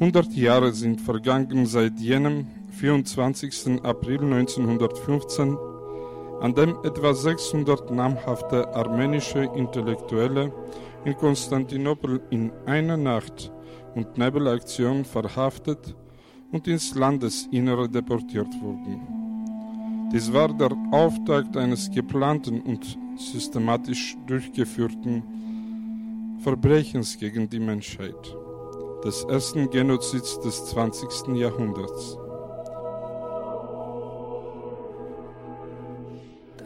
100 0.00 0.32
Jahre 0.34 0.72
sind 0.72 1.00
vergangen 1.00 1.66
seit 1.66 2.00
jenem 2.00 2.46
24. 2.72 3.84
April 3.84 4.22
1915, 4.24 5.56
an 6.40 6.52
dem 6.52 6.76
etwa 6.82 7.14
600 7.14 7.92
namhafte 7.92 8.74
armenische 8.74 9.48
Intellektuelle 9.54 10.52
in 11.04 11.16
Konstantinopel 11.16 12.20
in 12.30 12.50
einer 12.66 12.96
Nacht 12.96 13.52
und 13.94 14.18
Nebelaktion 14.18 15.04
verhaftet 15.04 15.94
und 16.50 16.66
ins 16.66 16.96
Landesinnere 16.96 17.88
deportiert 17.88 18.52
wurden. 18.60 20.10
Dies 20.12 20.32
war 20.32 20.52
der 20.52 20.76
Auftakt 20.90 21.56
eines 21.56 21.88
geplanten 21.88 22.60
und 22.62 22.98
systematisch 23.16 24.16
durchgeführten 24.26 25.22
Verbrechens 26.40 27.16
gegen 27.16 27.48
die 27.48 27.60
Menschheit, 27.60 28.36
des 29.04 29.24
ersten 29.24 29.70
Genozids 29.70 30.40
des 30.40 30.64
20. 30.66 31.36
Jahrhunderts. 31.36 32.18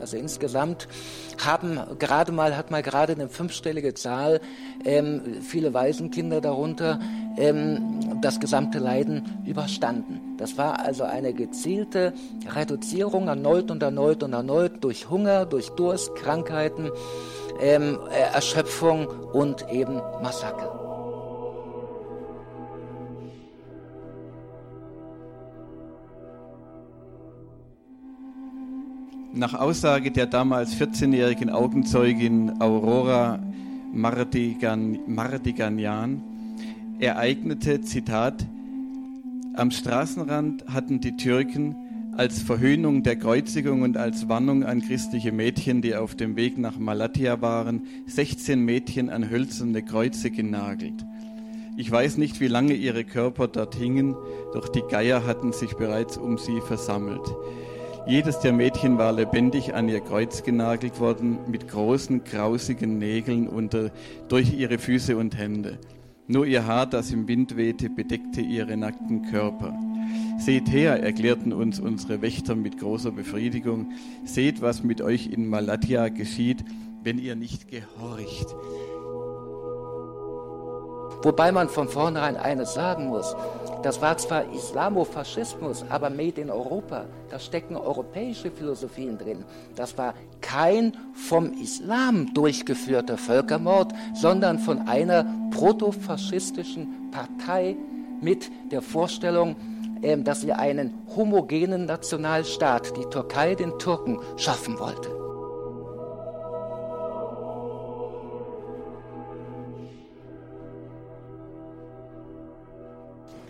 Also 0.01 0.17
insgesamt 0.17 0.89
haben 1.45 1.81
gerade 1.99 2.33
mal, 2.33 2.57
hat 2.57 2.71
mal 2.71 2.83
gerade 2.83 3.13
eine 3.13 3.29
fünfstellige 3.29 3.93
Zahl, 3.95 4.41
ähm, 4.85 5.43
viele 5.43 5.75
Waisenkinder 5.75 6.41
darunter, 6.41 6.99
ähm, 7.37 8.21
das 8.23 8.41
gesamte 8.41 8.79
Leiden 8.79 9.43
überstanden. 9.45 10.37
Das 10.39 10.57
war 10.57 10.81
also 10.81 11.05
eine 11.05 11.35
gezielte 11.35 12.15
Reduzierung 12.55 13.29
erneut 13.29 13.71
und 13.71 13.83
erneut 13.83 14.23
und 14.23 14.33
erneut 14.33 14.83
durch 14.83 15.11
Hunger, 15.11 15.45
durch 15.45 15.71
Durst, 15.71 16.15
Krankheiten, 16.15 16.91
ähm, 17.61 17.99
äh, 18.11 18.35
Erschöpfung 18.35 19.09
und 19.09 19.71
eben 19.71 20.01
Massaker. 20.23 20.88
Nach 29.35 29.55
Aussage 29.55 30.11
der 30.11 30.27
damals 30.27 30.75
14-jährigen 30.75 31.51
Augenzeugin 31.51 32.61
Aurora 32.61 33.39
Mardigan, 33.93 34.99
Mardiganian 35.07 36.23
ereignete, 36.99 37.83
Zitat, 37.83 38.47
am 39.55 39.71
Straßenrand 39.71 40.65
hatten 40.69 41.01
die 41.01 41.17
Türken 41.17 41.77
als 42.17 42.41
Verhöhnung 42.41 43.03
der 43.03 43.17
Kreuzigung 43.17 43.83
und 43.83 43.97
als 43.97 44.29
Warnung 44.29 44.65
an 44.65 44.81
christliche 44.81 45.31
Mädchen, 45.31 45.83
die 45.83 45.95
auf 45.95 46.15
dem 46.15 46.35
Weg 46.37 46.57
nach 46.57 46.79
Malatya 46.79 47.41
waren, 47.43 47.83
16 48.07 48.65
Mädchen 48.65 49.11
an 49.11 49.29
hölzerne 49.29 49.83
Kreuze 49.83 50.31
genagelt. 50.31 51.05
Ich 51.77 51.91
weiß 51.91 52.17
nicht, 52.17 52.41
wie 52.41 52.49
lange 52.49 52.73
ihre 52.73 53.05
Körper 53.05 53.47
dort 53.47 53.75
hingen, 53.75 54.17
doch 54.53 54.69
die 54.69 54.83
Geier 54.91 55.27
hatten 55.27 55.53
sich 55.53 55.75
bereits 55.75 56.17
um 56.17 56.39
sie 56.39 56.61
versammelt. 56.61 57.23
Jedes 58.09 58.41
der 58.41 58.55
Mädchen 58.55 58.97
war 58.97 59.13
lebendig 59.13 59.75
an 59.75 59.87
ihr 59.91 60.01
Kreuz 60.01 60.43
genagelt 60.43 60.99
worden, 60.99 61.41
mit 61.47 61.69
großen, 61.69 62.25
grausigen 62.25 62.97
Nägeln 62.97 63.47
unter, 63.47 63.91
durch 64.29 64.55
ihre 64.55 64.79
Füße 64.79 65.15
und 65.15 65.37
Hände. 65.37 65.79
Nur 66.27 66.47
ihr 66.47 66.65
Haar, 66.65 66.87
das 66.87 67.11
im 67.11 67.29
Wind 67.29 67.59
wehte, 67.59 67.91
bedeckte 67.91 68.41
ihre 68.41 68.79
nackten 68.79 69.31
Körper. 69.31 69.79
Seht 70.39 70.73
her, 70.73 71.03
erklärten 71.03 71.53
uns 71.53 71.81
unsere 71.81 72.23
Wächter 72.23 72.55
mit 72.55 72.79
großer 72.79 73.11
Befriedigung, 73.11 73.93
seht, 74.25 74.63
was 74.63 74.83
mit 74.83 75.03
euch 75.03 75.27
in 75.27 75.47
Malatya 75.47 76.09
geschieht, 76.09 76.65
wenn 77.03 77.19
ihr 77.19 77.37
nicht 77.37 77.69
gehorcht. 77.69 78.55
Wobei 81.23 81.51
man 81.53 81.69
von 81.69 81.89
vornherein 81.89 82.37
eines 82.37 82.75
sagen 82.75 83.09
muss. 83.09 83.35
Das 83.83 84.01
war 84.01 84.17
zwar 84.19 84.45
Islamofaschismus, 84.53 85.85
aber 85.89 86.11
made 86.11 86.41
in 86.41 86.51
Europa. 86.51 87.07
Da 87.31 87.39
stecken 87.39 87.77
europäische 87.77 88.51
Philosophien 88.51 89.19
drin. 89.19 89.45
Das 89.77 89.97
war 89.97 90.15
kein 90.41 90.97
vom 91.13 91.53
Islam 91.53 92.33
durchgeführter 92.35 93.17
Völkermord, 93.17 93.93
sondern 94.15 94.59
von 94.59 94.89
einer 94.89 95.27
protofaschistischen 95.53 97.11
Partei 97.13 97.77
mit 98.21 98.51
der 98.73 98.83
Vorstellung, 98.83 99.57
ähm, 100.03 100.25
dass 100.25 100.41
sie 100.41 100.53
einen 100.53 100.95
homogenen 101.17 101.87
Nationalstaat, 101.87 102.97
die 102.97 103.05
Türkei 103.11 103.55
den 103.55 103.79
Türken, 103.79 104.19
schaffen 104.37 104.79
wollte. 104.79 105.28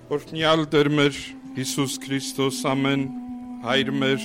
Օրհնյալ 0.09 0.63
Տեր 0.73 0.89
մեր 0.97 1.17
Հիսուս 1.53 1.95
Քրիստոս 2.01 2.59
ամեն 2.71 3.03
հայր 3.61 3.89
մեր 4.01 4.23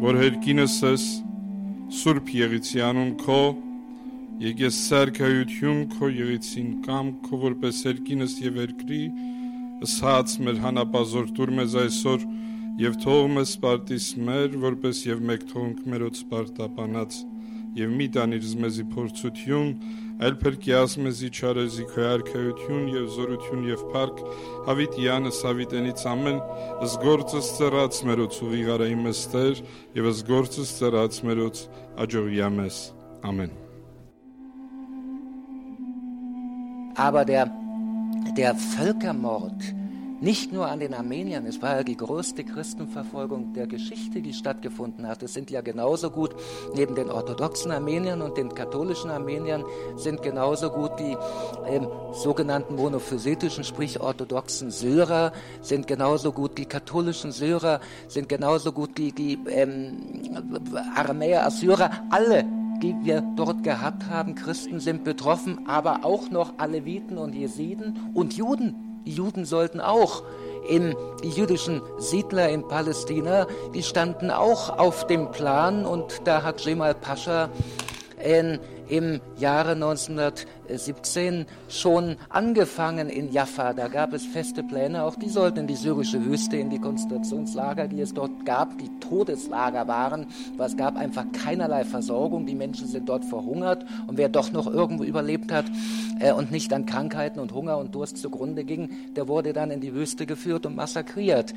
որ 0.00 0.16
հերկինս 0.18 0.78
ես 0.82 1.04
Սուրբ 1.98 2.32
Եղիցյանուն 2.34 3.12
քո 3.20 3.36
եկես 4.42 4.80
սարքայություն 4.88 5.84
քո 5.92 6.10
եղիցին 6.16 6.72
կամ 6.88 7.12
քո 7.28 7.38
որպես 7.44 7.84
հերկինս 7.86 8.34
եւ 8.42 8.58
երկրի 8.64 9.00
ըսած 9.86 10.34
մեր 10.48 10.58
հանապազոր 10.66 11.30
տուր 11.38 11.54
մեզ 11.60 11.78
այսօր 11.84 12.26
եւ 12.82 12.98
թող 13.06 13.30
մեզ 13.36 13.52
սպարտիս 13.54 14.08
մեր 14.26 14.60
որպես 14.66 15.04
եւ 15.12 15.26
մեկ 15.30 15.48
թողնք 15.52 15.86
մերոց 15.92 16.24
սպարտապանած 16.24 17.20
եւ 17.78 17.94
մի 18.00 18.10
տանիր 18.18 18.50
մեզի 18.66 18.88
փորձություն 18.96 19.70
այլ 20.22 20.36
փրկիաս 20.42 20.92
մեզի 21.04 21.30
չարեզի 21.32 21.86
քո 21.92 22.04
արքայություն 22.12 22.84
եւ 22.92 23.06
զորություն 23.16 23.64
եւ 23.70 23.82
փառք 23.94 24.20
հավիտյանս 24.68 25.40
հավիտենից 25.48 26.04
ամեն 26.12 26.38
զգործս 26.92 27.50
ծրած 27.58 27.98
մերոց 28.10 28.38
ուղիղարայի 28.46 29.00
մստեր 29.02 29.64
եւ 29.98 30.12
զգործս 30.20 30.76
ծրած 30.78 31.20
մերոց 31.26 31.66
աջողյա 32.06 32.52
մեզ 32.60 32.80
ամեն 33.32 33.58
Aber 36.94 37.24
der, 37.24 37.50
der 38.36 38.54
Völkermord, 38.54 39.81
nicht 40.22 40.52
nur 40.52 40.68
an 40.68 40.78
den 40.78 40.94
Armeniern, 40.94 41.46
es 41.46 41.60
war 41.60 41.78
ja 41.78 41.82
die 41.82 41.96
größte 41.96 42.44
Christenverfolgung 42.44 43.54
der 43.54 43.66
Geschichte, 43.66 44.22
die 44.22 44.32
stattgefunden 44.32 45.08
hat. 45.08 45.20
Es 45.24 45.34
sind 45.34 45.50
ja 45.50 45.62
genauso 45.62 46.10
gut, 46.10 46.36
neben 46.74 46.94
den 46.94 47.10
orthodoxen 47.10 47.72
Armeniern 47.72 48.22
und 48.22 48.36
den 48.36 48.54
katholischen 48.54 49.10
Armeniern, 49.10 49.64
sind 49.96 50.22
genauso 50.22 50.70
gut 50.70 50.92
die 51.00 51.16
ähm, 51.66 51.88
sogenannten 52.12 52.76
monophysetischen, 52.76 53.64
sprich 53.64 54.00
orthodoxen 54.00 54.70
Syrer, 54.70 55.32
sind 55.60 55.88
genauso 55.88 56.30
gut 56.30 56.56
die 56.56 56.66
katholischen 56.66 57.32
Syrer, 57.32 57.80
sind 58.06 58.28
genauso 58.28 58.70
gut 58.70 58.96
die, 58.98 59.10
die 59.10 59.40
ähm, 59.48 59.98
Aramäer, 60.94 61.44
Assyrer, 61.44 61.90
alle 62.10 62.44
die 62.80 62.96
wir 63.02 63.20
dort 63.36 63.62
gehabt 63.62 64.08
haben, 64.08 64.34
Christen 64.34 64.80
sind 64.80 65.04
betroffen, 65.04 65.68
aber 65.68 66.04
auch 66.04 66.30
noch 66.30 66.58
Aleviten 66.58 67.16
und 67.16 67.32
Jesiden 67.32 68.10
und 68.12 68.36
Juden 68.36 68.91
Juden 69.04 69.44
sollten 69.44 69.80
auch 69.80 70.22
in 70.68 70.94
jüdischen 71.22 71.82
Siedler 71.98 72.48
in 72.48 72.66
Palästina, 72.66 73.46
die 73.74 73.82
standen 73.82 74.30
auch 74.30 74.78
auf 74.78 75.06
dem 75.06 75.30
Plan. 75.30 75.84
Und 75.84 76.22
da 76.24 76.42
hat 76.42 76.60
Jemal 76.60 76.94
Pascha 76.94 77.48
in 78.24 78.60
im 78.88 79.20
Jahre 79.38 79.72
1917 79.72 81.46
schon 81.68 82.16
angefangen 82.28 83.08
in 83.08 83.32
Jaffa. 83.32 83.72
Da 83.72 83.88
gab 83.88 84.12
es 84.12 84.24
feste 84.24 84.62
Pläne, 84.62 85.04
auch 85.04 85.16
die 85.16 85.28
sollten 85.28 85.60
in 85.60 85.66
die 85.66 85.76
syrische 85.76 86.24
Wüste, 86.24 86.56
in 86.56 86.70
die 86.70 86.78
Konzentrationslager, 86.78 87.88
die 87.88 88.00
es 88.00 88.14
dort 88.14 88.44
gab, 88.44 88.78
die 88.78 88.90
Todeslager 89.00 89.88
waren, 89.88 90.26
weil 90.56 90.68
es 90.68 90.76
gab 90.76 90.96
einfach 90.96 91.24
keinerlei 91.32 91.84
Versorgung. 91.84 92.46
Die 92.46 92.54
Menschen 92.54 92.86
sind 92.86 93.08
dort 93.08 93.24
verhungert 93.24 93.84
und 94.06 94.18
wer 94.18 94.28
doch 94.28 94.52
noch 94.52 94.66
irgendwo 94.66 95.04
überlebt 95.04 95.52
hat 95.52 95.66
äh, 96.20 96.32
und 96.32 96.50
nicht 96.50 96.72
an 96.72 96.86
Krankheiten 96.86 97.40
und 97.40 97.52
Hunger 97.52 97.78
und 97.78 97.94
Durst 97.94 98.18
zugrunde 98.18 98.64
ging, 98.64 98.90
der 99.16 99.28
wurde 99.28 99.52
dann 99.52 99.70
in 99.70 99.80
die 99.80 99.94
Wüste 99.94 100.26
geführt 100.26 100.66
und 100.66 100.76
massakriert. 100.76 101.54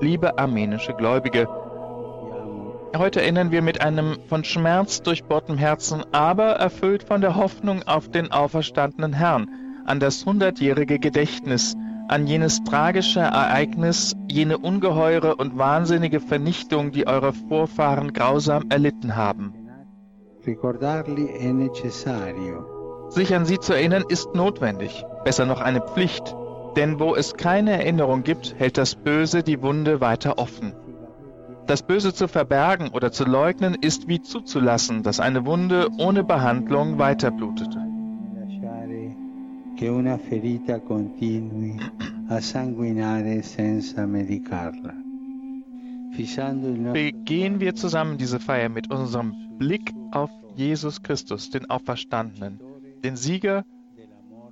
Liebe 0.00 0.38
armenische 0.38 0.94
Gläubige. 0.94 1.48
Heute 2.96 3.20
erinnern 3.20 3.50
wir 3.50 3.62
mit 3.62 3.80
einem 3.82 4.16
von 4.28 4.44
Schmerz 4.44 5.02
durchbohrtem 5.02 5.58
Herzen, 5.58 6.04
aber 6.12 6.52
erfüllt 6.52 7.02
von 7.02 7.20
der 7.20 7.36
Hoffnung 7.36 7.82
auf 7.86 8.08
den 8.08 8.32
auferstandenen 8.32 9.12
Herrn, 9.12 9.50
an 9.84 10.00
das 10.00 10.24
hundertjährige 10.24 10.98
Gedächtnis, 10.98 11.74
an 12.08 12.26
jenes 12.26 12.62
tragische 12.64 13.20
Ereignis, 13.20 14.14
jene 14.30 14.58
ungeheure 14.58 15.36
und 15.36 15.58
wahnsinnige 15.58 16.20
Vernichtung, 16.20 16.92
die 16.92 17.06
eure 17.06 17.32
Vorfahren 17.32 18.12
grausam 18.12 18.64
erlitten 18.70 19.16
haben. 19.16 19.52
Sich 23.08 23.34
an 23.34 23.44
sie 23.44 23.58
zu 23.58 23.72
erinnern 23.72 24.04
ist 24.08 24.34
notwendig, 24.34 25.04
besser 25.24 25.46
noch 25.46 25.60
eine 25.60 25.80
Pflicht, 25.80 26.34
denn 26.76 27.00
wo 27.00 27.14
es 27.14 27.34
keine 27.34 27.72
Erinnerung 27.72 28.22
gibt, 28.22 28.54
hält 28.58 28.76
das 28.76 28.94
Böse 28.94 29.42
die 29.42 29.62
Wunde 29.62 30.00
weiter 30.00 30.38
offen. 30.38 30.72
Das 31.66 31.82
Böse 31.82 32.14
zu 32.14 32.28
verbergen 32.28 32.90
oder 32.90 33.10
zu 33.10 33.24
leugnen 33.24 33.74
ist 33.74 34.06
wie 34.06 34.22
zuzulassen, 34.22 35.02
dass 35.02 35.18
eine 35.18 35.46
Wunde 35.46 35.88
ohne 35.98 36.22
Behandlung 36.22 36.98
weiterblutete. 36.98 37.82
senza 43.42 44.06
medicarla. 44.06 44.94
Begehen 46.92 47.60
wir 47.60 47.74
zusammen 47.74 48.16
diese 48.16 48.40
Feier 48.40 48.68
mit 48.68 48.90
unserem 48.90 49.34
Blick 49.58 49.92
auf 50.12 50.30
Jesus 50.54 51.02
Christus, 51.02 51.50
den 51.50 51.68
Auferstandenen, 51.68 52.60
den 53.04 53.16
Sieger 53.16 53.64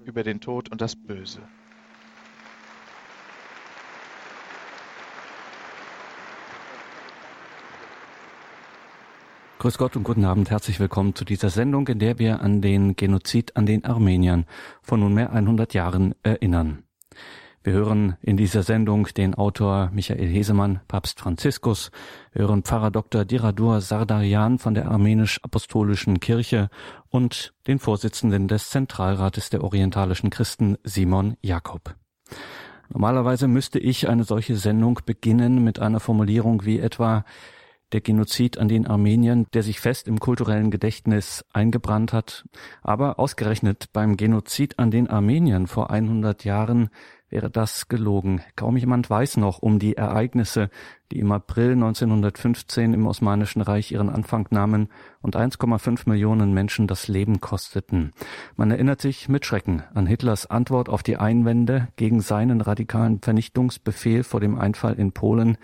über 0.05 0.23
den 0.25 0.41
Tod 0.41 0.71
und 0.71 0.81
das 0.81 0.97
Böse. 0.97 1.41
Grüß 9.59 9.79
Gott 9.79 9.97
und 9.97 10.03
guten 10.03 10.25
Abend. 10.25 10.51
Herzlich 10.51 10.81
willkommen 10.81 11.15
zu 11.15 11.25
dieser 11.25 11.49
Sendung, 11.49 11.87
in 11.89 11.99
der 11.99 12.19
wir 12.19 12.41
an 12.41 12.61
den 12.61 12.97
Genozid 12.97 13.57
an 13.57 13.65
den 13.65 13.85
Armeniern 13.85 14.45
von 14.83 15.01
nunmehr 15.01 15.33
100 15.33 15.73
Jahren 15.73 16.15
erinnern. 16.23 16.83
Wir 17.63 17.73
hören 17.73 18.17
in 18.21 18.37
dieser 18.37 18.63
Sendung 18.63 19.07
den 19.17 19.35
Autor 19.35 19.91
Michael 19.95 20.29
Hesemann, 20.29 20.81
Papst 20.87 21.21
Franziskus, 21.21 21.93
wir 22.33 22.43
hören 22.43 22.63
Pfarrer 22.63 22.91
Dr. 22.91 23.25
Diradur 23.25 23.81
Sardarian 23.81 24.59
von 24.59 24.75
der 24.75 24.91
Armenisch-Apostolischen 24.91 26.21
Kirche 26.21 26.69
und 27.09 27.55
den 27.67 27.79
Vorsitzenden 27.79 28.49
des 28.49 28.69
Zentralrates 28.69 29.49
der 29.49 29.65
orientalischen 29.65 30.29
Christen, 30.29 30.77
Simon 30.85 31.39
Jakob. 31.41 31.95
Normalerweise 32.91 33.49
müsste 33.49 33.79
ich 33.79 34.09
eine 34.09 34.25
solche 34.25 34.57
Sendung 34.57 35.01
beginnen 35.07 35.65
mit 35.65 35.79
einer 35.79 36.01
Formulierung 36.01 36.67
wie 36.67 36.81
etwa 36.81 37.25
der 37.95 38.01
Genozid 38.01 38.59
an 38.59 38.67
den 38.67 38.89
Armeniern, 38.89 39.47
der 39.55 39.63
sich 39.63 39.79
fest 39.79 40.09
im 40.09 40.19
kulturellen 40.19 40.73
Gedächtnis 40.73 41.45
eingebrannt 41.53 42.13
hat. 42.13 42.45
Aber 42.83 43.21
ausgerechnet 43.21 43.87
beim 43.93 44.17
Genozid 44.17 44.81
an 44.81 44.91
den 44.91 45.09
Armeniern 45.09 45.69
vor 45.69 45.91
100 45.91 46.45
Jahren 46.45 46.91
wäre 47.31 47.51
das 47.51 47.87
gelogen. 47.87 48.43
Kaum 48.57 48.77
jemand 48.77 49.09
weiß 49.09 49.37
noch 49.37 49.61
um 49.61 49.79
die 49.79 49.97
Ereignisse, 49.97 50.71
die 51.13 51.21
im 51.21 51.31
April 51.31 51.73
1915 51.73 52.95
im 52.95 53.07
Osmanischen 53.07 53.63
Reich 53.63 53.93
ihren 53.93 54.09
Anfang 54.09 54.49
nahmen 54.51 54.89
und 55.23 55.37
1,5 55.37 56.09
Millionen 56.09 56.53
Menschen 56.53 56.89
das 56.89 57.07
Leben 57.07 57.41
kosteten. 57.41 58.13
Man 58.57 58.73
erinnert 58.73 59.01
sich 59.01 59.29
mit 59.29 59.47
Schrecken 59.47 59.85
an 59.95 60.07
Hitlers 60.07 60.47
Antwort 60.47 60.89
auf 60.89 61.05
die 61.05 61.17
Einwände 61.17 61.89
gegen 61.95 62.21
seinen 62.21 62.61
radikalen 62.61 63.21
Vernichtungsbefehl 63.21 64.25
vor 64.25 64.41
dem 64.41 64.59
Einfall 64.59 64.95
in 64.95 65.13
Polen. 65.13 65.59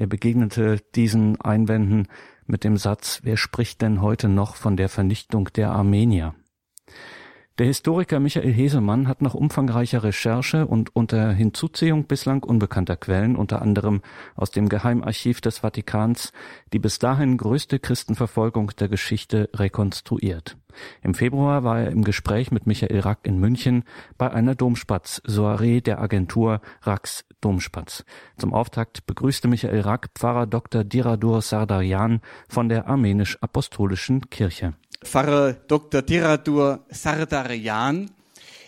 Er 0.00 0.06
begegnete 0.06 0.78
diesen 0.94 1.38
Einwänden 1.42 2.08
mit 2.46 2.64
dem 2.64 2.78
Satz, 2.78 3.20
wer 3.22 3.36
spricht 3.36 3.82
denn 3.82 4.00
heute 4.00 4.30
noch 4.30 4.56
von 4.56 4.78
der 4.78 4.88
Vernichtung 4.88 5.50
der 5.54 5.72
Armenier? 5.72 6.34
Der 7.58 7.66
Historiker 7.66 8.18
Michael 8.18 8.50
Hesemann 8.50 9.08
hat 9.08 9.20
nach 9.20 9.34
umfangreicher 9.34 10.02
Recherche 10.02 10.66
und 10.66 10.96
unter 10.96 11.32
Hinzuziehung 11.32 12.06
bislang 12.06 12.42
unbekannter 12.42 12.96
Quellen, 12.96 13.36
unter 13.36 13.60
anderem 13.60 14.00
aus 14.36 14.50
dem 14.50 14.70
Geheimarchiv 14.70 15.42
des 15.42 15.58
Vatikans, 15.58 16.32
die 16.72 16.78
bis 16.78 16.98
dahin 16.98 17.36
größte 17.36 17.78
Christenverfolgung 17.78 18.70
der 18.78 18.88
Geschichte 18.88 19.50
rekonstruiert. 19.54 20.56
Im 21.02 21.12
Februar 21.12 21.62
war 21.62 21.80
er 21.80 21.90
im 21.90 22.04
Gespräch 22.04 22.50
mit 22.50 22.66
Michael 22.66 23.00
Rack 23.00 23.18
in 23.24 23.38
München 23.38 23.84
bei 24.16 24.30
einer 24.30 24.54
Domspatz-Soiree 24.54 25.82
der 25.82 26.00
Agentur 26.00 26.62
Racks 26.80 27.26
Domspatz. 27.40 28.04
Zum 28.36 28.54
Auftakt 28.54 29.06
begrüßte 29.06 29.48
Michael 29.48 29.80
Rack 29.80 30.10
Pfarrer 30.14 30.46
Dr. 30.46 30.84
Diradur 30.84 31.42
Sardarian 31.42 32.20
von 32.48 32.68
der 32.68 32.86
Armenisch-Apostolischen 32.86 34.28
Kirche. 34.30 34.74
Pfarrer 35.02 35.54
Dr. 35.54 36.02
Diradur 36.02 36.84
Sardarian. 36.90 38.10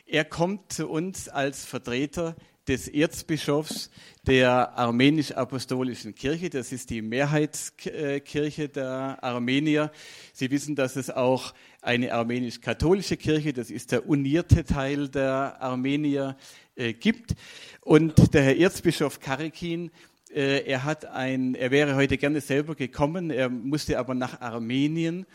Er 0.07 0.25
kommt 0.25 0.73
zu 0.73 0.89
uns 0.89 1.29
als 1.29 1.65
Vertreter 1.65 2.37
des 2.69 2.87
Erzbischofs 2.87 3.91
der 4.27 4.79
armenisch-apostolischen 4.79 6.15
Kirche. 6.15 6.49
Das 6.49 6.71
ist 6.71 6.91
die 6.91 7.03
Mehrheitskirche 7.03 8.69
der 8.69 9.19
Armenier. 9.21 9.91
Sie 10.33 10.51
wissen, 10.51 10.77
dass 10.77 10.97
es 10.97 11.11
auch 11.11 11.55
eine 11.81 12.13
armenisch-katholische 12.13 13.17
Kirche, 13.17 13.53
das 13.53 13.71
ist 13.71 13.91
der 13.91 14.09
unierte 14.09 14.65
Teil 14.65 15.09
der 15.09 15.61
Armenier, 15.61 16.37
äh, 16.76 16.94
gibt. 16.94 17.36
Und 17.82 18.34
der 18.34 18.44
Herr 18.44 18.58
Erzbischof 18.58 19.20
Karikin, 19.20 19.92
äh, 20.34 20.66
er 20.66 20.84
hat 20.84 21.06
ein, 21.06 21.56
er 21.56 21.72
wäre 21.72 21.96
heute 21.96 22.18
gerne 22.18 22.42
selber 22.42 22.76
gekommen, 22.76 23.32
er 23.32 23.50
musste 23.50 24.00
aber 24.00 24.14
nach 24.14 24.42
Armenien 24.42 25.26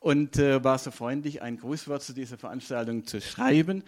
und 0.00 0.38
äh, 0.38 0.62
war 0.64 0.78
so 0.78 0.90
freundlich, 0.90 1.42
ein 1.42 1.58
Grußwort 1.58 2.02
zu 2.02 2.12
dieser 2.12 2.38
Veranstaltung 2.38 3.06
zu 3.06 3.20
schreiben. 3.20 3.84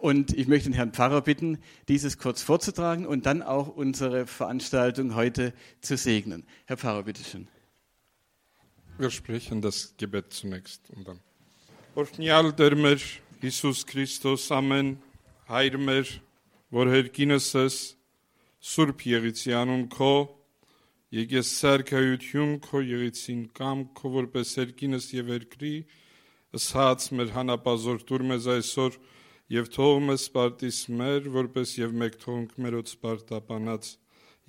Und 0.00 0.32
ich 0.32 0.48
möchte 0.48 0.70
den 0.70 0.74
Herrn 0.74 0.92
Pfarrer 0.92 1.20
bitten, 1.20 1.58
dieses 1.88 2.16
kurz 2.16 2.40
vorzutragen 2.42 3.06
und 3.06 3.26
dann 3.26 3.42
auch 3.42 3.68
unsere 3.68 4.26
Veranstaltung 4.26 5.14
heute 5.14 5.52
zu 5.82 5.98
segnen. 5.98 6.46
Herr 6.64 6.78
Pfarrer, 6.78 7.02
bitteschön. 7.02 7.48
Wir 8.96 9.10
sprechen 9.10 9.60
das 9.60 9.94
Gebet 9.98 10.32
zunächst 10.32 10.90
und 10.90 11.06
dann. 11.06 11.20
Օրհնյալ 11.98 12.52
Տեր 12.54 12.74
մեր 12.78 13.04
Հիսուս 13.42 13.80
Քրիստոս 13.90 14.44
ամեն 14.54 14.90
հայր 15.48 15.76
մեր, 15.82 16.10
որ 16.73 16.91
հերկինս 16.95 17.51
ես, 17.59 17.77
Սուրբ 18.65 19.05
Եղիցյանուն 19.11 19.85
քո 19.93 20.15
Եկես 21.15 21.49
սարքայություն 21.61 22.55
քո 22.65 22.79
եղեցին 22.81 23.43
կամ 23.55 23.83
քո 23.95 24.09
որպես 24.15 24.49
երկինս 24.57 25.05
եւ 25.13 25.29
երկրի 25.31 25.75
ըսած 26.57 27.05
մեր 27.19 27.29
հանապազոր 27.35 28.01
դուր 28.09 28.23
մեզ 28.31 28.47
այսօր 28.55 28.97
եւ 29.55 29.69
թող 29.75 29.99
մեզ 30.07 30.25
սպարտիս 30.25 30.79
մեր 31.01 31.29
որպես 31.35 31.75
եւ 31.77 31.93
մեկ 32.01 32.17
թողնք 32.25 32.57
մերոց 32.65 32.91
սպարտապանած 32.95 33.91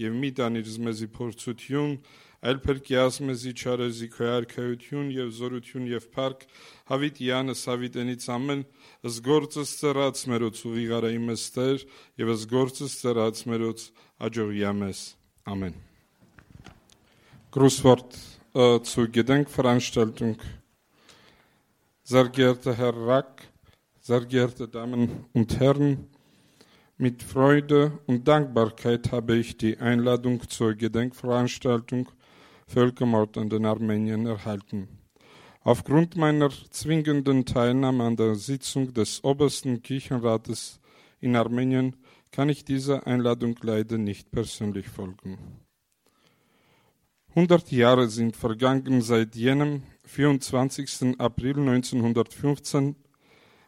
եւ 0.07 0.19
մի 0.25 0.31
տանիր 0.41 0.73
մեզի 0.89 1.09
փորձություն 1.21 1.95
այլ 2.42 2.60
փրկիաս 2.66 3.20
մեզի 3.28 3.54
չարեզի 3.62 4.08
քո 4.16 4.30
արքայություն 4.38 5.12
եւ 5.14 5.30
զորություն 5.38 5.86
եւ 5.92 6.08
փառք 6.16 6.48
հավիտյանս 6.90 7.62
հավիտենից 7.70 8.26
ամեն 8.38 8.66
զգործս 9.18 9.76
ծրած 9.84 10.26
մերոց 10.34 10.66
ուղիղարայի 10.72 11.22
մստեր 11.28 11.86
եւ 12.24 12.34
զգործս 12.42 12.98
ծրած 13.04 13.46
մերոց 13.54 13.88
աջողիա 14.30 14.74
մեզ 14.82 15.06
ամեն 15.54 15.80
Grußwort 17.52 18.16
äh, 18.54 18.82
zur 18.82 19.10
Gedenkveranstaltung. 19.10 20.38
Sehr 22.02 22.30
geehrter 22.30 22.74
Herr 22.74 22.96
Rack, 22.96 23.44
sehr 24.00 24.22
geehrte 24.22 24.70
Damen 24.70 25.26
und 25.34 25.60
Herren, 25.60 26.08
mit 26.98 27.24
Freude 27.24 28.00
und 28.06 28.26
Dankbarkeit 28.26 29.12
habe 29.12 29.36
ich 29.36 29.58
die 29.58 29.78
Einladung 29.80 30.48
zur 30.48 30.76
Gedenkveranstaltung 30.76 32.08
Völkermord 32.69 33.39
an 33.39 33.49
den 33.49 33.65
Armeniern 33.65 34.27
erhalten. 34.27 34.89
Aufgrund 35.63 36.17
meiner 36.17 36.51
zwingenden 36.71 37.45
Teilnahme 37.45 38.05
an 38.05 38.17
der 38.17 38.35
Sitzung 38.37 38.95
des 38.95 39.25
obersten 39.25 39.83
Kirchenrates 39.83 40.81
in 41.21 41.35
Armenien 41.37 41.97
kann 42.31 42.49
ich 42.49 42.65
dieser 42.65 43.07
Einladung 43.07 43.57
leider 43.63 43.99
nicht 43.99 44.31
persönlich 44.31 44.89
folgen. 44.89 45.39
100 47.31 47.71
Jahre 47.71 48.09
sind 48.09 48.37
vergangen 48.37 49.03
seit 49.03 49.37
jenem 49.37 49.83
24. 50.05 51.19
April 51.19 51.59
1915, 51.59 52.97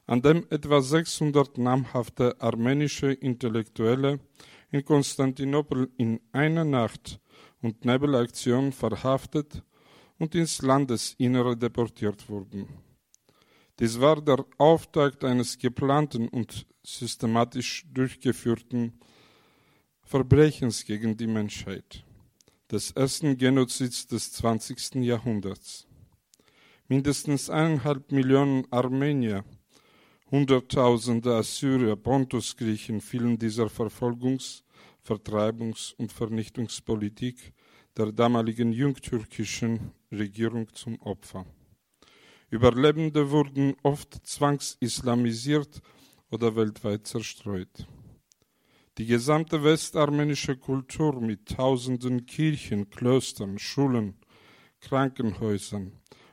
an 0.07 0.23
dem 0.23 0.47
etwa 0.51 0.81
600 0.81 1.59
namhafte 1.59 2.41
armenische 2.41 3.13
Intellektuelle 3.13 4.21
in 4.71 4.85
Konstantinopel 4.85 5.91
in 5.99 6.21
einer 6.33 6.65
Nacht 6.65 7.21
und 7.63 7.85
Nebelaktion 7.85 8.73
verhaftet 8.73 9.63
und 10.19 10.35
ins 10.35 10.63
Landesinnere 10.63 11.57
deportiert 11.57 12.29
wurden. 12.29 12.69
Dies 13.79 14.01
war 14.01 14.21
der 14.21 14.45
Auftakt 14.59 15.25
eines 15.25 15.57
geplanten 15.59 16.29
und 16.29 16.67
systematisch 16.83 17.85
durchgeführten 17.93 18.99
Verbrechens 20.03 20.85
gegen 20.85 21.17
die 21.17 21.27
Menschheit 21.27 22.05
des 22.71 22.91
ersten 22.93 23.37
Genozids 23.37 24.07
des 24.07 24.33
20. 24.33 24.97
Jahrhunderts. 24.97 25.87
Mindestens 26.89 27.51
eineinhalb 27.51 28.11
Millionen 28.13 28.67
Armenier, 28.71 29.45
Hunderttausende 30.31 31.37
Assyrier, 31.37 31.97
Pontusgriechen 31.97 33.01
fielen 33.01 33.39
dieser 33.39 33.69
Verfolgungs-, 33.69 34.63
Vertreibungs- 35.09 35.95
und 35.97 36.13
Vernichtungspolitik 36.13 37.55
der 37.97 38.13
damaligen 38.13 38.73
jungtürkischen 38.73 39.93
Regierung 40.13 40.67
zum 40.75 41.01
Opfer. 41.01 41.47
Überlebende 42.51 43.31
wurden 43.31 43.75
oft 43.83 44.27
zwangsislamisiert 44.27 45.81
oder 46.31 46.55
weltweit 46.57 47.07
zerstreut. 47.07 47.87
Die 48.99 49.07
gesamte 49.07 49.65
westarmenische 49.65 50.57
Kultur 50.57 51.21
mit 51.21 51.49
tausenden 51.57 52.27
Kirchen, 52.27 52.91
Klöstern, 52.91 53.59
Schulen, 53.59 54.15
Krankenhäusern 54.81 55.93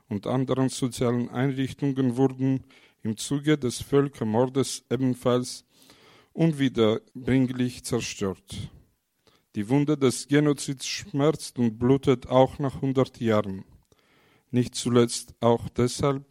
und 0.10 0.28
anderen 0.28 0.68
sozialen 0.70 1.30
Einrichtungen 1.30 2.18
wurden 2.18 2.66
im 3.04 3.16
Zuge 3.16 3.58
des 3.58 3.82
Völkermordes 3.82 4.84
ebenfalls 4.90 5.65
unwiederbringlich 6.36 7.84
zerstört. 7.86 8.70
Die 9.56 9.70
Wunde 9.70 9.98
des 9.98 10.28
Genozids 10.28 10.86
schmerzt 10.86 11.58
und 11.58 11.80
blutet 11.80 12.28
auch 12.28 12.60
nach 12.60 12.76
100 12.76 13.22
Jahren. 13.22 13.64
Nicht 14.52 14.76
zuletzt 14.76 15.34
auch 15.40 15.70
deshalb, 15.70 16.26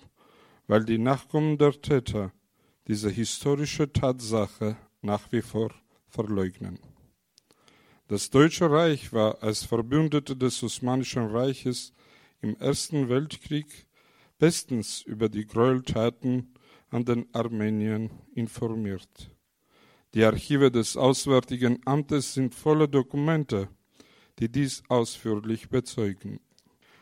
weil 0.66 0.84
die 0.84 0.98
Nachkommen 0.98 1.56
der 1.56 1.72
Täter 1.80 2.32
diese 2.86 3.08
historische 3.08 3.90
Tatsache 3.90 4.76
nach 5.00 5.32
wie 5.32 5.40
vor 5.40 5.72
verleugnen. 6.06 6.78
Das 8.06 8.28
Deutsche 8.28 8.70
Reich 8.70 9.14
war 9.14 9.42
als 9.42 9.64
Verbündete 9.64 10.36
des 10.36 10.62
Osmanischen 10.62 11.26
Reiches 11.28 11.94
im 12.42 12.56
Ersten 12.56 13.08
Weltkrieg 13.08 13.86
bestens 14.38 15.00
über 15.00 15.30
die 15.30 15.46
Gräueltaten 15.46 16.52
an 16.90 17.06
den 17.06 17.26
Armeniern 17.34 18.10
informiert. 18.34 19.33
Die 20.14 20.22
Archive 20.22 20.70
des 20.70 20.96
Auswärtigen 20.96 21.80
Amtes 21.84 22.34
sind 22.34 22.54
voller 22.54 22.86
Dokumente, 22.86 23.68
die 24.38 24.48
dies 24.48 24.84
ausführlich 24.88 25.68
bezeugen. 25.68 26.38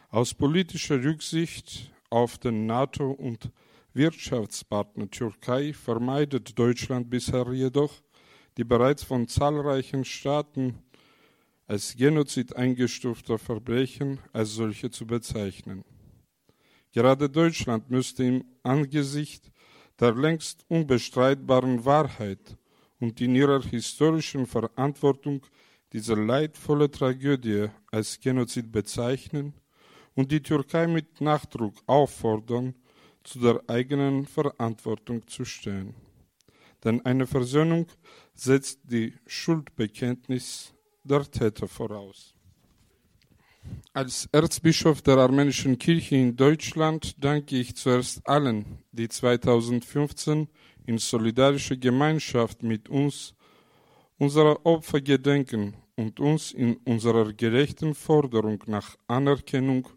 Aus 0.08 0.32
politischer 0.32 1.04
Rücksicht 1.04 1.92
auf 2.08 2.38
den 2.38 2.64
NATO- 2.64 3.10
und 3.10 3.50
Wirtschaftspartner 3.92 5.10
Türkei 5.10 5.74
vermeidet 5.74 6.58
Deutschland 6.58 7.10
bisher 7.10 7.52
jedoch, 7.52 7.92
die 8.56 8.64
bereits 8.64 9.02
von 9.02 9.28
zahlreichen 9.28 10.06
Staaten 10.06 10.78
als 11.66 11.94
Genozid 11.94 12.56
eingestufte 12.56 13.36
Verbrechen 13.36 14.20
als 14.32 14.54
solche 14.54 14.90
zu 14.90 15.06
bezeichnen. 15.06 15.84
Gerade 16.92 17.28
Deutschland 17.28 17.90
müsste 17.90 18.24
im 18.24 18.44
Angesicht 18.62 19.52
der 20.00 20.14
längst 20.14 20.64
unbestreitbaren 20.68 21.84
Wahrheit 21.84 22.56
und 23.02 23.20
in 23.20 23.34
ihrer 23.34 23.60
historischen 23.62 24.46
Verantwortung 24.46 25.44
diese 25.92 26.14
leidvolle 26.14 26.88
Tragödie 26.88 27.66
als 27.90 28.20
Genozid 28.20 28.70
bezeichnen 28.70 29.54
und 30.14 30.30
die 30.30 30.40
Türkei 30.40 30.86
mit 30.86 31.20
Nachdruck 31.20 31.74
auffordern, 31.86 32.76
zu 33.24 33.40
der 33.40 33.60
eigenen 33.66 34.24
Verantwortung 34.24 35.26
zu 35.26 35.44
stehen. 35.44 35.94
Denn 36.84 37.04
eine 37.04 37.26
Versöhnung 37.26 37.86
setzt 38.34 38.78
die 38.84 39.14
Schuldbekenntnis 39.26 40.72
der 41.02 41.28
Täter 41.28 41.66
voraus. 41.66 42.34
Als 43.92 44.28
Erzbischof 44.30 45.02
der 45.02 45.18
armenischen 45.18 45.76
Kirche 45.76 46.16
in 46.16 46.36
Deutschland 46.36 47.16
danke 47.18 47.56
ich 47.56 47.74
zuerst 47.74 48.26
allen, 48.28 48.78
die 48.92 49.08
2015 49.08 50.48
in 50.86 50.98
solidarischer 50.98 51.76
Gemeinschaft 51.76 52.62
mit 52.62 52.88
uns 52.88 53.34
unserer 54.18 54.64
Opfer 54.64 55.00
gedenken 55.00 55.74
und 55.96 56.20
uns 56.20 56.52
in 56.52 56.76
unserer 56.84 57.32
gerechten 57.32 57.94
Forderung 57.94 58.62
nach 58.66 58.96
Anerkennung 59.06 59.88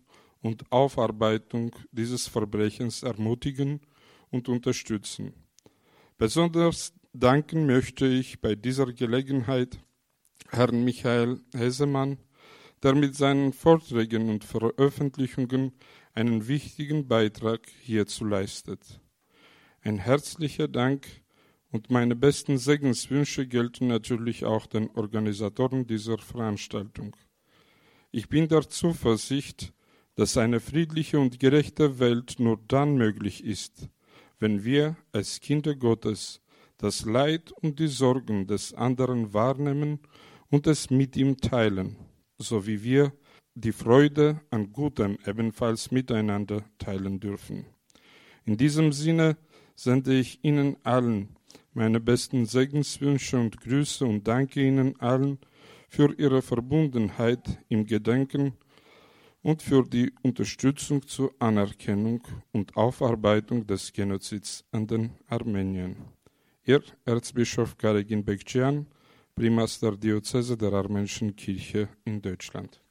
und 0.42 0.64
Aufarbeitung 0.72 1.72
dieses 1.92 2.28
Verbrechens 2.28 3.04
ermutigen 3.04 3.82
und 4.32 4.50
unterstützen. 4.50 5.34
Besonders 6.18 6.94
danken 7.14 7.66
möchte 7.66 8.06
ich 8.06 8.40
bei 8.40 8.56
dieser 8.56 8.92
Gelegenheit 8.94 9.80
Herrn 10.50 10.84
Michael 10.84 11.42
Hesemann, 11.54 12.18
der 12.84 12.94
mit 12.94 13.16
seinen 13.16 13.54
Vorträgen 13.54 14.30
und 14.30 14.44
Veröffentlichungen 14.44 15.74
einen 16.14 16.48
wichtigen 16.48 17.08
Beitrag 17.08 17.68
hierzu 17.82 18.26
leistet. 18.26 19.02
Ein 19.88 20.00
herzlicher 20.00 20.68
Dank 20.68 21.06
und 21.70 21.92
meine 21.92 22.16
besten 22.16 22.58
Segenswünsche 22.58 23.46
gelten 23.46 23.86
natürlich 23.86 24.44
auch 24.44 24.66
den 24.66 24.90
Organisatoren 24.90 25.86
dieser 25.86 26.18
Veranstaltung. 26.18 27.16
Ich 28.12 28.28
bin 28.28 28.48
der 28.48 28.68
Zuversicht, 28.68 29.74
dass 30.16 30.38
eine 30.38 30.60
friedliche 30.60 31.20
und 31.20 31.40
gerechte 31.40 32.00
Welt 32.00 32.38
nur 32.40 32.60
dann 32.68 32.96
möglich 32.96 33.44
ist, 33.44 33.88
wenn 34.40 34.64
wir 34.64 34.98
als 35.12 35.40
Kinder 35.40 35.76
Gottes 35.76 36.42
das 36.78 37.06
Leid 37.06 37.52
und 37.52 37.78
die 37.78 37.88
Sorgen 37.88 38.48
des 38.48 38.74
anderen 38.74 39.36
wahrnehmen 39.36 40.00
und 40.50 40.66
es 40.66 40.90
mit 40.90 41.16
ihm 41.16 41.38
teilen, 41.38 41.96
so 42.40 42.66
wie 42.66 42.82
wir 42.82 43.14
die 43.54 43.72
Freude 43.72 44.42
an 44.50 44.72
Gutem 44.72 45.20
ebenfalls 45.28 45.92
miteinander 45.92 46.66
teilen 46.80 47.20
dürfen. 47.20 47.68
In 48.46 48.58
diesem 48.58 48.92
Sinne 48.92 49.38
sende 49.76 50.14
ich 50.14 50.44
Ihnen 50.44 50.78
allen 50.84 51.36
meine 51.76 52.00
besten 52.00 52.46
Segenswünsche 52.46 53.38
und 53.38 53.60
Grüße 53.60 54.06
und 54.06 54.28
danke 54.28 54.66
Ihnen 54.66 55.00
allen 55.00 55.38
für 55.90 56.14
Ihre 56.18 56.42
Verbundenheit 56.42 57.60
im 57.68 57.86
Gedenken 57.86 58.54
und 59.44 59.62
für 59.62 59.84
die 59.84 60.12
Unterstützung 60.24 61.06
zur 61.06 61.36
Anerkennung 61.38 62.22
und 62.54 62.76
Aufarbeitung 62.78 63.68
des 63.68 63.92
Genozids 63.92 64.64
an 64.72 64.88
den 64.88 65.12
Armeniern. 65.28 65.98
Ihr 66.64 66.82
Erzbischof 67.04 67.78
Karegin 67.78 68.24
Bekcian, 68.24 68.88
Primas 69.36 69.80
der 69.80 69.98
Diözese 69.98 70.58
der 70.58 70.74
Armenischen 70.74 71.36
Kirche 71.36 71.90
in 72.06 72.22
Deutschland. 72.22 72.85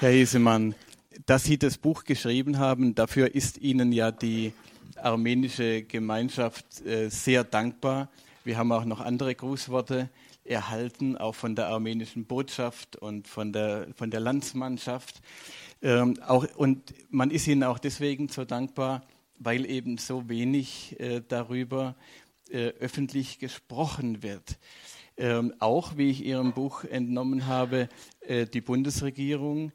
Herr 0.00 0.12
Hesemann, 0.12 0.74
dass 1.26 1.44
Sie 1.44 1.58
das 1.58 1.76
Buch 1.76 2.04
geschrieben 2.04 2.58
haben, 2.58 2.94
dafür 2.94 3.34
ist 3.34 3.58
Ihnen 3.58 3.92
ja 3.92 4.10
die 4.10 4.54
armenische 4.96 5.82
Gemeinschaft 5.82 6.80
äh, 6.86 7.10
sehr 7.10 7.44
dankbar. 7.44 8.08
Wir 8.42 8.56
haben 8.56 8.72
auch 8.72 8.86
noch 8.86 9.00
andere 9.00 9.34
Grußworte 9.34 10.08
erhalten, 10.42 11.18
auch 11.18 11.34
von 11.34 11.54
der 11.54 11.66
armenischen 11.66 12.24
Botschaft 12.24 12.96
und 12.96 13.28
von 13.28 13.52
der, 13.52 13.88
von 13.94 14.10
der 14.10 14.20
Landsmannschaft. 14.20 15.20
Ähm, 15.82 16.18
auch, 16.26 16.46
und 16.56 16.94
man 17.10 17.30
ist 17.30 17.46
ihnen 17.46 17.62
auch 17.62 17.78
deswegen 17.78 18.28
so 18.28 18.46
dankbar, 18.46 19.02
weil 19.38 19.66
eben 19.66 19.98
so 19.98 20.30
wenig 20.30 20.98
äh, 20.98 21.20
darüber 21.28 21.94
äh, 22.48 22.68
öffentlich 22.80 23.38
gesprochen 23.38 24.22
wird. 24.22 24.56
Ähm, 25.20 25.52
auch, 25.58 25.98
wie 25.98 26.08
ich 26.08 26.24
Ihrem 26.24 26.54
Buch 26.54 26.84
entnommen 26.84 27.46
habe, 27.46 27.90
äh, 28.20 28.46
die 28.46 28.62
Bundesregierung 28.62 29.70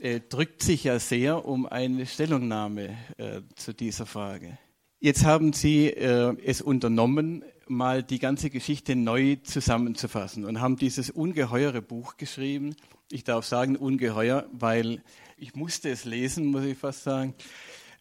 äh, 0.00 0.20
drückt 0.26 0.62
sich 0.62 0.84
ja 0.84 0.98
sehr 0.98 1.44
um 1.44 1.66
eine 1.66 2.06
Stellungnahme 2.06 2.96
äh, 3.18 3.42
zu 3.54 3.74
dieser 3.74 4.06
Frage. 4.06 4.56
Jetzt 4.98 5.26
haben 5.26 5.52
Sie 5.52 5.88
äh, 5.88 6.34
es 6.42 6.62
unternommen, 6.62 7.44
mal 7.66 8.02
die 8.02 8.18
ganze 8.18 8.48
Geschichte 8.48 8.96
neu 8.96 9.36
zusammenzufassen 9.42 10.46
und 10.46 10.62
haben 10.62 10.76
dieses 10.76 11.10
ungeheure 11.10 11.82
Buch 11.82 12.16
geschrieben. 12.16 12.74
Ich 13.10 13.24
darf 13.24 13.44
sagen 13.44 13.76
ungeheuer, 13.76 14.48
weil 14.52 15.02
ich 15.36 15.54
musste 15.54 15.90
es 15.90 16.06
lesen, 16.06 16.46
muss 16.46 16.64
ich 16.64 16.78
fast 16.78 17.02
sagen. 17.02 17.34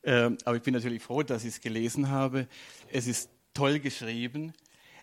Äh, 0.04 0.30
aber 0.46 0.56
ich 0.56 0.64
bin 0.64 0.74
natürlich 0.74 1.04
froh, 1.04 1.22
dass 1.22 1.44
ich 1.44 1.56
es 1.56 1.60
gelesen 1.60 2.10
habe. 2.10 2.48
Es 2.90 3.08
ist 3.08 3.30
toll 3.54 3.80
geschrieben, 3.80 4.54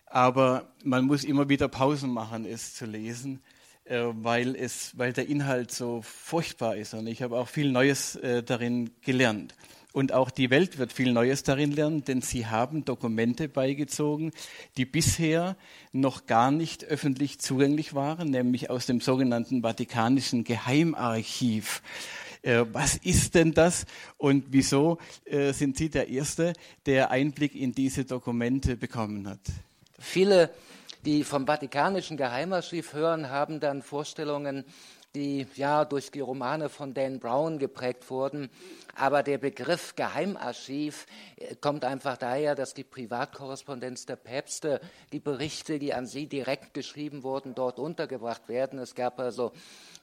aber 0.05 0.67
man 0.83 1.05
muss 1.05 1.23
immer 1.23 1.49
wieder 1.49 1.67
Pausen 1.67 2.11
machen, 2.11 2.45
es 2.45 2.75
zu 2.75 2.85
lesen 2.85 3.41
äh, 3.85 4.05
weil, 4.15 4.55
es, 4.55 4.97
weil 4.97 5.13
der 5.13 5.27
Inhalt 5.27 5.69
so 5.69 6.01
furchtbar 6.01 6.75
ist. 6.75 6.95
Und 6.95 7.05
ich 7.05 7.21
habe 7.21 7.37
auch 7.37 7.47
viel 7.47 7.71
Neues 7.71 8.15
äh, 8.15 8.41
darin 8.41 8.89
gelernt. 9.01 9.53
Und 9.93 10.11
auch 10.11 10.31
die 10.31 10.49
Welt 10.49 10.79
wird 10.79 10.91
viel 10.91 11.13
Neues 11.13 11.43
darin 11.43 11.71
lernen, 11.71 12.03
denn 12.03 12.21
sie 12.21 12.47
haben 12.47 12.83
Dokumente 12.83 13.47
beigezogen, 13.47 14.31
die 14.75 14.85
bisher 14.85 15.55
noch 15.93 16.25
gar 16.25 16.49
nicht 16.49 16.83
öffentlich 16.83 17.39
zugänglich 17.39 17.93
waren, 17.93 18.31
nämlich 18.31 18.71
aus 18.71 18.87
dem 18.87 19.01
sogenannten 19.01 19.61
Vatikanischen 19.61 20.43
Geheimarchiv. 20.45 21.83
Äh, 22.41 22.65
was 22.73 22.97
ist 22.97 23.35
denn 23.35 23.53
das 23.53 23.85
und 24.17 24.45
wieso 24.49 24.97
sind 25.51 25.77
Sie 25.77 25.89
der 25.89 26.09
Erste, 26.09 26.53
der 26.87 27.11
Einblick 27.11 27.55
in 27.55 27.73
diese 27.73 28.03
Dokumente 28.03 28.75
bekommen 28.75 29.27
hat? 29.27 29.41
Viele 29.99 30.49
die 31.05 31.23
vom 31.23 31.45
Vatikanischen 31.45 32.17
Geheimarchiv 32.17 32.93
hören, 32.93 33.29
haben 33.29 33.59
dann 33.59 33.83
Vorstellungen, 33.83 34.65
die 35.13 35.47
ja 35.55 35.85
durch 35.85 36.11
die 36.11 36.19
Romane 36.19 36.67
von 36.67 36.93
Dan 36.93 37.19
Brown 37.19 37.59
geprägt 37.59 38.09
wurden. 38.09 38.49
Aber 38.95 39.23
der 39.23 39.37
Begriff 39.37 39.95
Geheimarchiv 39.95 41.05
äh, 41.37 41.55
kommt 41.55 41.85
einfach 41.85 42.17
daher, 42.17 42.55
dass 42.55 42.73
die 42.73 42.83
Privatkorrespondenz 42.83 44.05
der 44.05 44.15
Päpste, 44.15 44.81
die 45.13 45.19
Berichte, 45.19 45.79
die 45.79 45.93
an 45.93 46.07
sie 46.07 46.27
direkt 46.27 46.73
geschrieben 46.73 47.23
wurden, 47.23 47.55
dort 47.55 47.77
untergebracht 47.79 48.49
werden. 48.49 48.79
Es 48.79 48.95
gab 48.95 49.19
also 49.19 49.53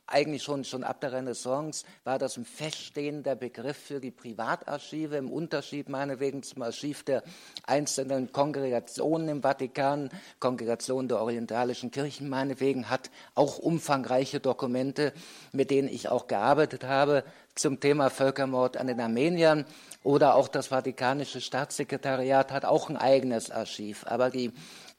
eigentlich 0.06 0.42
schon, 0.42 0.64
schon 0.64 0.84
ab 0.84 1.00
der 1.00 1.12
Renaissance 1.12 1.84
war 2.04 2.18
das 2.18 2.36
ein 2.36 2.44
feststehender 2.44 3.34
Begriff 3.34 3.76
für 3.76 4.00
die 4.00 4.10
Privatarchive, 4.10 5.16
im 5.16 5.30
Unterschied 5.30 5.88
meinetwegen 5.88 6.42
zum 6.42 6.62
Archiv 6.62 7.02
der 7.04 7.22
einzelnen 7.66 8.32
Kongregationen 8.32 9.28
im 9.28 9.42
Vatikan. 9.42 10.10
Kongregation 10.40 11.08
der 11.08 11.20
orientalischen 11.20 11.90
Kirchen 11.90 12.28
meinetwegen 12.28 12.90
hat 12.90 13.10
auch 13.34 13.58
umfangreiche 13.58 14.40
Dokumente, 14.40 15.12
mit 15.52 15.70
denen 15.70 15.88
ich 15.88 16.08
auch 16.08 16.26
gearbeitet 16.26 16.84
habe 16.84 17.24
zum 17.54 17.80
Thema 17.80 18.10
Völkermord 18.10 18.76
an 18.76 18.86
den 18.86 19.00
Armeniern. 19.00 19.64
Oder 20.02 20.34
auch 20.34 20.48
das 20.48 20.68
Vatikanische 20.68 21.40
Staatssekretariat 21.40 22.50
hat 22.50 22.64
auch 22.64 22.88
ein 22.88 22.96
eigenes 22.96 23.50
Archiv. 23.50 24.04
Aber 24.06 24.30
die 24.30 24.52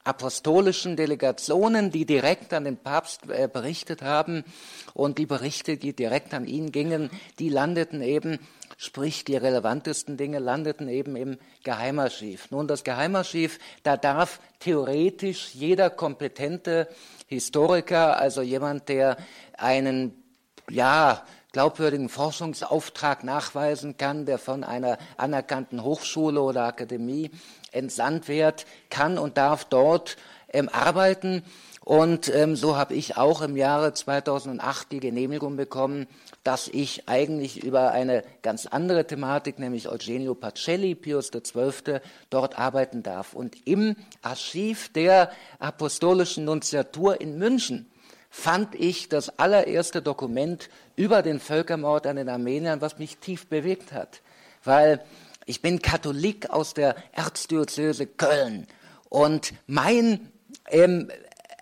apostolischen 0.04 0.96
Delegationen, 0.96 1.90
die 1.90 2.04
direkt 2.04 2.52
an 2.52 2.64
den 2.64 2.76
Papst 2.76 3.28
äh, 3.28 3.48
berichtet 3.50 4.02
haben 4.02 4.44
und 4.92 5.18
die 5.18 5.26
Berichte, 5.26 5.78
die 5.78 5.96
direkt 5.96 6.34
an 6.34 6.46
ihn 6.46 6.72
gingen, 6.72 7.10
die 7.38 7.48
landeten 7.48 8.02
eben, 8.02 8.38
sprich 8.76 9.24
die 9.24 9.36
relevantesten 9.36 10.16
Dinge 10.16 10.38
landeten 10.38 10.88
eben 10.88 11.16
im 11.16 11.38
Geheimarchiv. 11.62 12.50
Nun, 12.50 12.68
das 12.68 12.84
Geheimarchiv, 12.84 13.58
da 13.82 13.96
darf 13.96 14.40
theoretisch 14.60 15.54
jeder 15.54 15.88
kompetente 15.88 16.88
Historiker, 17.26 18.18
also 18.18 18.42
jemand, 18.42 18.88
der 18.90 19.16
einen, 19.56 20.22
ja, 20.70 21.24
glaubwürdigen 21.52 22.08
Forschungsauftrag 22.08 23.22
nachweisen 23.22 23.96
kann, 23.96 24.26
der 24.26 24.38
von 24.38 24.64
einer 24.64 24.98
anerkannten 25.16 25.84
Hochschule 25.84 26.42
oder 26.42 26.64
Akademie 26.64 27.30
entsandt 27.74 28.28
wird, 28.28 28.66
kann 28.90 29.18
und 29.18 29.36
darf 29.36 29.64
dort 29.64 30.16
ähm, 30.52 30.68
arbeiten. 30.68 31.42
Und 31.84 32.34
ähm, 32.34 32.56
so 32.56 32.78
habe 32.78 32.94
ich 32.94 33.18
auch 33.18 33.42
im 33.42 33.58
Jahre 33.58 33.92
2008 33.92 34.90
die 34.90 35.00
Genehmigung 35.00 35.56
bekommen, 35.56 36.06
dass 36.42 36.66
ich 36.68 37.10
eigentlich 37.10 37.62
über 37.62 37.90
eine 37.92 38.24
ganz 38.40 38.64
andere 38.64 39.06
Thematik, 39.06 39.58
nämlich 39.58 39.90
Eugenio 39.90 40.34
Pacelli, 40.34 40.94
Pius 40.94 41.30
XII., 41.30 42.00
dort 42.30 42.58
arbeiten 42.58 43.02
darf. 43.02 43.34
Und 43.34 43.66
im 43.66 43.96
Archiv 44.22 44.90
der 44.94 45.30
Apostolischen 45.58 46.46
Nunziatur 46.46 47.20
in 47.20 47.36
München 47.36 47.90
fand 48.30 48.74
ich 48.74 49.10
das 49.10 49.38
allererste 49.38 50.00
Dokument 50.00 50.70
über 50.96 51.22
den 51.22 51.38
Völkermord 51.38 52.06
an 52.06 52.16
den 52.16 52.30
Armeniern, 52.30 52.80
was 52.80 52.98
mich 52.98 53.18
tief 53.18 53.46
bewegt 53.46 53.92
hat. 53.92 54.22
Weil 54.64 55.04
ich 55.46 55.62
bin 55.62 55.82
Katholik 55.82 56.50
aus 56.50 56.74
der 56.74 56.96
Erzdiözese 57.12 58.06
Köln. 58.06 58.66
Und 59.08 59.52
mein 59.66 60.32
ähm, 60.68 61.10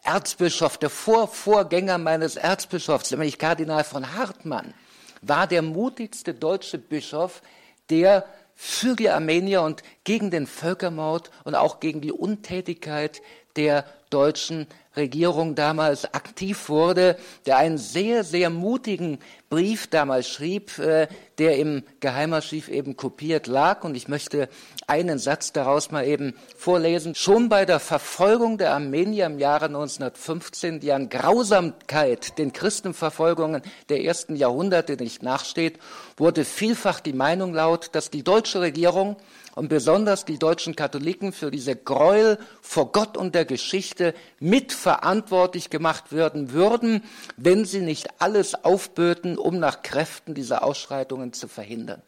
Erzbischof, 0.05 0.79
der 0.79 0.91
Vorvorgänger 0.91 1.99
meines 1.99 2.37
Erzbischofs, 2.37 3.11
nämlich 3.11 3.39
Kardinal 3.39 3.85
von 3.85 4.15
Hartmann, 4.15 4.75
war 5.21 5.47
der 5.47 5.62
mutigste 5.62 6.35
deutsche 6.35 6.79
Bischof, 6.79 7.43
der 7.91 8.25
für 8.55 8.97
die 8.97 9.11
Armenier 9.11 9.62
und 9.62 9.83
gegen 10.05 10.31
den 10.31 10.47
Völkermord 10.47 11.31
und 11.45 11.55
auch 11.55 11.81
gegen 11.81 12.01
die 12.01 12.12
Untätigkeit 12.12 13.23
der 13.57 13.85
deutschen 14.12 14.66
Regierung 14.97 15.54
damals 15.54 16.12
aktiv 16.12 16.69
wurde, 16.69 17.16
der 17.47 17.57
einen 17.57 17.78
sehr, 17.78 18.25
sehr 18.25 18.50
mutigen 18.50 19.19
Brief 19.49 19.87
damals 19.87 20.28
schrieb, 20.28 20.78
äh, 20.78 21.09
der 21.38 21.57
im 21.57 21.83
Geheimarchiv 22.00 22.69
eben 22.69 22.97
kopiert 22.97 23.47
lag. 23.47 23.85
Und 23.85 23.95
ich 23.95 24.09
möchte 24.09 24.49
einen 24.87 25.19
Satz 25.19 25.52
daraus 25.52 25.90
mal 25.90 26.07
eben 26.07 26.35
vorlesen. 26.57 27.14
Schon 27.14 27.49
bei 27.49 27.64
der 27.64 27.81
Verfolgung 27.81 28.59
der 28.59 28.75
Armenier 28.75 29.26
im 29.26 29.38
Jahre 29.38 29.66
1915, 29.66 30.81
die 30.81 30.92
an 30.92 31.09
Grausamkeit 31.09 32.38
den 32.38 32.52
Christenverfolgungen 32.52 33.62
der 33.88 34.04
ersten 34.04 34.37
Jahrhunderte 34.37 34.97
nicht 34.97 35.23
nachsteht, 35.23 35.78
wurde 36.16 36.45
vielfach 36.45 37.01
die 37.01 37.14
Meinung 37.14 37.55
laut, 37.55 37.90
dass 37.92 38.11
die 38.11 38.22
deutsche 38.22 38.61
Regierung 38.61 39.16
und 39.55 39.69
besonders 39.69 40.25
die 40.25 40.38
deutschen 40.38 40.77
Katholiken 40.77 41.33
für 41.33 41.51
diese 41.51 41.77
Gräuel 41.77 42.38
vor 42.61 42.93
Gott 42.93 43.17
und 43.17 43.35
der 43.35 43.45
Geschichte 43.45 44.15
mitverantwortlich 44.41 45.71
gemacht 45.71 46.12
werden 46.12 46.53
würden, 46.53 47.03
wenn 47.37 47.65
sie 47.65 47.81
nicht 47.81 48.09
alles 48.21 48.65
aufböten, 48.65 49.38
um 49.38 49.59
nach 49.59 49.83
Kräften 49.83 50.35
diese 50.35 50.62
Ausschreitungen 50.62 51.33
zu 51.33 51.49
verhindern. 51.49 52.03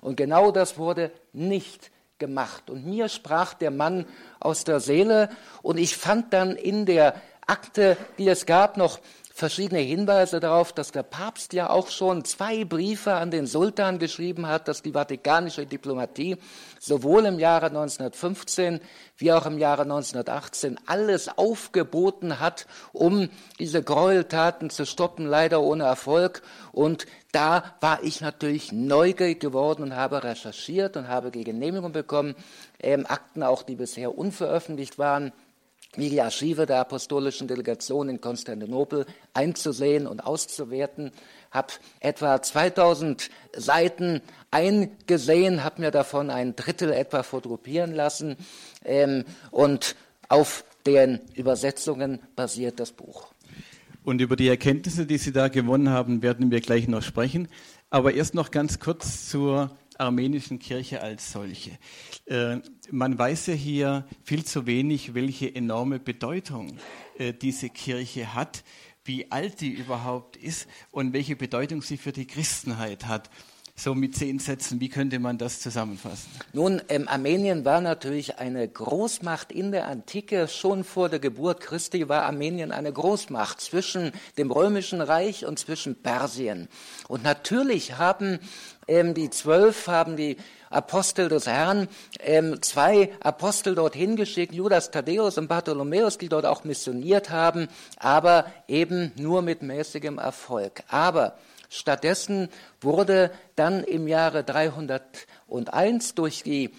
Und 0.00 0.16
genau 0.16 0.50
das 0.50 0.78
wurde 0.78 1.12
nicht 1.32 1.90
gemacht. 2.18 2.70
Und 2.70 2.86
mir 2.86 3.08
sprach 3.08 3.54
der 3.54 3.70
Mann 3.70 4.06
aus 4.38 4.64
der 4.64 4.80
Seele 4.80 5.28
und 5.62 5.78
ich 5.78 5.96
fand 5.96 6.32
dann 6.32 6.56
in 6.56 6.86
der 6.86 7.14
Akte, 7.46 7.96
die 8.18 8.28
es 8.28 8.46
gab, 8.46 8.76
noch 8.76 9.00
verschiedene 9.42 9.80
Hinweise 9.80 10.38
darauf, 10.38 10.72
dass 10.72 10.92
der 10.92 11.02
Papst 11.02 11.52
ja 11.52 11.68
auch 11.68 11.88
schon 11.88 12.24
zwei 12.24 12.64
Briefe 12.64 13.14
an 13.14 13.32
den 13.32 13.48
Sultan 13.48 13.98
geschrieben 13.98 14.46
hat, 14.46 14.68
dass 14.68 14.82
die 14.82 14.92
vatikanische 14.92 15.66
Diplomatie 15.66 16.36
sowohl 16.78 17.26
im 17.26 17.40
Jahre 17.40 17.66
1915 17.66 18.78
wie 19.16 19.32
auch 19.32 19.44
im 19.44 19.58
Jahre 19.58 19.82
1918 19.82 20.78
alles 20.86 21.28
aufgeboten 21.28 22.38
hat, 22.38 22.68
um 22.92 23.30
diese 23.58 23.82
Gräueltaten 23.82 24.70
zu 24.70 24.86
stoppen, 24.86 25.26
leider 25.26 25.60
ohne 25.60 25.82
Erfolg. 25.82 26.42
Und 26.70 27.06
da 27.32 27.64
war 27.80 28.04
ich 28.04 28.20
natürlich 28.20 28.70
neugierig 28.70 29.40
geworden 29.40 29.82
und 29.82 29.96
habe 29.96 30.22
recherchiert 30.22 30.96
und 30.96 31.08
habe 31.08 31.32
die 31.32 31.42
Genehmigung 31.42 31.90
bekommen, 31.90 32.36
ähm, 32.78 33.06
Akten 33.08 33.42
auch, 33.42 33.64
die 33.64 33.74
bisher 33.74 34.16
unveröffentlicht 34.16 35.00
waren, 35.00 35.32
wie 35.96 36.08
die 36.08 36.22
Archive 36.22 36.66
der 36.66 36.80
apostolischen 36.80 37.48
Delegation 37.48 38.08
in 38.08 38.20
Konstantinopel 38.20 39.06
einzusehen 39.34 40.06
und 40.06 40.20
auszuwerten. 40.20 41.12
Habe 41.50 41.74
etwa 42.00 42.40
2000 42.40 43.30
Seiten 43.54 44.22
eingesehen, 44.50 45.64
habe 45.64 45.82
mir 45.82 45.90
davon 45.90 46.30
ein 46.30 46.56
Drittel 46.56 46.92
etwa 46.92 47.22
fotografieren 47.22 47.94
lassen 47.94 48.36
ähm, 48.84 49.24
und 49.50 49.96
auf 50.28 50.64
deren 50.86 51.20
Übersetzungen 51.34 52.20
basiert 52.36 52.80
das 52.80 52.92
Buch. 52.92 53.28
Und 54.04 54.20
über 54.20 54.34
die 54.34 54.48
Erkenntnisse, 54.48 55.06
die 55.06 55.18
Sie 55.18 55.32
da 55.32 55.48
gewonnen 55.48 55.90
haben, 55.90 56.22
werden 56.22 56.50
wir 56.50 56.60
gleich 56.60 56.88
noch 56.88 57.02
sprechen. 57.02 57.48
Aber 57.90 58.14
erst 58.14 58.34
noch 58.34 58.50
ganz 58.50 58.80
kurz 58.80 59.28
zur 59.28 59.70
armenischen 59.98 60.58
Kirche 60.58 61.00
als 61.00 61.32
solche. 61.32 61.78
Äh, 62.26 62.58
man 62.90 63.18
weiß 63.18 63.46
ja 63.46 63.54
hier 63.54 64.06
viel 64.24 64.44
zu 64.44 64.66
wenig, 64.66 65.14
welche 65.14 65.54
enorme 65.54 65.98
Bedeutung 65.98 66.78
äh, 67.18 67.32
diese 67.32 67.68
Kirche 67.68 68.34
hat, 68.34 68.64
wie 69.04 69.30
alt 69.30 69.60
die 69.60 69.72
überhaupt 69.72 70.36
ist 70.36 70.68
und 70.90 71.12
welche 71.12 71.36
Bedeutung 71.36 71.82
sie 71.82 71.96
für 71.96 72.12
die 72.12 72.26
Christenheit 72.26 73.06
hat. 73.06 73.30
So 73.74 73.94
mit 73.94 74.14
zehn 74.14 74.38
Sätzen, 74.38 74.80
wie 74.80 74.90
könnte 74.90 75.18
man 75.18 75.38
das 75.38 75.60
zusammenfassen? 75.60 76.30
Nun, 76.52 76.82
ähm, 76.90 77.08
Armenien 77.08 77.64
war 77.64 77.80
natürlich 77.80 78.38
eine 78.38 78.68
Großmacht 78.68 79.50
in 79.50 79.72
der 79.72 79.88
Antike. 79.88 80.46
Schon 80.46 80.84
vor 80.84 81.08
der 81.08 81.20
Geburt 81.20 81.60
Christi 81.60 82.06
war 82.06 82.24
Armenien 82.24 82.70
eine 82.70 82.92
Großmacht 82.92 83.62
zwischen 83.62 84.12
dem 84.36 84.50
Römischen 84.50 85.00
Reich 85.00 85.46
und 85.46 85.58
zwischen 85.58 86.02
Persien. 86.02 86.68
Und 87.08 87.24
natürlich 87.24 87.96
haben 87.96 88.40
ähm, 88.88 89.14
die 89.14 89.30
Zwölf, 89.30 89.86
haben 89.88 90.16
die 90.16 90.36
Apostel 90.68 91.30
des 91.30 91.46
Herrn 91.46 91.88
ähm, 92.20 92.60
zwei 92.60 93.10
Apostel 93.20 93.74
dorthin 93.74 94.16
geschickt, 94.16 94.52
Judas 94.52 94.90
Thaddäus 94.90 95.38
und 95.38 95.48
Bartholomäus, 95.48 96.18
die 96.18 96.28
dort 96.28 96.44
auch 96.44 96.64
missioniert 96.64 97.30
haben, 97.30 97.68
aber 97.96 98.52
eben 98.68 99.12
nur 99.16 99.40
mit 99.40 99.62
mäßigem 99.62 100.18
Erfolg. 100.18 100.82
Aber 100.88 101.36
Stattdessen 101.72 102.50
wurde 102.82 103.30
dann 103.56 103.82
im 103.82 104.06
Jahre 104.06 104.44
301 104.44 106.14
durch 106.14 106.42
die 106.42 106.70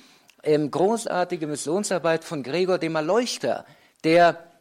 ähm, 0.43 0.69
großartige 0.69 1.47
Missionsarbeit 1.47 2.23
von 2.23 2.43
Gregor 2.43 2.77
dem 2.77 2.93
Erleuchter, 2.93 3.65
der 4.03 4.51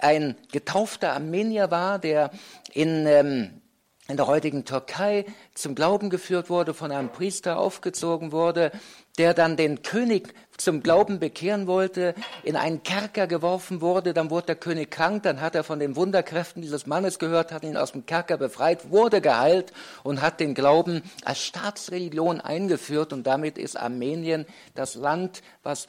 ein 0.00 0.36
getaufter 0.50 1.12
Armenier 1.12 1.70
war, 1.70 1.98
der 1.98 2.30
in 2.72 3.06
ähm, 3.06 3.62
in 4.08 4.16
der 4.16 4.26
heutigen 4.26 4.64
Türkei 4.64 5.24
zum 5.54 5.74
Glauben 5.74 6.10
geführt 6.10 6.50
wurde, 6.50 6.74
von 6.74 6.90
einem 6.90 7.10
Priester 7.10 7.58
aufgezogen 7.58 8.32
wurde, 8.32 8.72
der 9.18 9.34
dann 9.34 9.56
den 9.56 9.82
König 9.82 10.32
zum 10.56 10.82
Glauben 10.82 11.18
bekehren 11.18 11.66
wollte, 11.66 12.14
in 12.42 12.56
einen 12.56 12.82
Kerker 12.82 13.26
geworfen 13.26 13.80
wurde, 13.80 14.14
dann 14.14 14.30
wurde 14.30 14.46
der 14.46 14.56
König 14.56 14.90
krank, 14.90 15.24
dann 15.24 15.40
hat 15.40 15.54
er 15.54 15.64
von 15.64 15.78
den 15.78 15.96
Wunderkräften 15.96 16.62
dieses 16.62 16.86
Mannes 16.86 17.18
gehört, 17.18 17.52
hat 17.52 17.64
ihn 17.64 17.76
aus 17.76 17.92
dem 17.92 18.06
Kerker 18.06 18.36
befreit, 18.36 18.90
wurde 18.90 19.20
geheilt 19.20 19.72
und 20.02 20.22
hat 20.22 20.40
den 20.40 20.54
Glauben 20.54 21.02
als 21.24 21.40
Staatsreligion 21.40 22.40
eingeführt 22.40 23.12
und 23.12 23.26
damit 23.26 23.58
ist 23.58 23.76
Armenien 23.76 24.46
das 24.74 24.94
Land, 24.94 25.42
was 25.62 25.88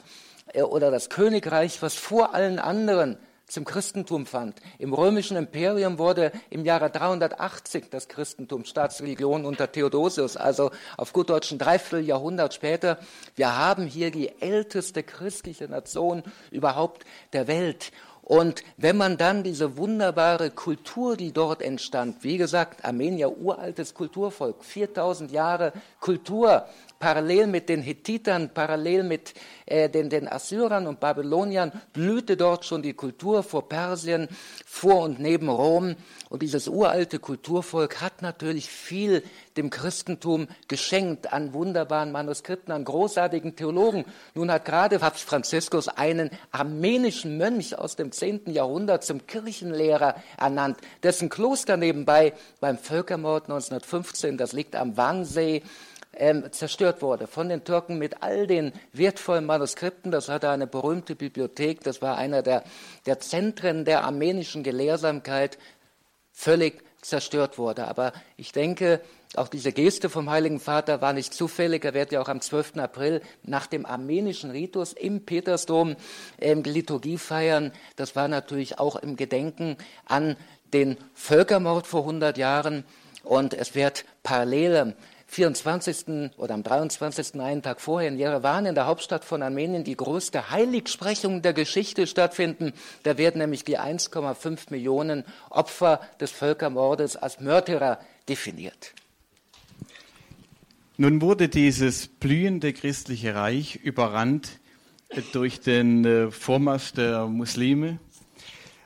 äh, 0.52 0.62
oder 0.62 0.90
das 0.90 1.08
Königreich, 1.08 1.80
was 1.82 1.94
vor 1.94 2.34
allen 2.34 2.58
anderen 2.58 3.16
zum 3.54 3.64
Christentum 3.64 4.26
fand. 4.26 4.60
Im 4.78 4.92
römischen 4.92 5.36
Imperium 5.36 5.98
wurde 5.98 6.32
im 6.50 6.64
Jahre 6.64 6.90
380 6.90 7.84
das 7.88 8.08
Christentum 8.08 8.64
Staatsreligion 8.64 9.44
unter 9.44 9.70
Theodosius, 9.70 10.36
also 10.36 10.72
auf 10.96 11.12
gut 11.12 11.30
Deutsch 11.30 11.52
ein 11.52 11.58
Dreivierteljahrhundert 11.58 12.52
später. 12.52 12.98
Wir 13.36 13.56
haben 13.56 13.86
hier 13.86 14.10
die 14.10 14.40
älteste 14.40 15.04
christliche 15.04 15.68
Nation 15.68 16.24
überhaupt 16.50 17.04
der 17.32 17.46
Welt. 17.46 17.92
Und 18.24 18.62
wenn 18.78 18.96
man 18.96 19.18
dann 19.18 19.42
diese 19.42 19.76
wunderbare 19.76 20.50
Kultur, 20.50 21.14
die 21.14 21.32
dort 21.32 21.60
entstand, 21.60 22.24
wie 22.24 22.38
gesagt, 22.38 22.82
Armenier, 22.82 23.36
uraltes 23.36 23.92
Kulturvolk, 23.92 24.64
4000 24.64 25.30
Jahre 25.30 25.74
Kultur, 26.00 26.66
parallel 27.04 27.48
mit 27.48 27.68
den 27.68 27.82
Hethitern, 27.82 28.48
parallel 28.54 29.02
mit 29.02 29.34
äh, 29.66 29.90
den, 29.90 30.08
den 30.08 30.26
Assyrern 30.26 30.86
und 30.86 31.00
Babyloniern, 31.00 31.70
blühte 31.92 32.34
dort 32.34 32.64
schon 32.64 32.80
die 32.80 32.94
Kultur 32.94 33.42
vor 33.42 33.68
Persien, 33.68 34.26
vor 34.64 35.02
und 35.02 35.20
neben 35.20 35.50
Rom. 35.50 35.96
Und 36.30 36.40
dieses 36.40 36.66
uralte 36.66 37.18
Kulturvolk 37.18 38.00
hat 38.00 38.22
natürlich 38.22 38.70
viel 38.70 39.22
dem 39.58 39.68
Christentum 39.68 40.48
geschenkt 40.66 41.30
an 41.30 41.52
wunderbaren 41.52 42.10
Manuskripten, 42.10 42.72
an 42.72 42.86
großartigen 42.86 43.54
Theologen. 43.54 44.06
Nun 44.34 44.50
hat 44.50 44.64
gerade 44.64 44.98
Papst 44.98 45.24
Franziskus 45.24 45.88
einen 45.88 46.30
armenischen 46.52 47.36
Mönch 47.36 47.78
aus 47.78 47.96
dem 47.96 48.12
10. 48.12 48.50
Jahrhundert 48.50 49.04
zum 49.04 49.26
Kirchenlehrer 49.26 50.14
ernannt, 50.38 50.78
dessen 51.02 51.28
Kloster 51.28 51.76
nebenbei 51.76 52.32
beim 52.60 52.78
Völkermord 52.78 53.44
1915, 53.44 54.38
das 54.38 54.54
liegt 54.54 54.74
am 54.74 54.96
Wansee, 54.96 55.62
ähm, 56.18 56.50
zerstört 56.52 57.02
wurde 57.02 57.26
von 57.26 57.48
den 57.48 57.64
Türken 57.64 57.98
mit 57.98 58.22
all 58.22 58.46
den 58.46 58.72
wertvollen 58.92 59.44
Manuskripten. 59.44 60.10
Das 60.10 60.28
hatte 60.28 60.50
eine 60.50 60.66
berühmte 60.66 61.14
Bibliothek. 61.14 61.82
Das 61.82 62.02
war 62.02 62.16
einer 62.16 62.42
der, 62.42 62.64
der 63.06 63.20
Zentren 63.20 63.84
der 63.84 64.04
armenischen 64.04 64.62
Gelehrsamkeit, 64.62 65.58
völlig 66.32 66.82
zerstört 67.00 67.58
wurde. 67.58 67.86
Aber 67.86 68.12
ich 68.36 68.52
denke, 68.52 69.00
auch 69.36 69.48
diese 69.48 69.72
Geste 69.72 70.08
vom 70.08 70.30
Heiligen 70.30 70.60
Vater 70.60 71.00
war 71.00 71.12
nicht 71.12 71.34
zufällig. 71.34 71.84
Er 71.84 71.94
wird 71.94 72.12
ja 72.12 72.20
auch 72.20 72.28
am 72.28 72.40
12. 72.40 72.76
April 72.76 73.20
nach 73.42 73.66
dem 73.66 73.84
armenischen 73.84 74.50
Ritus 74.50 74.92
im 74.92 75.24
Petersdom 75.24 75.96
ähm, 76.40 76.62
Liturgie 76.62 77.18
feiern. 77.18 77.72
Das 77.96 78.16
war 78.16 78.28
natürlich 78.28 78.78
auch 78.78 78.96
im 78.96 79.16
Gedenken 79.16 79.76
an 80.06 80.36
den 80.72 80.96
Völkermord 81.14 81.86
vor 81.86 82.00
100 82.00 82.38
Jahren. 82.38 82.84
Und 83.22 83.54
es 83.54 83.74
wird 83.74 84.04
parallel 84.22 84.94
24. 85.34 86.30
oder 86.36 86.54
am 86.54 86.62
23. 86.62 87.40
einen 87.40 87.60
Tag 87.60 87.80
vorher 87.80 88.08
in 88.08 88.18
Jerewan, 88.18 88.66
in 88.66 88.76
der 88.76 88.86
Hauptstadt 88.86 89.24
von 89.24 89.42
Armenien, 89.42 89.82
die 89.82 89.96
größte 89.96 90.50
Heiligsprechung 90.50 91.42
der 91.42 91.52
Geschichte 91.52 92.06
stattfinden. 92.06 92.72
Da 93.02 93.18
werden 93.18 93.38
nämlich 93.38 93.64
die 93.64 93.76
1,5 93.76 94.70
Millionen 94.70 95.24
Opfer 95.50 96.00
des 96.20 96.30
Völkermordes 96.30 97.16
als 97.16 97.40
Mörderer 97.40 97.98
definiert. 98.28 98.94
Nun 100.98 101.20
wurde 101.20 101.48
dieses 101.48 102.06
blühende 102.06 102.72
christliche 102.72 103.34
Reich 103.34 103.74
überrannt 103.74 104.60
durch 105.32 105.60
den 105.60 106.04
äh, 106.04 106.30
Vormarsch 106.30 106.92
der 106.92 107.26
Muslime. 107.26 107.98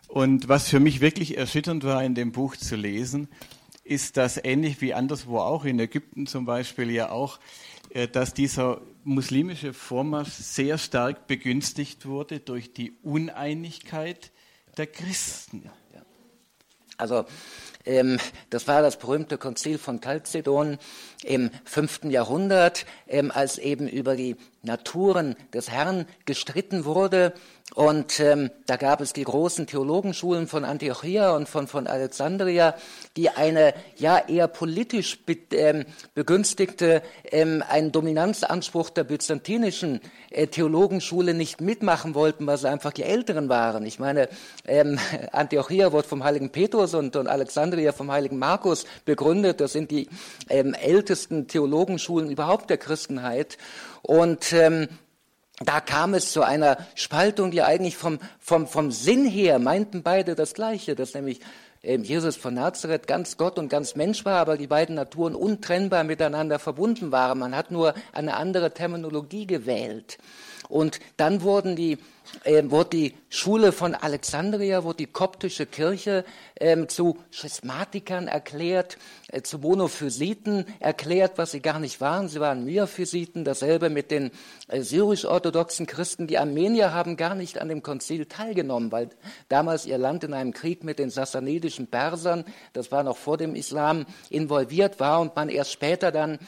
Und 0.06 0.48
was 0.48 0.70
für 0.70 0.80
mich 0.80 1.02
wirklich 1.02 1.36
erschütternd 1.36 1.84
war, 1.84 2.02
in 2.02 2.14
dem 2.14 2.32
Buch 2.32 2.56
zu 2.56 2.74
lesen, 2.74 3.28
ist 3.88 4.16
das 4.16 4.38
ähnlich 4.42 4.80
wie 4.80 4.94
anderswo 4.94 5.38
auch, 5.38 5.64
in 5.64 5.78
Ägypten 5.80 6.26
zum 6.26 6.44
Beispiel 6.44 6.90
ja 6.90 7.10
auch, 7.10 7.40
äh, 7.90 8.06
dass 8.06 8.34
dieser 8.34 8.80
muslimische 9.04 9.72
Vormarsch 9.72 10.30
sehr 10.30 10.76
stark 10.78 11.26
begünstigt 11.26 12.06
wurde 12.06 12.40
durch 12.40 12.72
die 12.74 12.92
Uneinigkeit 13.02 14.30
der 14.76 14.86
Christen. 14.86 15.70
Also 16.98 17.24
ähm, 17.86 18.18
das 18.50 18.66
war 18.66 18.82
das 18.82 18.98
berühmte 18.98 19.38
Konzil 19.38 19.78
von 19.78 20.00
Chalcedon 20.00 20.78
im 21.22 21.50
fünften 21.64 22.10
Jahrhundert, 22.10 22.86
ähm, 23.06 23.30
als 23.30 23.56
eben 23.56 23.88
über 23.88 24.16
die 24.16 24.36
Naturen 24.62 25.36
des 25.52 25.70
Herrn 25.70 26.06
gestritten 26.24 26.84
wurde. 26.84 27.32
Und 27.74 28.18
ähm, 28.18 28.50
da 28.64 28.76
gab 28.76 29.02
es 29.02 29.12
die 29.12 29.24
großen 29.24 29.66
Theologenschulen 29.66 30.48
von 30.48 30.64
Antiochia 30.64 31.36
und 31.36 31.48
von, 31.50 31.66
von 31.66 31.86
Alexandria, 31.86 32.74
die 33.16 33.28
eine 33.28 33.74
ja 33.96 34.18
eher 34.26 34.48
politisch 34.48 35.22
be, 35.24 35.36
ähm, 35.52 35.84
begünstigte, 36.14 37.02
ähm, 37.30 37.62
einen 37.68 37.92
Dominanzanspruch 37.92 38.88
der 38.88 39.04
byzantinischen 39.04 40.00
äh, 40.30 40.46
Theologenschule 40.46 41.34
nicht 41.34 41.60
mitmachen 41.60 42.14
wollten, 42.14 42.46
weil 42.46 42.56
sie 42.56 42.70
einfach 42.70 42.92
die 42.92 43.02
Älteren 43.02 43.50
waren. 43.50 43.84
Ich 43.84 43.98
meine, 43.98 44.30
ähm, 44.66 44.98
Antiochia 45.32 45.92
wurde 45.92 46.08
vom 46.08 46.24
heiligen 46.24 46.50
Petrus 46.50 46.94
und, 46.94 47.16
und 47.16 47.26
Alexandria 47.26 47.92
vom 47.92 48.10
heiligen 48.10 48.38
Markus 48.38 48.86
begründet. 49.04 49.60
Das 49.60 49.74
sind 49.74 49.90
die 49.90 50.08
ähm, 50.48 50.72
ältesten 50.72 51.48
Theologenschulen 51.48 52.30
überhaupt 52.30 52.70
der 52.70 52.78
Christenheit. 52.78 53.58
Und 54.08 54.54
ähm, 54.54 54.88
da 55.60 55.80
kam 55.80 56.14
es 56.14 56.32
zu 56.32 56.42
einer 56.42 56.78
Spaltung, 56.94 57.50
die 57.50 57.60
eigentlich 57.60 57.98
vom, 57.98 58.20
vom, 58.40 58.66
vom 58.66 58.90
Sinn 58.90 59.26
her 59.26 59.58
meinten 59.58 60.02
beide 60.02 60.34
das 60.34 60.54
Gleiche, 60.54 60.94
dass 60.94 61.12
nämlich 61.12 61.40
ähm, 61.82 62.04
Jesus 62.04 62.36
von 62.36 62.54
Nazareth 62.54 63.06
ganz 63.06 63.36
Gott 63.36 63.58
und 63.58 63.68
ganz 63.68 63.96
Mensch 63.96 64.24
war, 64.24 64.40
aber 64.40 64.56
die 64.56 64.66
beiden 64.66 64.94
Naturen 64.94 65.34
untrennbar 65.34 66.04
miteinander 66.04 66.58
verbunden 66.58 67.12
waren. 67.12 67.38
Man 67.38 67.54
hat 67.54 67.70
nur 67.70 67.92
eine 68.12 68.34
andere 68.38 68.72
Terminologie 68.72 69.46
gewählt. 69.46 70.16
Und 70.68 71.00
dann 71.16 71.42
wurden 71.42 71.76
die 71.76 71.98
äh, 72.44 72.62
wurde 72.70 72.90
die 72.90 73.14
Schule 73.30 73.72
von 73.72 73.94
Alexandria, 73.94 74.84
wurde 74.84 74.98
die 74.98 75.06
koptische 75.06 75.66
Kirche 75.66 76.24
äh, 76.56 76.86
zu 76.86 77.18
Schismatikern 77.30 78.28
erklärt, 78.28 78.98
äh, 79.28 79.42
zu 79.42 79.58
Monophysiten 79.58 80.66
erklärt, 80.80 81.32
was 81.36 81.52
sie 81.52 81.60
gar 81.60 81.78
nicht 81.78 82.00
waren. 82.00 82.28
Sie 82.28 82.40
waren 82.40 82.64
Miaphysiten, 82.64 83.44
dasselbe 83.44 83.90
mit 83.90 84.10
den 84.10 84.30
äh, 84.68 84.82
syrisch-orthodoxen 84.82 85.86
Christen. 85.86 86.26
Die 86.26 86.38
Armenier 86.38 86.92
haben 86.92 87.16
gar 87.16 87.34
nicht 87.34 87.60
an 87.60 87.68
dem 87.68 87.82
Konzil 87.82 88.26
teilgenommen, 88.26 88.92
weil 88.92 89.10
damals 89.48 89.86
ihr 89.86 89.98
Land 89.98 90.24
in 90.24 90.34
einem 90.34 90.52
Krieg 90.52 90.84
mit 90.84 90.98
den 90.98 91.10
sassanidischen 91.10 91.86
Persern, 91.86 92.44
das 92.72 92.92
war 92.92 93.02
noch 93.02 93.16
vor 93.16 93.36
dem 93.36 93.54
Islam, 93.54 94.06
involviert 94.30 95.00
war 95.00 95.20
und 95.20 95.34
man 95.36 95.48
erst 95.48 95.72
später 95.72 96.12
dann 96.12 96.38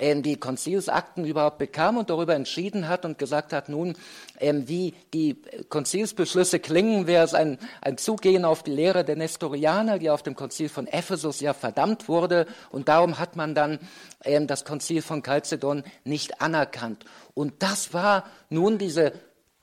die 0.00 0.36
Konzilsakten 0.36 1.24
überhaupt 1.24 1.58
bekam 1.58 1.96
und 1.96 2.10
darüber 2.10 2.34
entschieden 2.34 2.88
hat 2.88 3.04
und 3.04 3.18
gesagt 3.18 3.52
hat, 3.52 3.68
nun, 3.68 3.94
ähm, 4.40 4.68
wie 4.68 4.94
die 5.12 5.36
Konzilsbeschlüsse 5.68 6.58
klingen, 6.58 7.06
wäre 7.06 7.24
es 7.24 7.34
ein, 7.34 7.58
ein 7.80 7.96
Zugehen 7.96 8.44
auf 8.44 8.62
die 8.62 8.72
Lehre 8.72 9.04
der 9.04 9.16
Nestorianer, 9.16 9.98
die 9.98 10.10
auf 10.10 10.22
dem 10.22 10.34
Konzil 10.34 10.68
von 10.68 10.86
Ephesus 10.86 11.40
ja 11.40 11.54
verdammt 11.54 12.08
wurde. 12.08 12.46
Und 12.70 12.88
darum 12.88 13.18
hat 13.18 13.36
man 13.36 13.54
dann 13.54 13.78
ähm, 14.24 14.46
das 14.46 14.64
Konzil 14.64 15.02
von 15.02 15.22
Chalcedon 15.22 15.84
nicht 16.04 16.40
anerkannt. 16.40 17.04
Und 17.34 17.62
das 17.62 17.92
war 17.94 18.24
nun 18.50 18.78
diese 18.78 19.12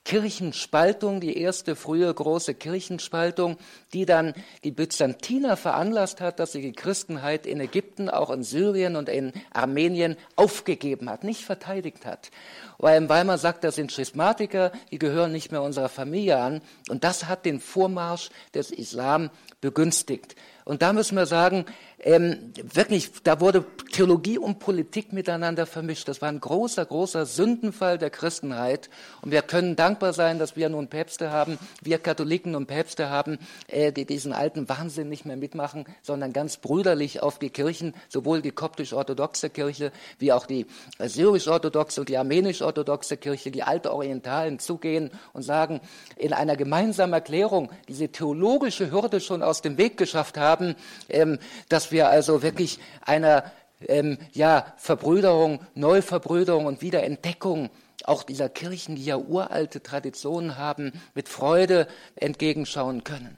Kirchenspaltung, 0.03 1.21
die 1.21 1.37
erste 1.37 1.75
frühe 1.75 2.11
große 2.11 2.55
Kirchenspaltung, 2.55 3.57
die 3.93 4.05
dann 4.05 4.33
die 4.63 4.71
Byzantiner 4.71 5.55
veranlasst 5.55 6.21
hat, 6.21 6.39
dass 6.39 6.53
sie 6.53 6.61
die 6.61 6.71
Christenheit 6.71 7.45
in 7.45 7.59
Ägypten, 7.59 8.09
auch 8.09 8.31
in 8.31 8.43
Syrien 8.43 8.95
und 8.95 9.09
in 9.09 9.31
Armenien 9.53 10.17
aufgegeben 10.35 11.09
hat, 11.09 11.23
nicht 11.23 11.45
verteidigt 11.45 12.05
hat. 12.05 12.31
Weil, 12.79 13.07
weil 13.09 13.25
man 13.25 13.37
sagt, 13.37 13.63
das 13.63 13.75
sind 13.75 13.91
Schismatiker, 13.91 14.71
die 14.91 14.97
gehören 14.97 15.31
nicht 15.31 15.51
mehr 15.51 15.61
unserer 15.61 15.89
Familie 15.89 16.39
an. 16.39 16.61
Und 16.89 17.03
das 17.03 17.25
hat 17.25 17.45
den 17.45 17.59
Vormarsch 17.59 18.31
des 18.55 18.71
Islam 18.71 19.29
begünstigt. 19.61 20.35
Und 20.65 20.81
da 20.81 20.93
müssen 20.93 21.15
wir 21.15 21.25
sagen, 21.25 21.65
ähm, 22.03 22.51
wirklich, 22.73 23.11
da 23.23 23.39
wurde 23.39 23.63
Theologie 23.91 24.37
und 24.37 24.59
Politik 24.59 25.13
miteinander 25.13 25.65
vermischt. 25.67 26.07
Das 26.07 26.21
war 26.21 26.29
ein 26.29 26.39
großer, 26.39 26.83
großer 26.85 27.25
Sündenfall 27.25 27.97
der 27.97 28.09
Christenheit. 28.09 28.89
Und 29.21 29.31
wir 29.31 29.43
können 29.43 29.75
dankbar 29.75 30.13
sein, 30.13 30.39
dass 30.39 30.55
wir 30.55 30.69
nun 30.69 30.87
Päpste 30.87 31.31
haben, 31.31 31.59
wir 31.81 31.99
Katholiken 31.99 32.55
und 32.55 32.65
Päpste 32.65 33.09
haben, 33.09 33.37
äh, 33.67 33.91
die 33.91 34.05
diesen 34.05 34.33
alten 34.33 34.67
Wahnsinn 34.67 35.09
nicht 35.09 35.25
mehr 35.25 35.37
mitmachen, 35.37 35.85
sondern 36.01 36.33
ganz 36.33 36.57
brüderlich 36.57 37.21
auf 37.21 37.37
die 37.37 37.51
Kirchen, 37.51 37.93
sowohl 38.09 38.41
die 38.41 38.51
koptisch-orthodoxe 38.51 39.51
Kirche 39.51 39.91
wie 40.17 40.33
auch 40.33 40.47
die 40.47 40.65
syrisch-orthodoxe 40.97 42.01
und 42.01 42.09
die 42.09 42.17
armenisch-orthodoxe 42.17 43.17
Kirche, 43.17 43.51
die 43.51 43.63
alte 43.63 43.93
Orientalen 43.93 44.57
zugehen 44.57 45.11
und 45.33 45.43
sagen, 45.43 45.81
in 46.15 46.33
einer 46.33 46.55
gemeinsamen 46.55 47.13
Erklärung 47.13 47.69
diese 47.87 48.09
theologische 48.09 48.89
Hürde 48.91 49.19
schon 49.19 49.43
aus 49.43 49.61
dem 49.61 49.77
Weg 49.77 49.97
geschafft 49.97 50.37
haben, 50.37 50.75
ähm, 51.09 51.37
dass 51.69 51.90
wir 51.91 52.09
also 52.09 52.41
wirklich 52.41 52.79
einer 53.01 53.43
ähm, 53.87 54.17
ja, 54.33 54.65
Verbrüderung, 54.77 55.59
Neuverbrüderung 55.75 56.65
und 56.65 56.81
Wiederentdeckung 56.81 57.69
auch 58.03 58.23
dieser 58.23 58.49
Kirchen, 58.49 58.95
die 58.95 59.05
ja 59.05 59.17
uralte 59.17 59.83
Traditionen 59.83 60.57
haben, 60.57 60.93
mit 61.13 61.29
Freude 61.29 61.87
entgegenschauen 62.15 63.03
können. 63.03 63.37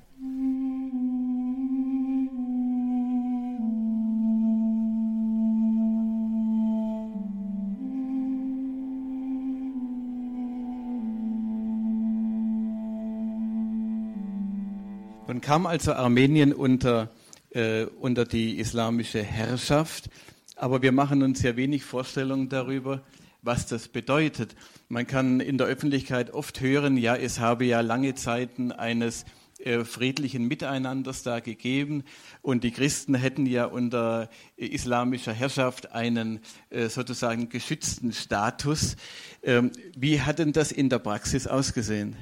Nun 15.28 15.42
kam 15.42 15.66
also 15.66 15.94
Armenien 15.94 16.54
unter 16.54 17.10
äh, 17.54 17.86
unter 18.00 18.26
die 18.26 18.60
islamische 18.60 19.24
Herrschaft. 19.24 20.10
Aber 20.56 20.82
wir 20.82 20.92
machen 20.92 21.24
uns 21.24 21.42
ja 21.42 21.56
wenig 21.56 21.84
Vorstellungen 21.84 22.50
darüber, 22.50 23.02
was 23.42 23.68
das 23.68 23.88
bedeutet. 23.88 24.56
Man 24.88 25.08
kann 25.08 25.40
in 25.40 25.58
der 25.58 25.68
Öffentlichkeit 25.68 26.34
oft 26.34 26.62
hören, 26.62 26.98
ja, 26.98 27.16
es 27.16 27.40
habe 27.40 27.66
ja 27.66 27.82
lange 27.82 28.16
Zeiten 28.16 28.72
eines 28.72 29.26
äh, 29.60 29.86
friedlichen 29.86 30.48
Miteinanders 30.48 31.24
da 31.24 31.40
gegeben 31.40 32.04
und 32.42 32.64
die 32.64 32.72
Christen 32.72 33.16
hätten 33.16 33.46
ja 33.46 33.66
unter 33.66 34.30
islamischer 34.58 35.32
Herrschaft 35.32 35.94
einen 35.94 36.42
äh, 36.70 36.90
sozusagen 36.90 37.50
geschützten 37.50 38.12
Status. 38.12 38.98
Ähm, 39.42 39.72
wie 39.96 40.22
hat 40.22 40.40
denn 40.40 40.52
das 40.52 40.72
in 40.72 40.90
der 40.90 41.00
Praxis 41.00 41.48
ausgesehen? 41.48 42.16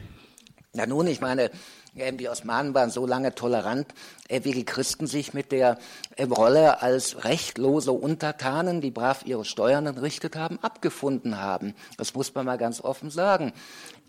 Na 0.74 0.86
nun, 0.86 1.08
ich 1.08 1.20
meine, 1.20 1.52
die 1.94 2.30
Osmanen 2.30 2.74
waren 2.74 2.90
so 2.90 3.06
lange 3.06 3.36
tolerant, 3.36 3.88
wie 4.30 4.54
die 4.54 4.64
Christen 4.64 5.08
sich 5.08 5.34
mit 5.34 5.52
der 5.52 5.78
äh, 6.16 6.24
Rolle 6.24 6.82
als 6.82 7.26
rechtlose 7.26 7.92
Untertanen, 7.92 8.80
die 8.80 8.92
brav 8.92 9.24
ihre 9.26 9.44
Steuern 9.44 9.86
entrichtet 9.86 10.38
haben, 10.38 10.58
abgefunden 10.60 11.38
haben. 11.38 11.76
Das 11.98 12.14
muss 12.14 12.34
man 12.34 12.46
mal 12.46 12.58
ganz 12.58 12.82
offen 12.82 13.10
sagen. 13.10 13.52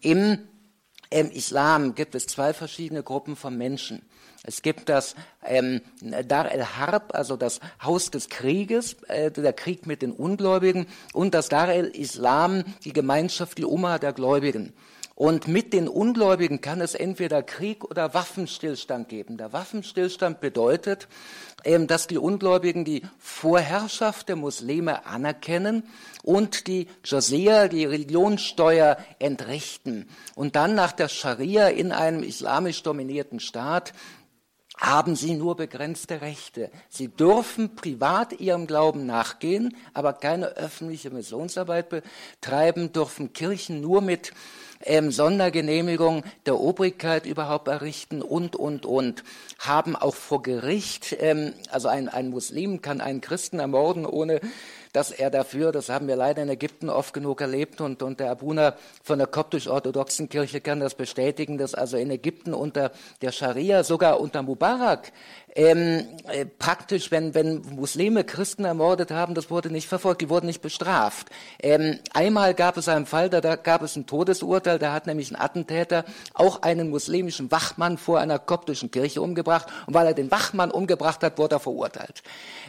Im 0.01 0.39
im 1.13 1.31
Islam 1.31 1.95
gibt 1.95 2.15
es 2.15 2.27
zwei 2.27 2.55
verschiedene 2.55 3.03
Gruppen 3.03 3.37
von 3.37 3.59
Menschen. 3.59 4.01
Es 4.45 4.63
gibt 4.63 4.89
das 4.89 5.15
ähm, 5.45 5.83
Dar 6.01 6.51
el-Harb, 6.51 7.15
also 7.15 7.37
das 7.37 7.61
Haus 7.83 8.11
des 8.11 8.31
Krieges, 8.31 8.95
äh, 9.09 9.31
der 9.31 9.53
Krieg 9.53 9.87
mit 9.87 10.01
den 10.01 10.13
Ungläubigen, 10.13 10.87
und 11.13 11.35
das 11.35 11.51
Dar 11.51 11.69
el-Islam, 11.69 12.65
die 12.85 12.95
Gemeinschaft, 12.95 13.59
die 13.59 13.67
Umma 13.67 13.99
der 13.99 14.15
Gläubigen. 14.15 14.73
Und 15.23 15.47
mit 15.47 15.73
den 15.73 15.87
Ungläubigen 15.87 16.61
kann 16.61 16.81
es 16.81 16.97
entweder 16.97 17.45
Krieg 17.45 17.85
oder 17.85 18.13
Waffenstillstand 18.13 19.09
geben. 19.09 19.37
Der 19.37 19.53
Waffenstillstand 19.53 20.41
bedeutet, 20.41 21.07
ähm, 21.63 21.87
dass 21.87 22.09
die 22.09 22.19
Ungläubigen 22.19 22.85
die 22.85 23.03
Vorherrschaft 23.21 24.29
der 24.29 24.35
Muslime 24.35 25.07
anerkennen 25.07 25.85
und 26.25 26.67
die 26.67 26.89
Jazia, 27.05 27.69
die 27.69 27.85
Religionssteuer, 27.85 28.97
entrichten. 29.21 30.09
Und 30.35 30.57
dann 30.57 30.75
nach 30.75 30.91
der 30.91 31.07
Scharia 31.07 31.69
in 31.69 31.93
einem 31.93 32.25
islamisch 32.25 32.83
dominierten 32.83 33.39
Staat 33.39 33.93
haben 34.77 35.15
sie 35.15 35.35
nur 35.35 35.55
begrenzte 35.55 36.21
Rechte. 36.21 36.69
Sie 36.89 37.07
dürfen 37.07 37.77
privat 37.77 38.41
ihrem 38.41 38.67
Glauben 38.67 39.07
nachgehen, 39.07 39.77
aber 39.95 40.15
keine 40.15 40.47
öffentliche 40.57 41.11
Missionsarbeit 41.11 41.89
betreiben, 41.89 42.93
dürfen 42.93 43.33
Kirchen 43.33 43.81
nur 43.81 44.01
mit 44.01 44.33
ähm, 44.85 45.11
Sondergenehmigung 45.11 46.25
der 46.47 46.59
Obrigkeit 46.59 47.27
überhaupt 47.27 47.69
errichten 47.69 48.23
und, 48.23 48.57
und, 48.57 48.87
und. 48.87 49.25
Haben 49.59 49.97
auch 49.97 50.15
vor 50.15 50.43
Gericht, 50.43 51.17
ähm, 51.21 51.53
also 51.71 51.89
ein, 51.89 52.09
ein 52.09 52.31
Muslim 52.31 52.83
kann 52.83 53.01
einen 53.01 53.21
Christen 53.21 53.59
ermorden, 53.59 54.07
ohne 54.07 54.41
dass 54.93 55.11
er 55.11 55.31
dafür, 55.31 55.73
das 55.73 55.89
haben 55.89 56.07
wir 56.07 56.17
leider 56.17 56.43
in 56.43 56.51
Ägypten 56.51 56.91
oft 56.91 57.15
genug 57.15 57.41
erlebt 57.41 57.81
und, 57.81 58.03
und 58.03 58.21
der 58.21 58.31
Abuna 58.31 58.77
von 59.03 59.19
der 59.19 59.27
koptisch-orthodoxen 59.27 60.29
Kirche 60.29 60.61
kann 60.61 60.81
das 60.81 60.95
bestätigen, 60.95 61.57
dass 61.57 61.75
also 61.75 61.97
in 61.97 62.11
Ägypten 62.11 62.53
unter 62.53 62.93
der 63.23 63.33
Scharia, 63.33 63.85
sogar 63.85 64.21
unter 64.21 64.43
Mubarak, 64.43 65.13
ähm, 65.55 66.07
äh, 66.29 66.47
praktisch, 66.47 67.11
wenn, 67.11 67.35
wenn 67.35 67.61
Muslime 67.75 68.25
Christen 68.25 68.65
ermordet 68.65 69.11
haben, 69.11 69.35
das 69.35 69.51
wurde 69.51 69.71
nicht 69.71 69.87
verfolgt, 69.87 70.23
die 70.23 70.31
wurden 70.31 70.47
nicht 70.47 70.63
bestraft. 70.63 71.29
Ähm, 71.61 71.99
einmal 72.15 72.55
gab 72.55 72.79
es 72.79 72.89
einen 72.89 73.05
Fall, 73.05 73.29
da, 73.29 73.43
da 73.43 73.57
gab 73.57 73.83
es 73.83 73.95
ein 73.97 74.07
Todesurteil, 74.07 74.79
da 74.79 74.95
hat 74.95 75.07
nämlich 75.07 75.31
ein 75.31 75.37
Attentäter 75.39 76.05
auch 76.33 76.63
einen 76.63 76.89
muslimischen 76.89 77.51
Wachmann 77.51 77.99
vor 77.99 78.19
einer 78.19 78.39
koptischen 78.39 78.91
Kirche 78.91 79.21
umgebracht 79.21 79.69
und 79.87 79.93
weil 79.93 80.07
er 80.07 80.15
den 80.15 80.31
Wachmann 80.31 80.71
umgebracht 80.71 81.23
hat, 81.23 81.37
wurde 81.37 81.57
er 81.57 81.61
verurteilt. 81.61 82.23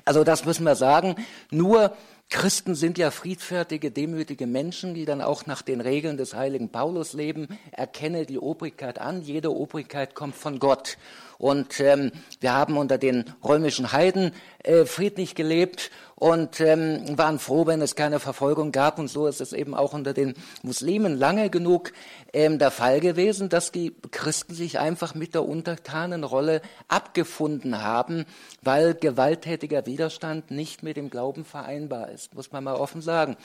Also 0.04 0.26
das 0.26 0.44
müssen 0.44 0.66
wir 0.66 0.76
sagen. 0.76 1.16
Nur 1.52 1.94
Christen 2.30 2.74
sind 2.74 2.98
ja 2.98 3.12
friedfertige, 3.12 3.92
demütige 3.92 4.48
Menschen, 4.48 4.96
die 4.96 5.06
dann 5.06 5.22
auch 5.22 5.46
nach 5.46 5.62
den 5.62 5.82
Regeln 5.82 6.18
des 6.18 6.34
heiligen 6.34 6.70
Paulus 6.70 7.14
leben. 7.14 7.48
Erkenne 7.72 8.26
die 8.26 8.40
Obrigkeit 8.40 9.00
an. 9.00 9.22
Jede 9.22 9.56
Obrigkeit 9.56 10.16
kommt 10.16 10.36
von 10.36 10.58
Gott. 10.58 10.98
Und 11.38 11.80
ähm, 11.80 12.12
wir 12.40 12.54
haben 12.54 12.78
unter 12.78 12.98
den 12.98 13.26
römischen 13.44 13.92
Heiden 13.92 14.32
äh, 14.64 14.86
friedlich 14.86 15.36
gelebt 15.36 15.92
und 16.16 16.62
ähm, 16.62 17.18
waren 17.18 17.38
froh, 17.38 17.66
wenn 17.66 17.82
es 17.82 17.96
keine 17.96 18.20
Verfolgung 18.20 18.72
gab. 18.72 18.98
Und 18.98 19.10
so 19.10 19.28
ist 19.28 19.42
es 19.42 19.52
eben 19.52 19.76
auch 19.76 19.94
unter 19.94 20.14
den 20.14 20.36
Muslimen 20.62 21.18
lange 21.18 21.50
genug 21.50 21.92
ähm, 22.32 22.60
der 22.60 22.72
Fall 22.72 23.02
gewesen, 23.02 23.50
dass 23.50 23.74
die 23.74 23.94
Christen 24.12 24.54
sich 24.54 24.80
einfach 24.80 25.16
mit 25.16 25.34
der 25.34 25.44
Untertanenrolle 25.46 26.62
abgefunden 26.88 27.84
haben, 27.84 28.26
weil 28.62 28.94
gewalttätiger 28.94 29.86
Widerstand 29.86 30.50
nicht 30.50 30.82
mit 30.82 30.96
dem 30.96 31.10
Glauben 31.10 31.44
vereinbar 31.44 32.10
ist, 32.10 32.34
muss 32.34 32.54
man 32.54 32.64
mal 32.64 32.76
offen 32.76 33.02
sagen. 33.02 33.36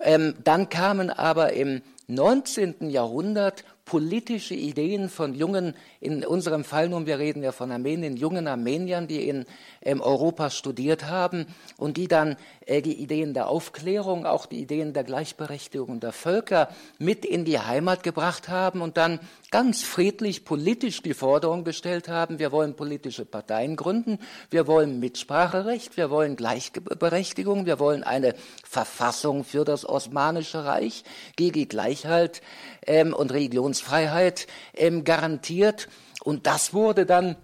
Ähm, 0.00 0.34
dann 0.42 0.68
kamen 0.68 1.10
aber 1.10 1.52
im 1.52 1.82
19. 2.08 2.90
Jahrhundert 2.90 3.64
politische 3.88 4.54
Ideen 4.54 5.08
von 5.08 5.34
jungen, 5.34 5.74
in 5.98 6.22
unserem 6.22 6.62
Fall 6.62 6.90
nun, 6.90 7.06
wir 7.06 7.18
reden 7.18 7.42
ja 7.42 7.52
von 7.52 7.72
Armenien, 7.72 8.18
jungen 8.18 8.46
Armeniern, 8.46 9.08
die 9.08 9.26
in 9.26 9.46
ähm, 9.80 10.02
Europa 10.02 10.50
studiert 10.50 11.06
haben 11.06 11.46
und 11.78 11.96
die 11.96 12.06
dann 12.06 12.36
äh, 12.66 12.82
die 12.82 13.00
Ideen 13.00 13.32
der 13.32 13.48
Aufklärung, 13.48 14.26
auch 14.26 14.44
die 14.44 14.60
Ideen 14.60 14.92
der 14.92 15.04
Gleichberechtigung 15.04 16.00
der 16.00 16.12
Völker 16.12 16.68
mit 16.98 17.24
in 17.24 17.46
die 17.46 17.58
Heimat 17.58 18.02
gebracht 18.02 18.50
haben 18.50 18.82
und 18.82 18.98
dann 18.98 19.20
ganz 19.50 19.82
friedlich 19.82 20.44
politisch 20.44 21.02
die 21.02 21.14
Forderung 21.14 21.64
gestellt 21.64 22.08
haben, 22.08 22.38
wir 22.38 22.52
wollen 22.52 22.76
politische 22.76 23.24
Parteien 23.24 23.76
gründen, 23.76 24.18
wir 24.50 24.66
wollen 24.66 25.00
Mitspracherecht, 25.00 25.96
wir 25.96 26.10
wollen 26.10 26.36
Gleichberechtigung, 26.36 27.64
wir 27.64 27.78
wollen 27.78 28.02
eine 28.02 28.34
Verfassung 28.64 29.44
für 29.44 29.64
das 29.64 29.88
Osmanische 29.88 30.64
Reich, 30.64 31.04
gegen 31.36 31.68
Gleichheit 31.68 32.42
ähm, 32.86 33.14
und 33.14 33.32
Religionsfreiheit 33.32 34.46
ähm, 34.74 35.04
garantiert. 35.04 35.88
Und 36.22 36.46
das 36.46 36.74
wurde 36.74 37.06
dann 37.06 37.36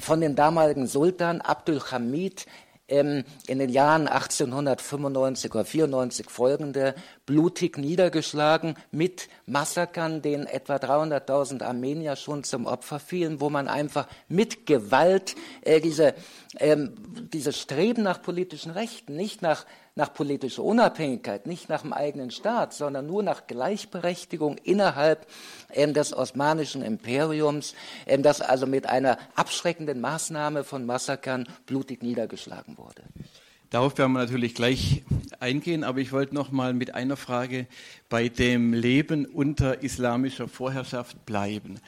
von 0.00 0.20
dem 0.20 0.34
damaligen 0.36 0.86
Sultan 0.86 1.40
Abdul 1.40 1.80
Hamid 1.90 2.46
ähm, 2.88 3.24
in 3.46 3.58
den 3.58 3.70
Jahren 3.70 4.08
1895 4.08 5.54
oder 5.54 5.64
94 5.64 6.30
folgende 6.30 6.94
blutig 7.26 7.78
niedergeschlagen 7.78 8.74
mit 8.90 9.28
Massakern, 9.46 10.22
denen 10.22 10.46
etwa 10.46 10.76
300.000 10.76 11.62
Armenier 11.62 12.16
schon 12.16 12.44
zum 12.44 12.66
Opfer 12.66 12.98
fielen, 12.98 13.40
wo 13.40 13.50
man 13.50 13.68
einfach 13.68 14.08
mit 14.28 14.66
Gewalt 14.66 15.36
äh, 15.62 15.80
diese, 15.80 16.14
ähm, 16.58 16.94
diese 17.32 17.52
Streben 17.52 18.02
nach 18.02 18.22
politischen 18.22 18.72
Rechten, 18.72 19.14
nicht 19.14 19.42
nach 19.42 19.66
nach 19.98 20.14
politischer 20.14 20.62
Unabhängigkeit, 20.62 21.46
nicht 21.46 21.68
nach 21.68 21.82
dem 21.82 21.92
eigenen 21.92 22.30
Staat, 22.30 22.72
sondern 22.72 23.08
nur 23.08 23.24
nach 23.24 23.48
Gleichberechtigung 23.48 24.56
innerhalb 24.62 25.26
ähm, 25.74 25.92
des 25.92 26.14
Osmanischen 26.14 26.82
Imperiums, 26.82 27.74
ähm, 28.06 28.22
das 28.22 28.40
also 28.40 28.68
mit 28.68 28.88
einer 28.88 29.18
abschreckenden 29.34 30.00
Maßnahme 30.00 30.62
von 30.62 30.86
Massakern 30.86 31.48
blutig 31.66 32.04
niedergeschlagen 32.04 32.78
wurde. 32.78 33.02
Darauf 33.70 33.98
werden 33.98 34.12
wir 34.12 34.20
natürlich 34.20 34.54
gleich 34.54 35.02
eingehen, 35.40 35.82
aber 35.82 35.98
ich 35.98 36.12
wollte 36.12 36.32
noch 36.32 36.52
mal 36.52 36.72
mit 36.74 36.94
einer 36.94 37.16
Frage 37.16 37.66
bei 38.08 38.28
dem 38.28 38.72
Leben 38.72 39.26
unter 39.26 39.82
islamischer 39.82 40.46
Vorherrschaft 40.46 41.26
bleiben. 41.26 41.80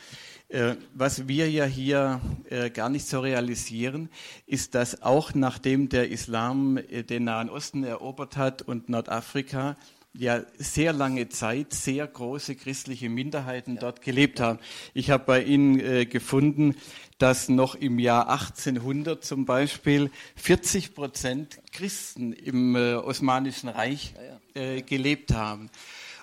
Äh, 0.51 0.75
was 0.95 1.29
wir 1.29 1.49
ja 1.49 1.65
hier 1.65 2.21
äh, 2.49 2.71
gar 2.71 2.89
nicht 2.89 3.07
so 3.07 3.21
realisieren, 3.21 4.09
ist, 4.47 4.75
dass 4.75 5.01
auch 5.01 5.33
nachdem 5.33 5.89
der 5.89 6.11
Islam 6.11 6.77
äh, 6.77 7.05
den 7.05 7.25
Nahen 7.25 7.49
Osten 7.49 7.85
erobert 7.85 8.37
hat 8.37 8.61
und 8.61 8.89
Nordafrika, 8.89 9.77
ja 10.13 10.43
sehr 10.59 10.93
lange 10.93 11.29
Zeit 11.29 11.73
sehr 11.73 12.05
große 12.05 12.57
christliche 12.57 13.09
Minderheiten 13.09 13.79
dort 13.79 14.03
gelebt 14.03 14.41
haben. 14.41 14.59
Ich 14.93 15.11
habe 15.11 15.23
bei 15.25 15.45
Ihnen 15.45 15.79
äh, 15.79 16.05
gefunden, 16.05 16.75
dass 17.19 17.49
noch 17.49 17.77
im 17.77 18.01
Jahr 18.01 18.29
1800 18.29 19.25
zum 19.25 19.45
Beispiel 19.45 20.11
40 20.35 20.97
Prozent 20.97 21.61
Christen 21.71 22.33
im 22.33 22.75
äh, 22.75 22.95
Osmanischen 22.95 23.69
Reich 23.69 24.15
äh, 24.55 24.83
gelebt 24.83 25.33
haben. 25.33 25.71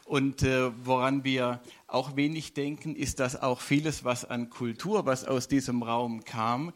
Und 0.03 0.45
woran 0.85 1.25
wir 1.25 1.59
auch 1.87 2.15
wenig 2.15 2.53
denken, 2.53 2.95
ist, 2.95 3.19
dass 3.19 3.41
auch 3.41 3.61
vieles, 3.61 4.03
was 4.03 4.25
an 4.25 4.49
Kultur, 4.49 5.05
was 5.05 5.25
aus 5.25 5.47
diesem 5.47 5.83
Raum 5.83 6.23
kam, 6.25 6.73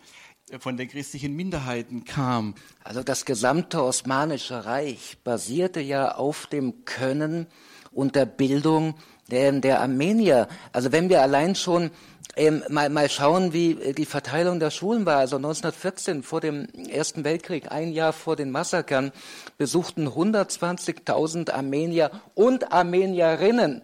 von 0.60 0.78
den 0.78 0.88
christlichen 0.88 1.36
Minderheiten 1.36 2.04
kam. 2.04 2.56
Also 2.84 3.04
das 3.04 3.26
gesamte 3.26 3.84
Osmanische 3.84 4.66
Reich 4.66 5.18
basierte 5.24 5.80
ja 5.80 6.16
auf 6.16 6.48
dem 6.48 6.86
Können 6.86 7.48
und 7.92 8.16
der 8.16 8.26
Bildung 8.26 8.96
der, 9.30 9.52
der 9.54 9.82
Armenier. 9.82 10.48
Also 10.72 10.92
wenn 10.92 11.10
wir 11.10 11.22
allein 11.22 11.56
schon 11.56 11.92
ähm, 12.38 12.64
mal, 12.70 12.90
mal 12.90 13.10
schauen, 13.10 13.52
wie 13.52 13.94
die 13.94 14.06
Verteilung 14.06 14.60
der 14.60 14.72
Schulen 14.72 15.06
war. 15.06 15.18
Also 15.18 15.36
1914 15.36 16.24
vor 16.24 16.40
dem 16.40 16.68
Ersten 16.90 17.26
Weltkrieg, 17.26 17.72
ein 17.72 17.92
Jahr 17.92 18.14
vor 18.14 18.38
den 18.38 18.52
Massakern, 18.52 19.12
besuchten 19.58 20.08
120.000 20.08 21.52
Armenier 21.52 22.12
und 22.34 22.72
Armenierinnen 22.72 23.82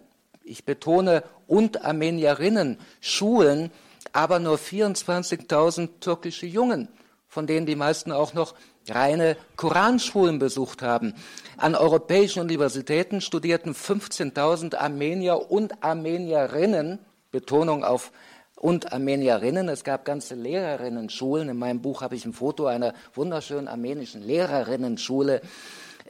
ich 0.47 0.65
betone, 0.65 1.23
und 1.47 1.85
Armenierinnen 1.85 2.77
Schulen, 2.99 3.71
aber 4.13 4.39
nur 4.39 4.57
24.000 4.57 5.99
türkische 5.99 6.45
Jungen, 6.45 6.87
von 7.27 7.47
denen 7.47 7.65
die 7.65 7.75
meisten 7.75 8.11
auch 8.11 8.33
noch 8.33 8.55
reine 8.89 9.37
Koranschulen 9.55 10.39
besucht 10.39 10.81
haben. 10.81 11.13
An 11.57 11.75
europäischen 11.75 12.41
Universitäten 12.41 13.21
studierten 13.21 13.73
15.000 13.73 14.75
Armenier 14.75 15.51
und 15.51 15.83
Armenierinnen, 15.83 16.99
Betonung 17.31 17.83
auf 17.83 18.11
und 18.55 18.91
Armenierinnen. 18.91 19.69
Es 19.69 19.83
gab 19.83 20.05
ganze 20.05 20.35
Lehrerinnenschulen. 20.35 21.49
In 21.49 21.57
meinem 21.57 21.81
Buch 21.81 22.01
habe 22.01 22.15
ich 22.15 22.25
ein 22.25 22.33
Foto 22.33 22.65
einer 22.65 22.93
wunderschönen 23.13 23.67
armenischen 23.67 24.21
Lehrerinnenschule 24.23 25.41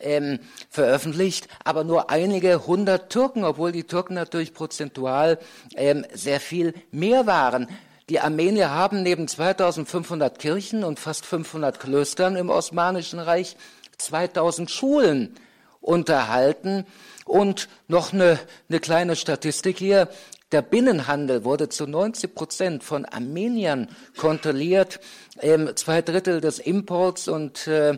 ähm, 0.01 0.39
veröffentlicht, 0.69 1.47
aber 1.63 1.83
nur 1.83 2.09
einige 2.09 2.67
hundert 2.67 3.11
Türken, 3.11 3.43
obwohl 3.43 3.71
die 3.71 3.83
Türken 3.85 4.13
natürlich 4.13 4.53
prozentual 4.53 5.39
ähm, 5.75 6.05
sehr 6.13 6.39
viel 6.39 6.73
mehr 6.91 7.27
waren. 7.27 7.67
Die 8.09 8.21
Armenier 8.21 8.69
haben 8.69 9.03
neben 9.03 9.27
2500 9.27 10.39
Kirchen 10.39 10.83
und 10.85 10.99
fast 10.99 11.25
500 11.25 11.79
Klöstern 11.79 12.37
im 12.37 12.49
Osmanischen 12.49 13.19
Reich 13.19 13.57
2000 13.97 14.71
Schulen 14.71 15.35
unterhalten. 15.81 16.85
Und 17.25 17.67
noch 17.89 18.13
eine, 18.13 18.39
eine 18.69 18.79
kleine 18.79 19.17
Statistik 19.17 19.77
hier. 19.77 20.07
Der 20.53 20.61
Binnenhandel 20.61 21.43
wurde 21.43 21.67
zu 21.67 21.87
90 21.87 22.33
Prozent 22.33 22.81
von 22.81 23.03
Armeniern 23.03 23.89
kontrolliert. 24.15 25.01
Ähm, 25.41 25.75
zwei 25.75 26.01
Drittel 26.01 26.39
des 26.39 26.59
Imports 26.59 27.27
und 27.27 27.67
äh, 27.67 27.97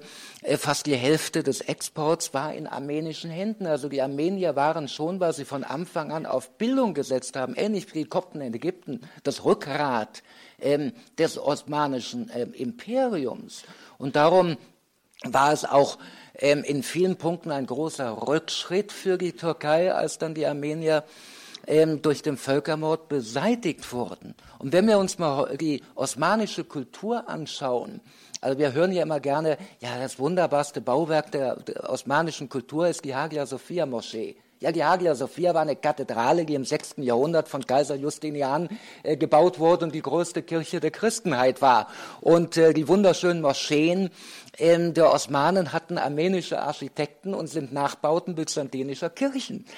fast 0.57 0.87
die 0.87 0.95
Hälfte 0.95 1.43
des 1.43 1.61
Exports 1.61 2.33
war 2.33 2.55
in 2.55 2.65
armenischen 2.65 3.29
Händen. 3.29 3.67
Also 3.67 3.87
die 3.87 4.01
Armenier 4.01 4.55
waren 4.55 4.87
schon, 4.87 5.19
weil 5.19 5.33
sie 5.33 5.45
von 5.45 5.63
Anfang 5.63 6.11
an 6.11 6.25
auf 6.25 6.57
Bildung 6.57 6.95
gesetzt 6.95 7.35
haben, 7.35 7.53
ähnlich 7.55 7.93
wie 7.93 7.99
die 7.99 8.09
Kopten 8.09 8.41
in 8.41 8.51
Ägypten, 8.55 9.01
das 9.21 9.45
Rückgrat 9.45 10.23
ähm, 10.59 10.93
des 11.19 11.37
osmanischen 11.37 12.31
ähm, 12.33 12.53
Imperiums. 12.53 13.61
Und 13.99 14.15
darum 14.15 14.57
war 15.23 15.53
es 15.53 15.65
auch 15.65 15.99
ähm, 16.33 16.63
in 16.63 16.81
vielen 16.81 17.17
Punkten 17.17 17.51
ein 17.51 17.67
großer 17.67 18.27
Rückschritt 18.27 18.91
für 18.91 19.19
die 19.19 19.33
Türkei, 19.33 19.93
als 19.93 20.17
dann 20.17 20.33
die 20.33 20.47
Armenier 20.47 21.03
ähm, 21.67 22.01
durch 22.01 22.21
den 22.21 22.37
Völkermord 22.37 23.09
beseitigt 23.09 23.91
wurden. 23.93 24.35
Und 24.57 24.73
wenn 24.73 24.87
wir 24.87 24.97
uns 24.97 25.19
mal 25.19 25.57
die 25.57 25.83
osmanische 25.95 26.63
Kultur 26.63 27.29
anschauen, 27.29 28.01
also 28.41 28.57
wir 28.57 28.73
hören 28.73 28.93
ja 28.93 29.03
immer 29.03 29.19
gerne, 29.19 29.57
ja, 29.81 29.99
das 29.99 30.17
wunderbarste 30.17 30.79
Bauwerk 30.79 31.31
der, 31.31 31.57
der 31.57 31.89
osmanischen 31.89 32.47
Kultur 32.47 32.87
ist 32.87 33.03
die 33.03 33.13
Hagia 33.13 33.45
Sophia 33.45 33.85
Moschee. 33.85 34.37
Ja, 34.61 34.73
die 34.73 34.83
Hagia 34.83 35.15
Sophia 35.15 35.53
war 35.53 35.61
eine 35.61 35.77
Kathedrale, 35.77 36.43
die 36.43 36.53
im 36.53 36.65
6. 36.65 36.95
Jahrhundert 36.97 37.47
von 37.47 37.65
Kaiser 37.65 37.95
Justinian 37.95 38.67
äh, 39.03 39.15
gebaut 39.15 39.57
wurde 39.57 39.85
und 39.85 39.95
die 39.95 40.01
größte 40.01 40.41
Kirche 40.41 40.81
der 40.81 40.91
Christenheit 40.91 41.61
war. 41.61 41.87
Und 42.19 42.57
äh, 42.57 42.73
die 42.73 42.89
wunderschönen 42.89 43.41
Moscheen 43.41 44.09
ähm, 44.59 44.93
der 44.93 45.11
Osmanen 45.11 45.73
hatten 45.73 45.97
armenische 45.97 46.61
Architekten 46.61 47.33
und 47.33 47.47
sind 47.47 47.73
Nachbauten 47.73 48.35
byzantinischer 48.35 49.09
Kirchen. 49.09 49.65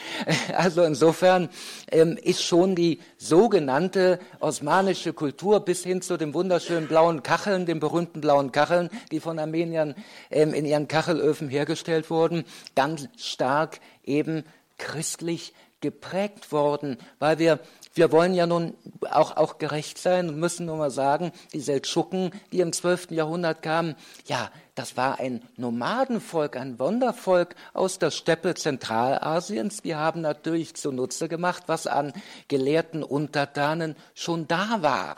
Also 0.55 0.83
insofern 0.83 1.49
ähm, 1.91 2.17
ist 2.21 2.43
schon 2.43 2.75
die 2.75 2.99
sogenannte 3.17 4.19
osmanische 4.39 5.13
Kultur 5.13 5.61
bis 5.61 5.83
hin 5.83 6.01
zu 6.01 6.17
den 6.17 6.33
wunderschönen 6.33 6.87
blauen 6.87 7.23
Kacheln, 7.23 7.65
den 7.65 7.79
berühmten 7.79 8.21
blauen 8.21 8.51
Kacheln, 8.51 8.89
die 9.11 9.19
von 9.19 9.39
Armeniern 9.39 9.95
ähm, 10.29 10.53
in 10.53 10.65
ihren 10.65 10.87
Kachelöfen 10.87 11.49
hergestellt 11.49 12.09
wurden, 12.09 12.43
ganz 12.75 13.07
stark 13.17 13.79
eben 14.03 14.43
christlich 14.77 15.53
geprägt 15.81 16.51
worden, 16.51 16.97
weil 17.19 17.39
wir 17.39 17.59
wir 17.93 18.11
wollen 18.11 18.33
ja 18.33 18.47
nun 18.47 18.73
auch, 19.09 19.35
auch 19.35 19.57
gerecht 19.57 19.97
sein 19.97 20.29
und 20.29 20.37
müssen 20.37 20.65
nur 20.65 20.77
mal 20.77 20.91
sagen, 20.91 21.31
die 21.53 21.59
Seldschuken, 21.59 22.31
die 22.51 22.61
im 22.61 22.71
12. 22.71 23.11
Jahrhundert 23.11 23.61
kamen, 23.61 23.95
ja, 24.25 24.49
das 24.75 24.95
war 24.95 25.19
ein 25.19 25.41
Nomadenvolk, 25.57 26.55
ein 26.55 26.79
Wandervolk 26.79 27.55
aus 27.73 27.99
der 27.99 28.11
Steppe 28.11 28.55
Zentralasiens. 28.55 29.81
Die 29.81 29.95
haben 29.95 30.21
natürlich 30.21 30.75
zunutze 30.75 31.27
gemacht, 31.27 31.63
was 31.67 31.87
an 31.87 32.13
gelehrten 32.47 33.03
Untertanen 33.03 33.95
schon 34.13 34.47
da 34.47 34.81
war. 34.81 35.17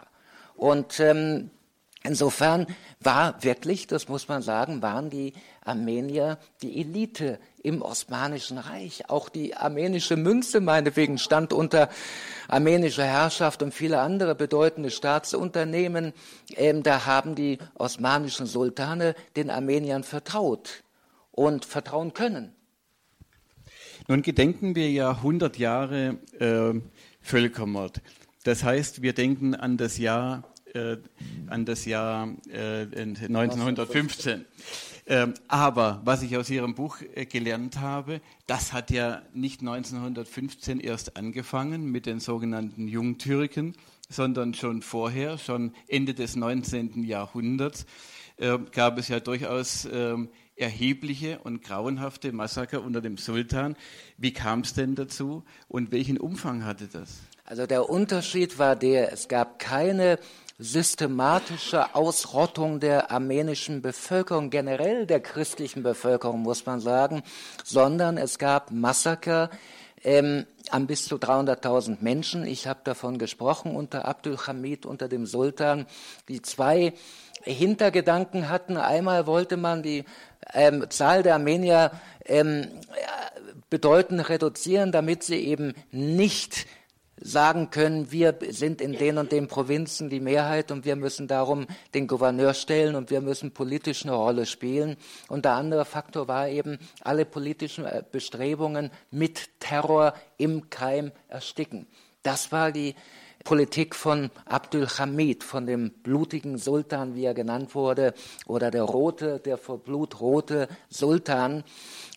Und 0.55 0.99
ähm, 0.99 1.51
insofern 2.03 2.65
war 2.99 3.43
wirklich, 3.43 3.85
das 3.87 4.07
muss 4.07 4.27
man 4.27 4.41
sagen, 4.41 4.81
waren 4.81 5.09
die 5.09 5.33
Armenier 5.63 6.39
die 6.61 6.79
Elite 6.81 7.39
im 7.63 7.81
Osmanischen 7.81 8.57
Reich. 8.57 9.09
Auch 9.09 9.29
die 9.29 9.55
armenische 9.55 10.17
Münze 10.17 10.59
meinetwegen 10.59 11.17
stand 11.17 11.53
unter 11.53 11.89
armenischer 12.47 13.05
Herrschaft 13.05 13.63
und 13.63 13.73
viele 13.73 14.01
andere 14.01 14.35
bedeutende 14.35 14.91
Staatsunternehmen. 14.91 16.13
Ähm, 16.55 16.83
da 16.83 17.05
haben 17.05 17.35
die 17.35 17.57
osmanischen 17.75 18.45
Sultane 18.45 19.15
den 19.35 19.49
Armeniern 19.49 20.03
vertraut 20.03 20.83
und 21.31 21.65
vertrauen 21.65 22.13
können. 22.13 22.53
Nun 24.07 24.21
gedenken 24.21 24.75
wir 24.75 24.91
ja 24.91 25.11
100 25.11 25.57
Jahre 25.57 26.17
äh, 26.39 26.73
Völkermord. 27.21 28.01
Das 28.43 28.63
heißt, 28.63 29.01
wir 29.01 29.13
denken 29.13 29.55
an 29.55 29.77
das 29.77 29.97
Jahr, 29.97 30.43
äh, 30.73 30.97
an 31.47 31.63
das 31.63 31.85
Jahr 31.85 32.27
äh, 32.51 32.81
1915. 32.81 34.45
Ähm, 35.05 35.33
aber 35.47 36.01
was 36.05 36.21
ich 36.23 36.37
aus 36.37 36.49
Ihrem 36.49 36.75
Buch 36.75 36.97
äh, 37.13 37.25
gelernt 37.25 37.79
habe, 37.79 38.21
das 38.47 38.71
hat 38.71 38.89
ja 38.89 39.21
nicht 39.33 39.59
1915 39.59 40.79
erst 40.79 41.17
angefangen 41.17 41.91
mit 41.91 42.05
den 42.05 42.19
sogenannten 42.19 42.87
Jungtürken, 42.87 43.75
sondern 44.09 44.53
schon 44.53 44.81
vorher, 44.81 45.37
schon 45.37 45.73
Ende 45.87 46.13
des 46.13 46.35
19. 46.35 47.03
Jahrhunderts, 47.03 47.85
äh, 48.37 48.57
gab 48.71 48.97
es 48.97 49.09
ja 49.09 49.19
durchaus 49.19 49.85
äh, 49.85 50.15
erhebliche 50.55 51.39
und 51.39 51.63
grauenhafte 51.63 52.31
Massaker 52.31 52.81
unter 52.81 53.01
dem 53.01 53.17
Sultan. 53.17 53.75
Wie 54.17 54.31
kam 54.31 54.61
es 54.61 54.73
denn 54.73 54.95
dazu 54.95 55.43
und 55.67 55.91
welchen 55.91 56.17
Umfang 56.17 56.63
hatte 56.63 56.87
das? 56.87 57.19
Also 57.45 57.67
der 57.67 57.89
Unterschied 57.89 58.57
war 58.57 58.75
der, 58.77 59.11
es 59.11 59.27
gab 59.27 59.59
keine 59.59 60.17
systematische 60.63 61.93
Ausrottung 61.93 62.79
der 62.79 63.11
armenischen 63.11 63.81
Bevölkerung, 63.81 64.49
generell 64.49 65.05
der 65.05 65.19
christlichen 65.19 65.83
Bevölkerung, 65.83 66.41
muss 66.41 66.65
man 66.65 66.79
sagen, 66.79 67.21
sondern 67.65 68.17
es 68.17 68.39
gab 68.39 68.71
Massaker 68.71 69.49
ähm, 70.05 70.45
an 70.69 70.87
bis 70.87 71.05
zu 71.05 71.17
300.000 71.17 71.97
Menschen. 71.99 72.45
Ich 72.45 72.65
habe 72.65 72.79
davon 72.85 73.17
gesprochen 73.17 73.75
unter 73.75 74.05
Abdul 74.05 74.37
Hamid, 74.37 74.85
unter 74.85 75.09
dem 75.09 75.25
Sultan, 75.25 75.85
die 76.29 76.41
zwei 76.41 76.93
Hintergedanken 77.41 78.47
hatten. 78.47 78.77
Einmal 78.77 79.27
wollte 79.27 79.57
man 79.57 79.83
die 79.83 80.05
ähm, 80.53 80.89
Zahl 80.89 81.23
der 81.23 81.33
Armenier 81.33 81.91
ähm, 82.23 82.67
bedeutend 83.69 84.29
reduzieren, 84.29 84.93
damit 84.93 85.23
sie 85.23 85.43
eben 85.43 85.73
nicht 85.91 86.67
sagen 87.23 87.69
können, 87.69 88.11
wir 88.11 88.37
sind 88.49 88.81
in 88.81 88.93
den 88.93 89.17
und 89.17 89.31
den 89.31 89.47
Provinzen 89.47 90.09
die 90.09 90.19
Mehrheit 90.19 90.71
und 90.71 90.85
wir 90.85 90.95
müssen 90.95 91.27
darum 91.27 91.67
den 91.93 92.07
Gouverneur 92.07 92.53
stellen 92.53 92.95
und 92.95 93.09
wir 93.09 93.21
müssen 93.21 93.51
politisch 93.51 94.03
eine 94.03 94.13
Rolle 94.13 94.45
spielen. 94.45 94.97
Und 95.29 95.45
der 95.45 95.53
andere 95.53 95.85
Faktor 95.85 96.27
war 96.27 96.49
eben, 96.49 96.77
alle 97.01 97.25
politischen 97.25 97.85
äh, 97.85 98.03
Bestrebungen 98.11 98.91
mit 99.09 99.49
Terror 99.59 100.13
im 100.37 100.69
Keim 100.69 101.11
ersticken. 101.29 101.87
Das 102.23 102.51
war 102.51 102.71
die 102.71 102.95
Politik 103.43 103.93
von 103.93 104.29
Abdul 104.45 104.87
Hamid, 104.87 105.43
von 105.43 105.65
dem 105.65 105.91
blutigen 105.91 106.57
Sultan, 106.57 107.15
wie 107.15 107.25
er 107.25 107.33
genannt 107.33 107.75
wurde, 107.75 108.13
oder 108.47 108.71
der 108.71 108.83
rote, 108.83 109.39
der 109.39 109.57
vor 109.57 109.79
Blut 109.79 110.21
rote 110.21 110.69
Sultan 110.89 111.63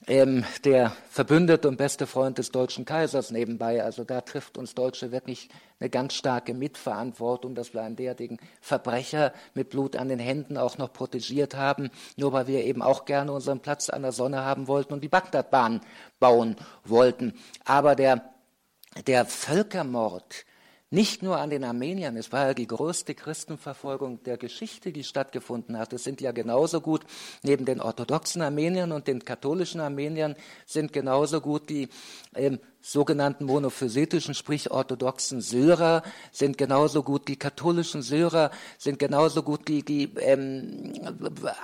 ähm, 0.06 0.44
der 0.64 0.92
Verbündete 1.10 1.68
und 1.68 1.76
beste 1.76 2.06
Freund 2.06 2.38
des 2.38 2.52
deutschen 2.52 2.84
Kaisers 2.84 3.30
nebenbei. 3.30 3.82
Also 3.82 4.04
da 4.04 4.20
trifft 4.20 4.56
uns 4.56 4.74
Deutsche 4.74 5.10
wirklich 5.10 5.48
eine 5.80 5.90
ganz 5.90 6.14
starke 6.14 6.54
Mitverantwortung, 6.54 7.54
dass 7.54 7.74
wir 7.74 7.82
einen 7.82 7.96
derartigen 7.96 8.38
Verbrecher 8.60 9.32
mit 9.54 9.70
Blut 9.70 9.96
an 9.96 10.08
den 10.08 10.18
Händen 10.18 10.56
auch 10.56 10.78
noch 10.78 10.92
protegiert 10.92 11.56
haben, 11.56 11.90
nur 12.16 12.32
weil 12.32 12.46
wir 12.46 12.64
eben 12.64 12.82
auch 12.82 13.04
gerne 13.04 13.32
unseren 13.32 13.60
Platz 13.60 13.90
an 13.90 14.02
der 14.02 14.12
Sonne 14.12 14.44
haben 14.44 14.68
wollten 14.68 14.92
und 14.92 15.02
die 15.02 15.08
Bagdadbahn 15.08 15.80
bauen 16.20 16.56
wollten. 16.84 17.34
Aber 17.64 17.96
der, 17.96 18.30
der 19.06 19.26
Völkermord, 19.26 20.44
nicht 20.90 21.20
nur 21.22 21.38
an 21.38 21.50
den 21.50 21.64
Armeniern, 21.64 22.16
es 22.16 22.30
war 22.30 22.46
ja 22.46 22.54
die 22.54 22.68
größte 22.68 23.16
Christenverfolgung 23.16 24.22
der 24.22 24.36
Geschichte, 24.36 24.92
die 24.92 25.02
stattgefunden 25.02 25.76
hat. 25.78 25.92
Es 25.92 26.04
sind 26.04 26.20
ja 26.20 26.30
genauso 26.30 26.80
gut, 26.80 27.04
neben 27.42 27.64
den 27.64 27.80
orthodoxen 27.80 28.40
Armeniern 28.40 28.92
und 28.92 29.08
den 29.08 29.24
katholischen 29.24 29.80
Armeniern, 29.80 30.36
sind 30.64 30.92
genauso 30.92 31.40
gut 31.40 31.70
die 31.70 31.88
ähm, 32.36 32.60
sogenannten 32.80 33.46
monophysitischen, 33.46 34.34
sprich 34.34 34.70
orthodoxen 34.70 35.40
Syrer, 35.40 36.04
sind 36.30 36.56
genauso 36.56 37.02
gut 37.02 37.26
die 37.26 37.36
katholischen 37.36 38.02
Syrer, 38.02 38.52
sind 38.78 39.00
genauso 39.00 39.42
gut 39.42 39.66
die, 39.66 39.84
die 39.84 40.14
ähm, 40.20 40.92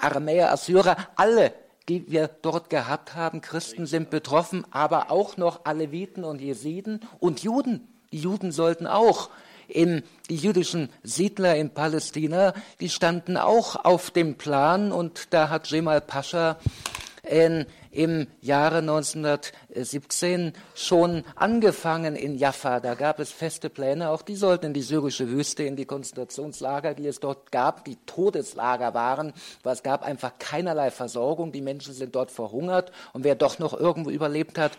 Aramäer, 0.01 0.53
Assyrer, 0.53 0.97
alle 1.15 1.55
die 1.89 2.09
wir 2.11 2.29
dort 2.29 2.71
gehabt 2.71 3.15
haben. 3.17 3.41
Christen 3.41 3.87
sind 3.87 4.09
betroffen, 4.09 4.65
aber 4.71 5.11
auch 5.11 5.37
noch 5.37 5.65
Aleviten 5.65 6.23
und 6.23 6.41
Jesiden 6.41 7.01
und 7.19 7.43
Juden. 7.43 7.92
Juden 8.19 8.53
sollten 8.53 8.87
auch 8.87 9.31
in, 9.69 10.03
die 10.29 10.37
jüdischen 10.37 10.91
Siedler 11.03 11.57
in 11.57 11.71
Palästina, 11.71 12.55
die 12.81 12.89
standen 12.89 13.37
auch 13.37 13.77
auf 13.85 14.11
dem 14.11 14.37
Plan. 14.37 14.93
Und 14.93 15.33
da 15.33 15.49
hat 15.49 15.69
Jemal 15.69 16.01
Pascha 16.01 16.59
in 17.29 17.67
im 17.93 18.27
Jahre 18.41 18.79
1917 18.79 20.55
schon 20.75 21.25
angefangen 21.37 22.17
in 22.17 22.37
Jaffa. 22.37 22.81
Da 22.81 22.95
gab 22.95 23.21
es 23.21 23.31
feste 23.31 23.71
Pläne, 23.71 24.11
auch 24.11 24.23
die 24.23 24.35
sollten 24.35 24.67
in 24.67 24.75
die 24.75 24.83
syrische 24.83 25.29
Wüste, 25.31 25.63
in 25.63 25.77
die 25.77 25.85
Konzentrationslager, 25.85 26.95
die 26.95 27.07
es 27.07 27.21
dort 27.21 27.53
gab, 27.53 27.85
die 27.85 27.97
Todeslager 28.07 28.95
waren, 28.95 29.33
weil 29.63 29.75
es 29.75 29.83
gab 29.83 30.03
einfach 30.03 30.33
keinerlei 30.39 30.91
Versorgung. 30.91 31.53
Die 31.53 31.61
Menschen 31.61 31.95
sind 31.95 32.15
dort 32.15 32.31
verhungert 32.31 32.93
und 33.13 33.25
wer 33.25 33.35
doch 33.35 33.59
noch 33.59 33.79
irgendwo 33.79 34.11
überlebt 34.11 34.59
hat 34.59 34.73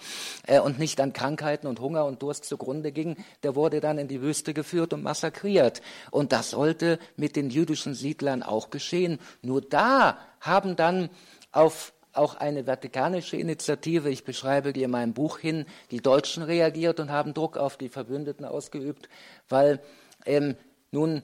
äh, 0.48 0.60
und 0.60 0.80
nicht 0.80 1.00
an 1.00 1.14
Krankheiten 1.14 1.68
und 1.68 1.80
Hunger 1.80 2.06
und 2.06 2.22
Durst 2.24 2.46
zugrunde 2.46 2.92
ging, 2.92 3.18
der 3.44 3.56
wurde 3.56 3.80
dann 3.80 4.00
in 4.00 4.08
die 4.08 4.22
Wüste 4.22 4.54
geführt 4.54 4.92
und 4.92 5.04
massakriert. 5.04 5.82
Und 6.10 6.32
das 6.32 6.50
sollte 6.50 7.00
mit 7.16 7.36
den 7.36 7.50
jüdischen 7.50 7.94
Siedlern 7.94 8.42
auch 8.42 8.72
geschehen. 8.72 9.20
Nur 9.42 9.62
da 9.62 10.18
haben 10.40 10.76
dann 10.76 11.10
auf 11.52 11.93
auch 12.14 12.36
eine 12.36 12.66
vatikanische 12.66 13.38
Initiative, 13.38 14.10
ich 14.10 14.24
beschreibe 14.24 14.72
die 14.72 14.84
in 14.84 14.92
meinem 14.92 15.14
Buch 15.14 15.40
hin, 15.40 15.66
die 15.92 16.02
Deutschen 16.02 16.44
reagiert 16.44 17.00
und 17.00 17.12
haben 17.12 17.34
Druck 17.34 17.58
auf 17.58 17.78
die 17.78 17.90
Verbündeten 17.90 18.46
ausgeübt, 18.46 19.10
weil 19.50 19.82
ähm, 20.26 20.56
nun 20.92 21.24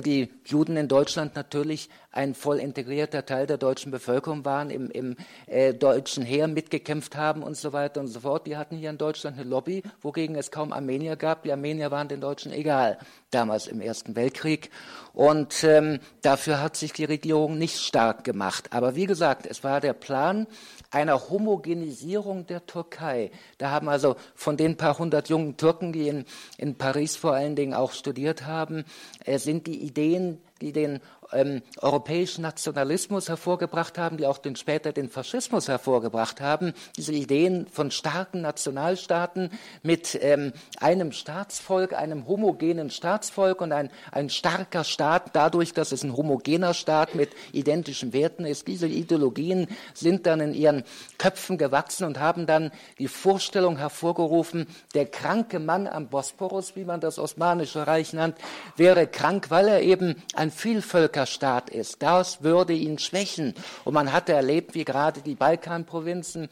die 0.00 0.28
Juden 0.44 0.76
in 0.76 0.88
Deutschland 0.88 1.34
natürlich 1.34 1.88
ein 2.10 2.34
voll 2.34 2.58
integrierter 2.58 3.24
Teil 3.24 3.46
der 3.46 3.58
deutschen 3.58 3.92
Bevölkerung 3.92 4.44
waren, 4.44 4.70
im, 4.70 4.90
im 4.90 5.16
äh, 5.46 5.72
deutschen 5.72 6.24
Heer 6.24 6.48
mitgekämpft 6.48 7.16
haben 7.16 7.42
und 7.42 7.56
so 7.56 7.72
weiter 7.72 8.00
und 8.00 8.08
so 8.08 8.20
fort. 8.20 8.46
Die 8.46 8.56
hatten 8.56 8.76
hier 8.76 8.90
in 8.90 8.98
Deutschland 8.98 9.38
eine 9.38 9.48
Lobby, 9.48 9.82
wogegen 10.00 10.34
es 10.34 10.50
kaum 10.50 10.72
Armenier 10.72 11.16
gab. 11.16 11.42
Die 11.44 11.52
Armenier 11.52 11.90
waren 11.90 12.08
den 12.08 12.20
Deutschen 12.20 12.52
egal, 12.52 12.98
damals 13.30 13.66
im 13.66 13.80
Ersten 13.80 14.16
Weltkrieg. 14.16 14.70
Und 15.12 15.64
ähm, 15.64 16.00
dafür 16.22 16.60
hat 16.60 16.76
sich 16.76 16.92
die 16.92 17.04
Regierung 17.04 17.58
nicht 17.58 17.78
stark 17.78 18.24
gemacht. 18.24 18.72
Aber 18.72 18.94
wie 18.94 19.06
gesagt, 19.06 19.46
es 19.46 19.62
war 19.62 19.80
der 19.80 19.92
Plan, 19.92 20.46
einer 20.90 21.28
Homogenisierung 21.28 22.46
der 22.46 22.66
Türkei. 22.66 23.30
Da 23.58 23.70
haben 23.70 23.88
also 23.88 24.16
von 24.34 24.56
den 24.56 24.76
paar 24.76 24.98
hundert 24.98 25.28
jungen 25.28 25.56
Türken, 25.56 25.92
die 25.92 26.08
in, 26.08 26.24
in 26.56 26.76
Paris 26.76 27.16
vor 27.16 27.34
allen 27.34 27.56
Dingen 27.56 27.74
auch 27.74 27.92
studiert 27.92 28.46
haben, 28.46 28.84
äh, 29.24 29.38
sind 29.38 29.66
die 29.66 29.82
Ideen, 29.82 30.40
die 30.60 30.72
den 30.72 31.00
ähm, 31.32 31.62
europäischen 31.80 32.42
Nationalismus 32.42 33.28
hervorgebracht 33.28 33.98
haben, 33.98 34.16
die 34.16 34.26
auch 34.26 34.38
den, 34.38 34.56
später 34.56 34.92
den 34.92 35.08
Faschismus 35.08 35.68
hervorgebracht 35.68 36.40
haben. 36.40 36.72
Diese 36.96 37.12
Ideen 37.12 37.66
von 37.70 37.90
starken 37.90 38.40
Nationalstaaten 38.40 39.50
mit 39.82 40.18
ähm, 40.22 40.52
einem 40.78 41.12
Staatsvolk, 41.12 41.92
einem 41.92 42.26
homogenen 42.26 42.90
Staatsvolk 42.90 43.60
und 43.60 43.72
ein, 43.72 43.90
ein 44.12 44.30
starker 44.30 44.84
Staat, 44.84 45.30
dadurch, 45.34 45.72
dass 45.72 45.92
es 45.92 46.02
ein 46.02 46.16
homogener 46.16 46.74
Staat 46.74 47.14
mit 47.14 47.30
identischen 47.52 48.12
Werten 48.12 48.44
ist. 48.44 48.66
Diese 48.66 48.86
Ideologien 48.86 49.68
sind 49.94 50.26
dann 50.26 50.40
in 50.40 50.54
ihren 50.54 50.84
Köpfen 51.18 51.58
gewachsen 51.58 52.04
und 52.04 52.18
haben 52.18 52.46
dann 52.46 52.70
die 52.98 53.08
Vorstellung 53.08 53.76
hervorgerufen, 53.76 54.66
der 54.94 55.06
kranke 55.06 55.58
Mann 55.58 55.86
am 55.86 56.08
Bosporus, 56.08 56.76
wie 56.76 56.84
man 56.84 57.00
das 57.00 57.18
Osmanische 57.18 57.86
Reich 57.86 58.12
nannt, 58.12 58.36
wäre 58.76 59.06
krank, 59.06 59.50
weil 59.50 59.68
er 59.68 59.82
eben 59.82 60.22
ein 60.34 60.50
Vielvölker 60.50 61.17
Völkerstaat 61.18 61.70
ist. 61.70 62.02
Das 62.02 62.42
würde 62.42 62.72
ihn 62.72 62.98
schwächen. 62.98 63.54
Und 63.84 63.94
man 63.94 64.12
hatte 64.12 64.32
erlebt, 64.32 64.74
wie 64.74 64.84
gerade 64.84 65.20
die 65.20 65.34
Balkanprovinzen 65.34 66.48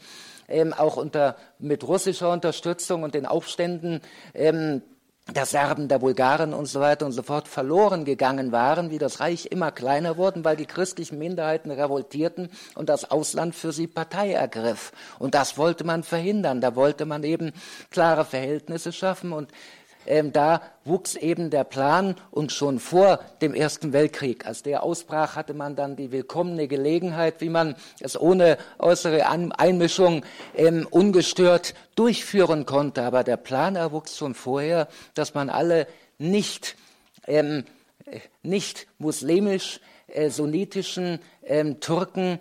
ähm, 0.49 0.73
auch 0.73 0.97
unter, 0.97 1.37
mit 1.59 1.87
russischer 1.87 2.31
Unterstützung 2.31 3.03
und 3.03 3.13
den 3.15 3.25
Aufständen 3.25 4.01
ähm, 4.33 4.81
der 5.33 5.45
Serben, 5.45 5.87
der 5.87 5.99
Bulgaren 5.99 6.53
und 6.53 6.67
so 6.67 6.79
weiter 6.79 7.05
und 7.05 7.11
so 7.11 7.21
fort 7.21 7.47
verloren 7.47 8.05
gegangen 8.05 8.53
waren, 8.53 8.91
wie 8.91 8.97
das 8.97 9.19
Reich 9.19 9.47
immer 9.47 9.71
kleiner 9.71 10.15
wurden, 10.15 10.45
weil 10.45 10.55
die 10.55 10.65
christlichen 10.65 11.17
Minderheiten 11.17 11.69
revoltierten 11.71 12.49
und 12.75 12.87
das 12.87 13.11
Ausland 13.11 13.53
für 13.53 13.73
sie 13.73 13.87
Partei 13.87 14.31
ergriff. 14.31 14.91
Und 15.19 15.33
das 15.33 15.57
wollte 15.57 15.83
man 15.83 16.03
verhindern. 16.03 16.61
Da 16.61 16.75
wollte 16.75 17.05
man 17.05 17.23
eben 17.23 17.51
klare 17.89 18.23
Verhältnisse 18.23 18.93
schaffen 18.93 19.33
und 19.33 19.51
ähm, 20.07 20.33
da 20.33 20.61
wuchs 20.85 21.15
eben 21.15 21.49
der 21.49 21.63
Plan 21.63 22.15
und 22.31 22.51
schon 22.51 22.79
vor 22.79 23.19
dem 23.41 23.53
Ersten 23.53 23.93
Weltkrieg, 23.93 24.45
als 24.45 24.63
der 24.63 24.83
ausbrach, 24.83 25.35
hatte 25.35 25.53
man 25.53 25.75
dann 25.75 25.95
die 25.95 26.11
willkommene 26.11 26.67
Gelegenheit, 26.67 27.41
wie 27.41 27.49
man 27.49 27.75
es 27.99 28.19
ohne 28.19 28.57
äußere 28.79 29.27
Einmischung 29.27 30.23
ähm, 30.55 30.87
ungestört 30.89 31.73
durchführen 31.95 32.65
konnte. 32.65 33.03
Aber 33.03 33.23
der 33.23 33.37
Plan 33.37 33.75
erwuchs 33.75 34.17
schon 34.17 34.33
vorher, 34.33 34.87
dass 35.13 35.33
man 35.33 35.49
alle 35.49 35.87
nicht, 36.17 36.75
ähm, 37.27 37.65
nicht 38.43 38.87
muslimisch 38.97 39.79
äh, 40.07 40.29
sunnitischen 40.29 41.19
ähm, 41.43 41.79
Türken 41.79 42.39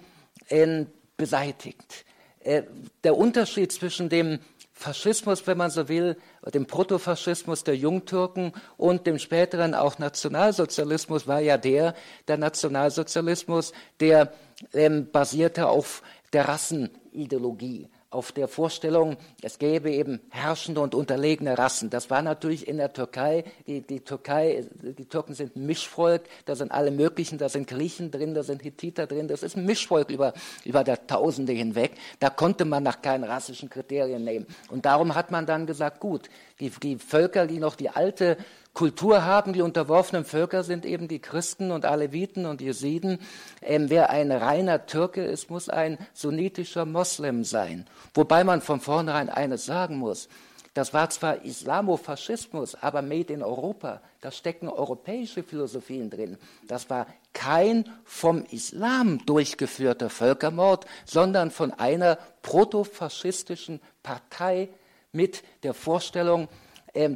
äh, 0.49 0.85
beseitigt. 1.17 2.05
Äh, 2.41 2.63
der 3.03 3.17
Unterschied 3.17 3.73
zwischen 3.73 4.09
dem 4.09 4.39
Faschismus, 4.87 5.45
wenn 5.49 5.59
man 5.59 5.71
so 5.73 5.89
will, 5.89 6.17
dem 6.55 6.67
Protofaschismus 6.67 7.65
der 7.65 7.77
Jungtürken 7.77 8.53
und 8.77 9.05
dem 9.05 9.19
späteren 9.19 9.75
auch 9.75 9.99
Nationalsozialismus 9.99 11.27
war 11.27 11.41
ja 11.41 11.59
der, 11.59 11.95
der 12.29 12.37
Nationalsozialismus, 12.37 13.73
der 13.99 14.33
ähm, 14.73 15.11
basierte 15.11 15.67
auf 15.67 16.03
der 16.33 16.47
Rassenideologie 16.47 17.89
auf 18.17 18.33
der 18.33 18.49
Vorstellung, 18.49 19.19
es 19.43 19.59
gäbe 19.59 19.91
eben 19.91 20.21
herrschende 20.31 20.81
und 20.81 20.95
unterlegene 20.95 21.59
Rassen. 21.59 21.91
Das 21.91 22.09
war 22.09 22.23
natürlich 22.23 22.67
in 22.67 22.79
der 22.79 22.95
Türkei. 22.95 23.45
Die, 23.67 23.83
die 23.83 24.01
Türkei, 24.01 24.65
die 24.81 25.05
Türken 25.05 25.35
sind 25.35 25.55
ein 25.55 25.67
Mischvolk. 25.67 26.23
Da 26.47 26.57
sind 26.57 26.73
alle 26.73 26.91
möglichen. 26.91 27.37
Da 27.37 27.51
sind 27.51 27.69
Griechen 27.69 28.11
drin, 28.11 28.33
da 28.33 28.43
sind 28.43 28.63
Hittiter 28.63 29.07
drin. 29.07 29.29
Das 29.29 29.43
ist 29.43 29.57
ein 29.57 29.67
Mischvolk 29.67 30.09
über, 30.09 30.33
über 30.65 30.83
Jahrtausende 30.83 31.53
hinweg. 31.53 31.93
Da 32.19 32.31
konnte 32.31 32.65
man 32.65 32.83
nach 32.83 33.03
keinen 33.03 33.25
rassischen 33.25 33.69
Kriterien 33.69 34.25
nehmen. 34.25 34.47
Und 34.71 34.87
darum 34.87 35.15
hat 35.15 35.31
man 35.31 35.45
dann 35.45 35.67
gesagt, 35.67 36.01
gut, 36.01 36.31
die, 36.59 36.71
die 36.71 36.97
Völker, 36.97 37.47
die 37.47 37.59
noch 37.59 37.77
die 37.77 37.91
alte 37.91 38.39
Kultur 38.77 39.25
haben. 39.25 39.55
Die 39.55 39.63
unterworfenen 39.63 40.27
Völker 40.27 40.63
sind 40.63 40.85
eben 40.85 41.09
die 41.09 41.19
Christen 41.19 41.71
und 41.71 41.87
Aleviten 41.87 42.45
und 42.45 42.61
Jesiden. 42.61 43.21
Ähm, 43.63 43.89
wer 43.89 44.11
ein 44.11 44.31
reiner 44.31 44.85
Türke 44.85 45.25
ist, 45.25 45.49
muss 45.49 45.71
ein 45.71 45.97
sunnitischer 46.13 46.85
Moslem 46.85 47.43
sein. 47.43 47.87
Wobei 48.13 48.45
man 48.45 48.61
von 48.61 48.81
vornherein 48.81 49.31
eines 49.31 49.65
sagen 49.65 49.97
muss. 49.97 50.29
Das 50.75 50.93
war 50.93 51.09
zwar 51.09 51.43
Islamofaschismus, 51.43 52.75
aber 52.75 53.01
made 53.01 53.33
in 53.33 53.43
Europa. 53.43 54.03
Da 54.21 54.31
stecken 54.31 54.69
europäische 54.69 55.43
Philosophien 55.43 56.11
drin. 56.11 56.37
Das 56.69 56.91
war 56.91 57.07
kein 57.33 57.89
vom 58.05 58.45
Islam 58.51 59.25
durchgeführter 59.25 60.11
Völkermord, 60.11 60.85
sondern 61.07 61.51
von 61.51 61.73
einer 61.73 62.19
protofaschistischen 62.43 63.81
Partei 64.03 64.69
mit 65.13 65.45
der 65.63 65.73
Vorstellung, 65.73 66.49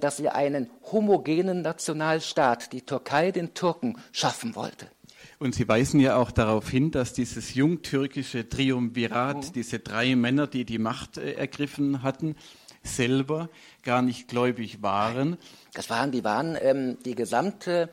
dass 0.00 0.18
sie 0.18 0.28
einen 0.28 0.70
homogenen 0.92 1.62
Nationalstaat, 1.62 2.72
die 2.72 2.82
Türkei 2.82 3.30
den 3.30 3.54
Türken, 3.54 3.96
schaffen 4.12 4.54
wollte. 4.54 4.88
Und 5.38 5.54
Sie 5.54 5.66
weisen 5.66 6.00
ja 6.00 6.16
auch 6.16 6.30
darauf 6.30 6.68
hin, 6.68 6.90
dass 6.90 7.14
dieses 7.14 7.54
jungtürkische 7.54 8.48
Triumvirat, 8.48 9.36
mhm. 9.36 9.52
diese 9.54 9.78
drei 9.78 10.14
Männer, 10.14 10.46
die 10.46 10.66
die 10.66 10.78
Macht 10.78 11.16
äh, 11.16 11.32
ergriffen 11.32 12.02
hatten, 12.02 12.36
selber 12.82 13.48
gar 13.82 14.02
nicht 14.02 14.28
gläubig 14.28 14.82
waren. 14.82 15.38
Das 15.72 15.88
waren, 15.88 16.12
die 16.12 16.24
waren 16.24 16.58
ähm, 16.60 16.98
die 17.04 17.14
gesamte 17.14 17.88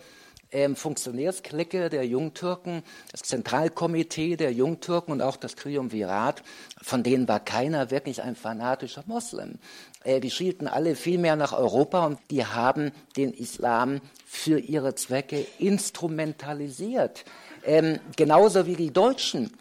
ähm, 0.52 0.76
Funktionärsklicke 0.76 1.90
der 1.90 2.06
Jungtürken, 2.06 2.84
das 3.12 3.22
Zentralkomitee 3.22 4.38
der 4.38 4.54
Jungtürken 4.54 5.12
und 5.12 5.22
auch 5.22 5.38
das 5.38 5.56
Triumvirat, 5.56 6.44
von 6.82 7.04
denen 7.04 7.28
war 7.28 7.40
keiner 7.40 7.92
wirklich 7.92 8.22
ein 8.24 8.36
fanatischer 8.36 9.04
Moslem. 9.08 9.60
Äh, 10.08 10.22
die 10.22 10.32
schielten 10.32 10.68
alle 10.68 10.96
viel 10.96 11.18
mehr 11.18 11.36
nach 11.36 11.52
Europa 11.52 12.06
und 12.06 12.20
die 12.32 12.46
haben 12.46 12.92
den 13.18 13.34
Islam 13.34 14.00
für 14.26 14.58
ihre 14.58 14.96
Zwecke 14.96 15.46
instrumentalisiert. 15.60 17.26
Ähm, 17.66 18.00
genauso 18.16 18.66
wie 18.66 18.76
die 18.76 18.92
Deutschen. 18.92 19.52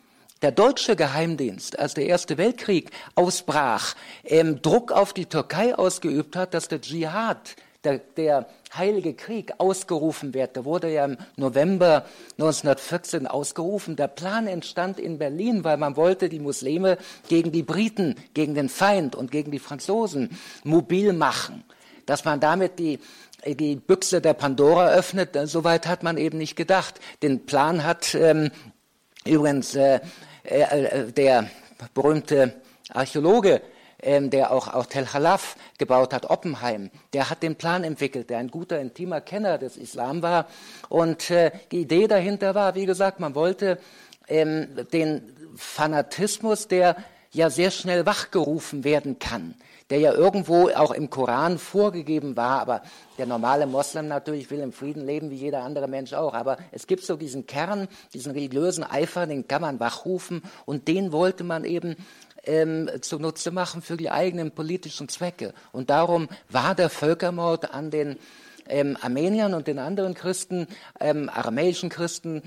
Der 0.42 0.52
deutsche 0.52 0.94
Geheimdienst, 0.94 1.78
als 1.78 1.94
der 1.94 2.06
Erste 2.06 2.38
Weltkrieg 2.38 2.90
ausbrach, 3.14 3.96
ähm, 4.22 4.62
Druck 4.62 4.92
auf 4.92 5.12
die 5.12 5.26
Türkei 5.26 5.74
ausgeübt 5.74 6.36
hat, 6.36 6.54
dass 6.54 6.68
der 6.68 6.80
Dschihad 6.80 7.56
der, 7.82 7.98
der 7.98 8.46
Heilige 8.78 9.14
Krieg 9.14 9.54
ausgerufen 9.58 10.34
wird. 10.34 10.56
Der 10.56 10.64
wurde 10.64 10.92
ja 10.92 11.04
im 11.04 11.16
November 11.36 12.04
1914 12.38 13.26
ausgerufen. 13.26 13.96
Der 13.96 14.08
Plan 14.08 14.46
entstand 14.46 14.98
in 14.98 15.18
Berlin, 15.18 15.64
weil 15.64 15.76
man 15.76 15.96
wollte 15.96 16.28
die 16.28 16.40
Muslime 16.40 16.98
gegen 17.28 17.52
die 17.52 17.62
Briten, 17.62 18.14
gegen 18.34 18.54
den 18.54 18.68
Feind 18.68 19.14
und 19.14 19.30
gegen 19.30 19.50
die 19.50 19.58
Franzosen 19.58 20.30
mobil 20.64 21.12
machen. 21.12 21.64
Dass 22.06 22.24
man 22.24 22.40
damit 22.40 22.78
die, 22.78 22.98
die 23.46 23.76
Büchse 23.76 24.20
der 24.20 24.34
Pandora 24.34 24.88
öffnet, 24.90 25.36
soweit 25.44 25.86
hat 25.86 26.02
man 26.02 26.18
eben 26.18 26.38
nicht 26.38 26.56
gedacht. 26.56 27.00
Den 27.22 27.46
Plan 27.46 27.84
hat 27.84 28.14
ähm, 28.14 28.50
übrigens 29.24 29.74
äh, 29.74 30.00
äh, 30.44 31.12
der 31.12 31.50
berühmte 31.94 32.54
Archäologe 32.90 33.60
ähm, 34.02 34.30
der 34.30 34.52
auch, 34.52 34.72
auch 34.72 34.86
Tel 34.86 35.12
Halaf 35.12 35.56
gebaut 35.78 36.12
hat, 36.12 36.30
Oppenheim, 36.30 36.90
der 37.12 37.30
hat 37.30 37.42
den 37.42 37.56
Plan 37.56 37.84
entwickelt, 37.84 38.30
der 38.30 38.38
ein 38.38 38.50
guter, 38.50 38.80
intimer 38.80 39.20
Kenner 39.20 39.58
des 39.58 39.76
Islam 39.76 40.22
war. 40.22 40.46
Und 40.88 41.30
äh, 41.30 41.50
die 41.72 41.80
Idee 41.80 42.06
dahinter 42.06 42.54
war, 42.54 42.74
wie 42.74 42.86
gesagt, 42.86 43.20
man 43.20 43.34
wollte 43.34 43.78
ähm, 44.28 44.68
den 44.92 45.22
Fanatismus, 45.56 46.68
der 46.68 46.96
ja 47.32 47.50
sehr 47.50 47.70
schnell 47.70 48.06
wachgerufen 48.06 48.84
werden 48.84 49.18
kann, 49.18 49.54
der 49.90 49.98
ja 49.98 50.12
irgendwo 50.12 50.70
auch 50.70 50.90
im 50.90 51.10
Koran 51.10 51.58
vorgegeben 51.58 52.36
war, 52.36 52.60
aber 52.60 52.82
der 53.18 53.26
normale 53.26 53.66
Moslem 53.66 54.08
natürlich 54.08 54.50
will 54.50 54.60
im 54.60 54.72
Frieden 54.72 55.04
leben 55.06 55.30
wie 55.30 55.36
jeder 55.36 55.62
andere 55.62 55.86
Mensch 55.86 56.12
auch. 56.12 56.34
Aber 56.34 56.58
es 56.72 56.86
gibt 56.86 57.04
so 57.04 57.16
diesen 57.16 57.46
Kern, 57.46 57.88
diesen 58.14 58.32
religiösen 58.32 58.84
Eifer, 58.84 59.26
den 59.26 59.46
kann 59.46 59.62
man 59.62 59.80
wachrufen 59.80 60.42
und 60.64 60.88
den 60.88 61.12
wollte 61.12 61.44
man 61.44 61.64
eben 61.64 61.96
ähm, 62.46 62.88
zunutze 63.00 63.50
machen 63.50 63.82
für 63.82 63.96
die 63.96 64.10
eigenen 64.10 64.52
politischen 64.52 65.08
Zwecke. 65.08 65.52
Und 65.72 65.90
darum 65.90 66.28
war 66.48 66.74
der 66.74 66.88
Völkermord 66.88 67.74
an 67.74 67.90
den 67.90 68.16
ähm, 68.68 68.96
Armeniern 69.00 69.54
und 69.54 69.66
den 69.66 69.78
anderen 69.78 70.14
Christen, 70.14 70.66
ähm, 71.00 71.28
aramäischen 71.28 71.88
Christen, 71.88 72.42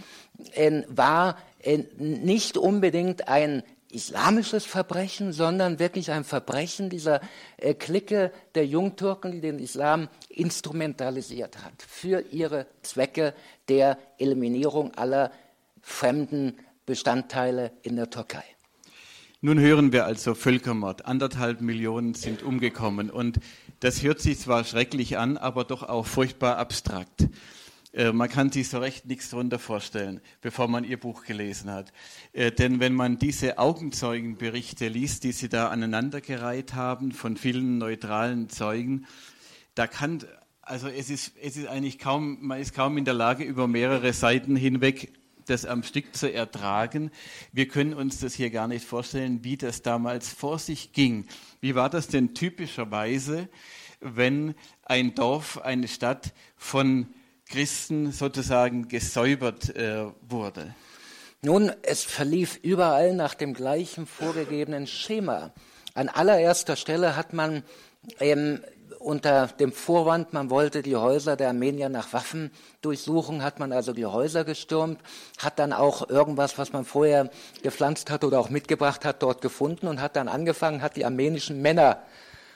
äh, 0.53 0.83
war 0.87 1.37
äh, 1.61 1.83
nicht 1.97 2.57
unbedingt 2.57 3.27
ein 3.27 3.63
islamisches 3.91 4.65
Verbrechen, 4.65 5.33
sondern 5.33 5.79
wirklich 5.79 6.11
ein 6.11 6.23
Verbrechen 6.23 6.89
dieser 6.89 7.21
äh, 7.57 7.73
Clique 7.73 8.31
der 8.55 8.65
Jungtürken, 8.65 9.31
die 9.31 9.41
den 9.41 9.59
Islam 9.59 10.09
instrumentalisiert 10.29 11.63
hat 11.63 11.73
für 11.87 12.21
ihre 12.31 12.67
Zwecke 12.83 13.33
der 13.67 13.97
Eliminierung 14.17 14.93
aller 14.95 15.31
fremden 15.81 16.57
Bestandteile 16.85 17.71
in 17.81 17.95
der 17.95 18.09
Türkei. 18.09 18.43
Nun 19.41 19.57
hören 19.57 19.93
wir 19.93 20.05
also 20.05 20.35
Völkermord. 20.35 21.05
Anderthalb 21.05 21.61
Millionen 21.61 22.13
sind 22.13 22.43
umgekommen. 22.43 23.09
Und 23.09 23.39
das 23.79 24.03
hört 24.03 24.19
sich 24.19 24.37
zwar 24.37 24.65
schrecklich 24.65 25.17
an, 25.17 25.37
aber 25.37 25.63
doch 25.63 25.83
auch 25.83 26.05
furchtbar 26.05 26.57
abstrakt. 26.57 27.29
Äh, 27.93 28.11
man 28.11 28.27
kann 28.27 28.51
sich 28.51 28.67
so 28.67 28.79
recht 28.79 29.05
nichts 29.05 29.29
darunter 29.29 29.57
vorstellen, 29.57 30.19
bevor 30.41 30.67
man 30.67 30.83
ihr 30.83 30.99
Buch 30.99 31.23
gelesen 31.23 31.71
hat. 31.71 31.93
Äh, 32.33 32.51
denn 32.51 32.81
wenn 32.81 32.93
man 32.93 33.17
diese 33.17 33.59
Augenzeugenberichte 33.59 34.89
liest, 34.89 35.23
die 35.23 35.31
sie 35.31 35.47
da 35.47 35.69
aneinandergereiht 35.69 36.73
haben 36.73 37.13
von 37.13 37.37
vielen 37.37 37.77
neutralen 37.77 38.49
Zeugen, 38.49 39.05
da 39.73 39.87
kann, 39.87 40.19
also 40.61 40.89
es 40.89 41.09
ist, 41.09 41.37
es 41.41 41.55
ist 41.55 41.67
eigentlich 41.67 41.97
kaum, 41.97 42.39
man 42.41 42.59
ist 42.59 42.73
kaum 42.73 42.97
in 42.97 43.05
der 43.05 43.13
Lage, 43.13 43.45
über 43.45 43.69
mehrere 43.69 44.11
Seiten 44.11 44.57
hinweg 44.57 45.13
das 45.49 45.65
am 45.65 45.83
Stück 45.83 46.15
zu 46.15 46.31
ertragen. 46.31 47.11
Wir 47.51 47.67
können 47.67 47.93
uns 47.93 48.19
das 48.19 48.33
hier 48.33 48.49
gar 48.49 48.67
nicht 48.67 48.85
vorstellen, 48.85 49.43
wie 49.43 49.57
das 49.57 49.81
damals 49.81 50.29
vor 50.29 50.59
sich 50.59 50.93
ging. 50.93 51.25
Wie 51.61 51.75
war 51.75 51.89
das 51.89 52.07
denn 52.07 52.33
typischerweise, 52.33 53.49
wenn 53.99 54.55
ein 54.83 55.15
Dorf, 55.15 55.59
eine 55.59 55.87
Stadt 55.87 56.33
von 56.55 57.07
Christen 57.47 58.11
sozusagen 58.11 58.87
gesäubert 58.87 59.75
äh, 59.75 60.05
wurde? 60.21 60.75
Nun, 61.41 61.71
es 61.83 62.03
verlief 62.03 62.59
überall 62.61 63.13
nach 63.15 63.33
dem 63.33 63.53
gleichen 63.53 64.05
vorgegebenen 64.05 64.87
Schema. 64.87 65.53
An 65.93 66.09
allererster 66.09 66.75
Stelle 66.75 67.15
hat 67.15 67.33
man 67.33 67.63
ähm, 68.19 68.61
unter 68.99 69.47
dem 69.47 69.71
Vorwand, 69.71 70.33
man 70.33 70.49
wollte 70.49 70.81
die 70.81 70.95
Häuser 70.95 71.35
der 71.35 71.47
Armenier 71.47 71.89
nach 71.89 72.13
Waffen 72.13 72.51
durchsuchen, 72.81 73.43
hat 73.43 73.59
man 73.59 73.71
also 73.71 73.93
die 73.93 74.05
Häuser 74.05 74.43
gestürmt, 74.43 74.99
hat 75.37 75.57
dann 75.57 75.73
auch 75.73 76.09
irgendwas, 76.09 76.57
was 76.57 76.73
man 76.73 76.85
vorher 76.85 77.29
gepflanzt 77.63 78.11
hat 78.11 78.23
oder 78.23 78.39
auch 78.39 78.49
mitgebracht 78.49 79.05
hat, 79.05 79.23
dort 79.23 79.41
gefunden 79.41 79.87
und 79.87 80.01
hat 80.01 80.15
dann 80.15 80.27
angefangen, 80.27 80.81
hat 80.81 80.97
die 80.97 81.05
armenischen 81.05 81.61
Männer 81.61 82.03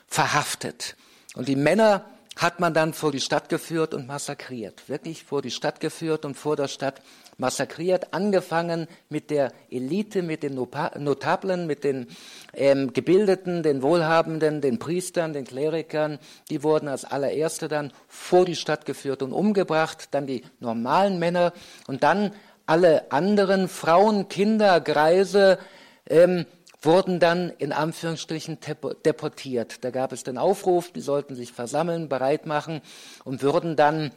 verhaftet. 0.07 0.95
Und 1.35 1.47
die 1.47 1.55
Männer 1.55 2.05
hat 2.35 2.59
man 2.59 2.73
dann 2.73 2.93
vor 2.93 3.11
die 3.11 3.19
Stadt 3.19 3.49
geführt 3.49 3.93
und 3.93 4.07
massakriert. 4.07 4.89
Wirklich 4.89 5.23
vor 5.23 5.41
die 5.41 5.51
Stadt 5.51 5.79
geführt 5.79 6.25
und 6.25 6.35
vor 6.35 6.55
der 6.55 6.67
Stadt 6.67 7.01
massakriert. 7.37 8.13
Angefangen 8.13 8.87
mit 9.09 9.29
der 9.29 9.51
Elite, 9.69 10.23
mit 10.23 10.43
den 10.43 10.55
Notablen, 10.55 11.67
mit 11.67 11.83
den 11.83 12.07
ähm, 12.53 12.93
Gebildeten, 12.93 13.63
den 13.63 13.81
Wohlhabenden, 13.81 14.61
den 14.61 14.79
Priestern, 14.79 15.33
den 15.33 15.45
Klerikern. 15.45 16.19
Die 16.49 16.63
wurden 16.63 16.87
als 16.87 17.05
allererste 17.05 17.67
dann 17.67 17.91
vor 18.07 18.45
die 18.45 18.55
Stadt 18.55 18.85
geführt 18.85 19.21
und 19.21 19.33
umgebracht. 19.33 20.09
Dann 20.11 20.27
die 20.27 20.43
normalen 20.59 21.19
Männer 21.19 21.53
und 21.87 22.03
dann 22.03 22.31
alle 22.65 23.11
anderen 23.11 23.67
Frauen, 23.67 24.29
Kinder, 24.29 24.79
Greise, 24.79 25.59
ähm, 26.09 26.45
wurden 26.85 27.19
dann 27.19 27.49
in 27.57 27.71
Anführungsstrichen 27.71 28.57
deportiert. 29.05 29.83
Da 29.83 29.89
gab 29.89 30.11
es 30.11 30.23
den 30.23 30.37
Aufruf, 30.37 30.91
die 30.91 31.01
sollten 31.01 31.35
sich 31.35 31.51
versammeln, 31.51 32.09
bereit 32.09 32.45
machen 32.45 32.81
und 33.23 33.41
würden 33.41 33.75
dann 33.75 34.11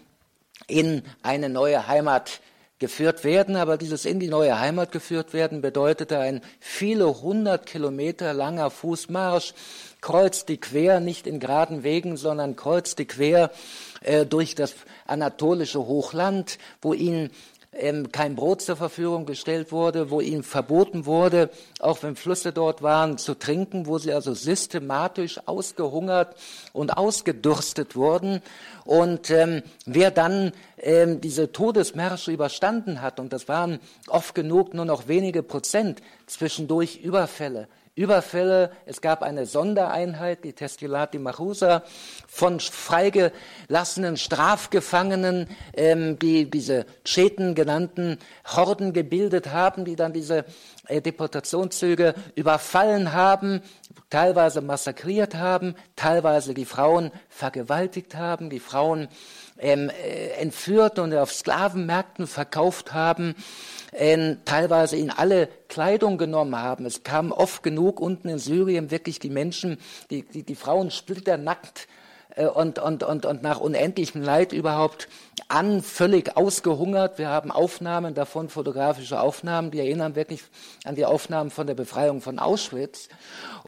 in 0.67 1.03
eine 1.23 1.49
neue 1.49 1.87
Heimat 1.87 2.41
geführt 2.79 3.25
werden. 3.25 3.57
Aber 3.57 3.77
dieses 3.77 4.05
in 4.05 4.21
die 4.21 4.29
neue 4.29 4.59
Heimat 4.59 4.93
geführt 4.93 5.33
werden 5.33 5.61
bedeutete 5.61 6.19
ein 6.19 6.41
viele 6.61 7.23
hundert 7.23 7.67
Kilometer 7.67 8.35
langer 8.35 8.71
Fußmarsch, 8.71 9.55
kreuz 10.01 10.45
die 10.45 10.59
quer, 10.59 11.01
nicht 11.01 11.27
in 11.27 11.41
geraden 11.41 11.83
Wegen, 11.83 12.17
sondern 12.17 12.57
kreuz 12.57 12.95
die 12.97 13.07
quer 13.07 13.51
äh, 14.03 14.27
durch 14.27 14.55
das 14.55 14.75
anatolische 15.07 15.87
Hochland, 15.87 16.59
wo 16.83 16.93
ihnen 16.93 17.31
ähm, 17.79 18.13
kein 18.13 18.35
Brot 18.37 18.63
zur 18.63 18.77
Verfügung 18.77 19.27
gestellt 19.27 19.73
wurde, 19.73 20.11
wo 20.11 20.21
ihnen 20.21 20.43
verboten 20.43 21.07
wurde, 21.07 21.51
auch 21.81 22.03
wenn 22.03 22.17
Flüsse 22.17 22.53
dort 22.53 22.83
waren, 22.83 23.19
zu 23.19 23.35
trinken, 23.35 23.87
wo 23.87 23.99
sie 23.99 24.13
also 24.13 24.35
systematisch 24.35 25.41
ausgehungert 25.47 26.37
und 26.73 26.97
ausgedurstet 26.97 27.97
wurden. 27.97 28.43
Und 28.85 29.31
ähm, 29.31 29.63
wer 29.85 30.11
dann 30.11 30.53
ähm, 30.79 31.21
diese 31.21 31.53
Todesmärsche 31.53 32.33
überstanden 32.33 33.03
hat, 33.03 33.21
und 33.21 33.33
das 33.33 33.49
waren 33.49 33.81
oft 34.09 34.35
genug 34.35 34.75
nur 34.75 34.85
noch 34.85 35.09
wenige 35.09 35.43
Prozent, 35.43 36.01
zwischendurch 36.27 37.01
Überfälle, 37.03 37.69
Überfälle. 37.97 38.71
Es 38.85 39.01
gab 39.01 39.23
eine 39.23 39.47
Sondereinheit, 39.47 40.45
die 40.45 40.53
Testilati 40.53 41.19
Machusa, 41.19 41.83
von 42.29 42.61
freigelassenen 42.61 44.19
Strafgefangenen, 44.19 45.49
ähm, 45.73 46.19
die 46.19 46.51
diese 46.51 46.85
Tscheten 47.05 47.55
genannten 47.55 48.19
Horden 48.47 48.93
gebildet 48.93 49.51
haben, 49.51 49.87
die 49.87 49.97
dann 49.97 50.13
diese 50.13 50.45
äh, 50.89 51.01
Deportationszüge 51.01 52.15
überfallen 52.35 53.15
haben, 53.15 53.63
teilweise 54.11 54.61
massakriert 54.61 55.35
haben, 55.35 55.75
teilweise 55.97 56.53
die 56.53 56.67
Frauen 56.67 57.11
vergewaltigt 57.31 58.15
haben, 58.15 58.51
die 58.51 58.61
Frauen 58.61 59.09
ähm, 59.59 59.91
äh, 59.91 60.29
entführt 60.41 60.99
und 60.99 61.15
auf 61.15 61.33
Sklavenmärkten 61.33 62.27
verkauft 62.27 62.93
haben 62.93 63.35
äh, 63.93 64.37
teilweise 64.45 64.97
ihnen 64.97 65.11
alle 65.11 65.49
Kleidung 65.69 66.19
genommen 66.19 66.57
haben. 66.57 66.87
Es 66.87 67.03
kamen 67.03 67.33
oft 67.33 67.63
genug 67.63 68.01
unten 68.01 68.29
in 68.29 68.39
Syrien 68.39 68.91
wirklich 68.91 69.19
die 69.19 69.31
Menschen, 69.31 69.79
die, 70.11 70.23
die, 70.23 70.43
die 70.43 70.55
Frauen 70.55 70.91
splitternackt 70.91 71.89
und, 72.37 72.79
und, 72.79 73.03
und, 73.03 73.25
und 73.25 73.43
nach 73.43 73.61
unendlichem 73.61 74.23
Leid 74.23 74.53
überhaupt 74.53 75.09
an, 75.49 75.83
völlig 75.83 76.37
ausgehungert. 76.37 77.19
Wir 77.19 77.29
haben 77.29 77.51
Aufnahmen 77.51 78.15
davon, 78.15 78.51
fotografische 78.51 79.21
Aufnahmen, 79.21 79.71
die 79.71 79.79
erinnern 79.79 80.17
wirklich 80.17 80.43
an 80.85 80.97
die 80.97 81.07
Aufnahmen 81.07 81.51
von 81.51 81.67
der 81.67 81.75
Befreiung 81.75 82.21
von 82.21 82.39
Auschwitz. 82.39 83.09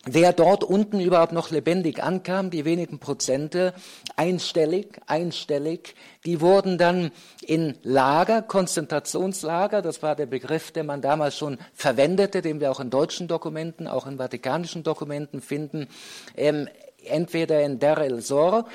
Wer 0.04 0.32
dort 0.32 0.64
unten 0.64 1.00
überhaupt 1.00 1.32
noch 1.32 1.50
lebendig 1.50 2.02
ankam, 2.02 2.50
die 2.50 2.64
wenigen 2.64 2.98
Prozente, 2.98 3.74
einstellig, 4.16 5.00
einstellig, 5.06 5.94
die 6.24 6.40
wurden 6.40 6.78
dann 6.78 7.10
in 7.40 7.74
Lager, 7.82 8.42
Konzentrationslager, 8.42 9.82
das 9.82 10.02
war 10.02 10.14
der 10.14 10.26
Begriff, 10.26 10.72
den 10.72 10.86
man 10.86 11.00
damals 11.00 11.36
schon 11.38 11.58
verwendete, 11.74 12.42
den 12.42 12.60
wir 12.60 12.70
auch 12.70 12.80
in 12.80 12.90
deutschen 12.90 13.28
Dokumenten, 13.28 13.86
auch 13.86 14.06
in 14.06 14.18
vatikanischen 14.18 14.82
Dokumenten 14.82 15.40
finden, 15.40 15.88
ähm, 16.36 16.68
entweder 17.04 17.62
in 17.62 17.78
Der 17.78 17.98
el-Zor 17.98 18.66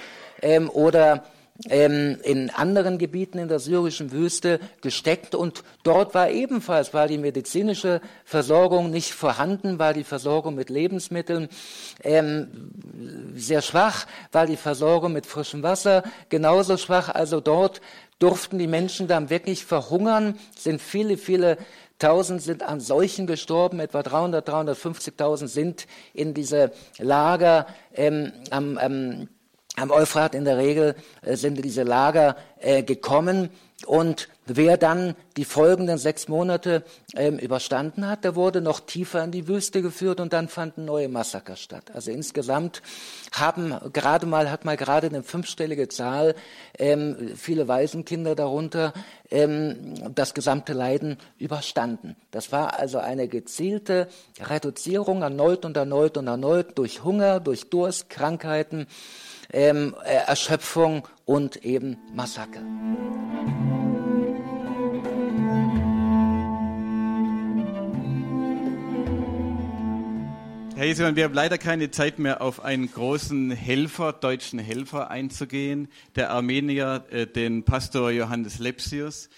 ähm, 0.41 0.69
oder 0.69 1.23
ähm, 1.69 2.17
in 2.23 2.49
anderen 2.49 2.97
Gebieten 2.97 3.37
in 3.37 3.47
der 3.47 3.59
syrischen 3.59 4.11
Wüste 4.11 4.59
gesteckt 4.81 5.35
und 5.35 5.63
dort 5.83 6.15
war 6.15 6.29
ebenfalls 6.29 6.93
war 6.93 7.07
die 7.07 7.19
medizinische 7.19 8.01
Versorgung 8.25 8.89
nicht 8.89 9.11
vorhanden, 9.13 9.77
war 9.77 9.93
die 9.93 10.03
Versorgung 10.03 10.55
mit 10.55 10.69
Lebensmitteln 10.69 11.49
ähm, 12.03 12.71
sehr 13.35 13.61
schwach, 13.61 14.07
war 14.31 14.47
die 14.47 14.57
Versorgung 14.57 15.13
mit 15.13 15.27
frischem 15.27 15.61
Wasser 15.61 16.03
genauso 16.29 16.77
schwach. 16.77 17.09
Also 17.09 17.39
dort 17.39 17.81
durften 18.17 18.57
die 18.57 18.67
Menschen 18.67 19.07
dann 19.07 19.29
wirklich 19.29 19.63
verhungern, 19.63 20.39
sind 20.57 20.81
viele, 20.81 21.17
viele 21.17 21.57
Tausend 22.03 22.41
sind 22.41 22.63
an 22.63 22.81
Seuchen 22.81 23.27
gestorben, 23.27 23.79
etwa 23.79 24.03
300, 24.03 24.49
350.000 24.49 25.47
sind 25.47 25.87
in 26.13 26.33
diese 26.33 26.73
Lager 26.97 27.65
ähm, 27.93 28.33
am, 28.49 28.77
am, 28.77 29.29
am 29.77 29.89
Euphrat 29.89 30.35
in 30.35 30.43
der 30.43 30.57
Regel 30.57 30.95
äh, 31.21 31.37
sind 31.37 31.63
diese 31.63 31.83
Lager 31.83 32.35
äh, 32.59 32.83
gekommen. 32.83 33.51
Und 33.85 34.27
Wer 34.45 34.75
dann 34.75 35.15
die 35.37 35.45
folgenden 35.45 35.97
sechs 35.97 36.27
Monate 36.27 36.83
ähm, 37.15 37.39
überstanden 37.39 38.07
hat, 38.07 38.25
der 38.25 38.35
wurde 38.35 38.59
noch 38.59 38.81
tiefer 38.81 39.23
in 39.23 39.31
die 39.31 39.47
Wüste 39.47 39.81
geführt 39.81 40.19
und 40.19 40.33
dann 40.33 40.49
fanden 40.49 40.83
neue 40.83 41.07
Massaker 41.07 41.55
statt. 41.55 41.91
Also 41.93 42.11
insgesamt 42.11 42.81
haben 43.31 43.73
gerade 43.93 44.25
mal, 44.25 44.51
hat 44.51 44.65
mal 44.65 44.75
gerade 44.75 45.07
eine 45.07 45.23
fünfstellige 45.23 45.87
Zahl, 45.87 46.35
ähm, 46.77 47.31
viele 47.37 47.69
Waisenkinder 47.69 48.35
darunter, 48.35 48.91
ähm, 49.31 49.93
das 50.13 50.33
gesamte 50.33 50.73
Leiden 50.73 51.17
überstanden. 51.37 52.17
Das 52.31 52.51
war 52.51 52.77
also 52.79 52.97
eine 52.97 53.29
gezielte 53.29 54.09
Reduzierung 54.41 55.21
erneut 55.21 55.63
und 55.63 55.77
erneut 55.77 56.17
und 56.17 56.27
erneut 56.27 56.77
durch 56.77 57.03
Hunger, 57.05 57.39
durch 57.39 57.69
Durst, 57.69 58.09
Krankheiten, 58.09 58.87
ähm, 59.53 59.95
äh, 60.03 60.15
Erschöpfung 60.27 61.07
und 61.25 61.63
eben 61.63 61.97
Massaker. 62.13 62.61
Herr 70.83 70.89
Jesuan, 70.89 71.15
wir 71.15 71.23
haben 71.23 71.33
leider 71.33 71.57
keine 71.57 71.91
Zeit 71.91 72.19
mehr, 72.19 72.41
auf 72.41 72.61
einen 72.61 72.91
großen 72.91 73.51
Helfer, 73.51 74.11
deutschen 74.11 74.59
Helfer 74.59 75.09
einzugehen, 75.09 75.87
der 76.17 76.31
Armenier, 76.31 77.05
äh, 77.09 77.25
den 77.25 77.63
Pastor 77.63 78.11
Johannes 78.11 78.59
Lepsius. 78.59 79.29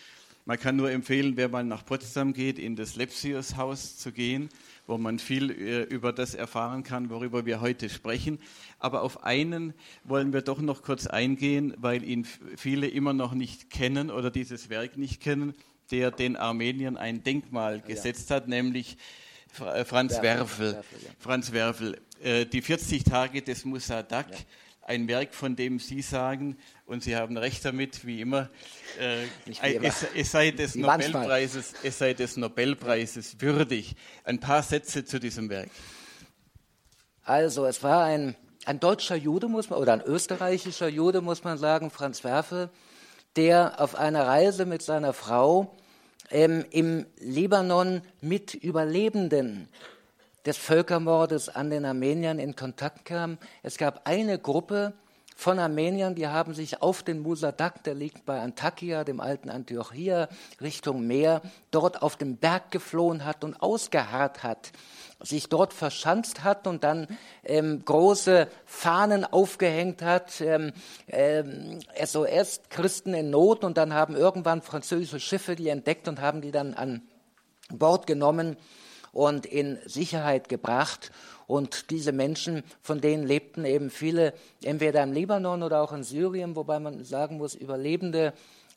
Man 0.46 0.58
kann 0.58 0.76
nur 0.76 0.90
empfehlen, 0.90 1.38
wer 1.38 1.48
mal 1.48 1.64
nach 1.64 1.86
Potsdam 1.86 2.34
geht, 2.34 2.58
in 2.58 2.76
das 2.76 2.96
Lepsius-Haus 2.96 3.98
zu 3.98 4.12
gehen, 4.12 4.50
wo 4.88 4.98
man 4.98 5.20
viel 5.20 5.52
äh, 5.52 5.84
über 5.84 6.14
das 6.14 6.34
erfahren 6.34 6.82
kann, 6.82 7.12
worüber 7.12 7.46
wir 7.46 7.62
heute 7.62 7.90
sprechen. 7.90 8.40
Aber 8.80 9.04
auf 9.04 9.24
einen 9.24 9.76
wollen 10.04 10.34
wir 10.34 10.42
doch 10.42 10.62
noch 10.62 10.82
kurz 10.82 11.06
eingehen, 11.06 11.76
weil 11.78 12.04
ihn 12.04 12.26
viele 12.58 12.88
immer 12.88 13.14
noch 13.14 13.36
nicht 13.36 13.70
kennen 13.70 14.10
oder 14.10 14.32
dieses 14.32 14.72
Werk 14.72 14.98
nicht 14.98 15.22
kennen, 15.22 15.54
der 15.92 16.10
den 16.10 16.38
Armeniern 16.38 16.98
ein 16.98 17.22
Denkmal 17.22 17.82
gesetzt 17.82 18.32
hat, 18.32 18.48
nämlich 18.48 18.98
Franz 19.56 20.22
Werfel. 20.22 20.74
Werfel 20.74 21.04
ja. 21.04 21.10
Franz 21.20 21.52
Werfel. 21.52 22.02
Äh, 22.22 22.46
die 22.46 22.62
40 22.62 23.04
Tage 23.04 23.42
des 23.42 23.66
Musadak, 23.66 24.30
ja. 24.32 24.38
ein 24.84 25.08
Werk, 25.08 25.34
von 25.34 25.56
dem 25.56 25.80
Sie 25.80 26.02
sagen, 26.02 26.58
und 26.86 27.04
Sie 27.04 27.16
haben 27.16 27.38
recht 27.38 27.64
damit, 27.66 28.06
wie 28.06 28.22
immer, 28.22 28.50
äh, 29.00 29.24
wie 29.46 29.76
immer. 29.76 29.88
Es, 29.88 30.06
es, 30.16 30.32
sei 30.32 30.52
des 30.52 30.76
Nobelpreises, 30.76 31.74
es 31.84 31.98
sei 31.98 32.14
des 32.14 32.38
Nobelpreises 32.38 33.42
würdig. 33.42 33.96
Ein 34.24 34.40
paar 34.40 34.64
Sätze 34.64 35.06
zu 35.06 35.20
diesem 35.20 35.50
Werk. 35.50 35.70
Also, 37.24 37.66
es 37.66 37.82
war 37.82 38.04
ein, 38.04 38.36
ein 38.66 38.80
deutscher 38.80 39.16
Jude, 39.16 39.48
muss 39.48 39.70
man, 39.70 39.80
oder 39.80 39.94
ein 39.94 40.02
österreichischer 40.02 40.88
Jude, 40.88 41.22
muss 41.22 41.44
man 41.44 41.58
sagen, 41.58 41.90
Franz 41.90 42.24
Werfel, 42.24 42.70
der 43.36 43.82
auf 43.82 43.96
einer 43.96 44.28
Reise 44.28 44.66
mit 44.66 44.82
seiner 44.82 45.14
Frau 45.14 45.76
ähm, 46.32 46.66
im 46.72 47.06
Libanon 47.20 48.02
mit 48.22 48.54
Überlebenden 48.54 49.68
des 50.46 50.58
Völkermordes 50.58 51.50
an 51.50 51.70
den 51.70 51.86
Armeniern 51.86 52.40
in 52.40 52.56
Kontakt 52.56 53.06
kam. 53.06 53.38
Es 53.64 53.78
gab 53.78 54.08
eine 54.08 54.38
Gruppe 54.38 54.94
von 55.36 55.60
Armeniern, 55.60 56.16
die 56.16 56.28
haben 56.28 56.54
sich 56.54 56.82
auf 56.82 57.04
den 57.04 57.20
Musadak, 57.20 57.84
der 57.84 57.94
liegt 57.94 58.26
bei 58.26 58.40
Antakya, 58.40 59.04
dem 59.04 59.20
alten 59.20 59.50
Antiochia, 59.50 60.30
Richtung 60.62 61.06
Meer, 61.06 61.42
dort 61.72 62.02
auf 62.02 62.16
den 62.16 62.38
Berg 62.38 62.72
geflohen 62.72 63.26
hat 63.26 63.44
und 63.44 63.62
ausgeharrt 63.62 64.44
hat 64.44 64.72
sich 65.22 65.50
dort 65.50 65.74
verschanzt 65.74 66.44
hat 66.44 66.68
und 66.68 66.84
dann 66.84 67.08
ähm, 67.44 67.84
große 67.84 68.48
Fahnen 68.66 69.24
aufgehängt 69.26 70.02
hat, 70.02 70.42
ähm, 70.42 70.74
ähm, 71.08 71.80
SOS, 72.04 72.62
Christen 72.70 73.14
in 73.14 73.30
Not, 73.30 73.64
und 73.64 73.78
dann 73.78 73.94
haben 73.94 74.16
irgendwann 74.16 74.62
französische 74.62 75.20
Schiffe 75.20 75.56
die 75.56 75.70
entdeckt 75.70 76.08
und 76.08 76.20
haben 76.22 76.42
die 76.42 76.52
dann 76.52 76.74
an 76.74 77.02
Bord 77.70 78.08
genommen 78.08 78.58
und 79.12 79.46
in 79.46 79.80
Sicherheit 79.86 80.50
gebracht. 80.50 81.12
Und 81.48 81.92
diese 81.92 82.12
Menschen, 82.12 82.64
von 82.82 83.02
denen 83.02 83.26
lebten 83.26 83.66
eben 83.66 83.90
viele 83.90 84.34
entweder 84.64 85.04
im 85.04 85.14
Libanon 85.14 85.64
oder 85.64 85.82
auch 85.82 85.94
in 85.94 86.04
Syrien, 86.04 86.56
wobei 86.56 86.80
man 86.80 87.04
sagen 87.04 87.38
muss, 87.38 87.56
Überlebende 87.56 88.34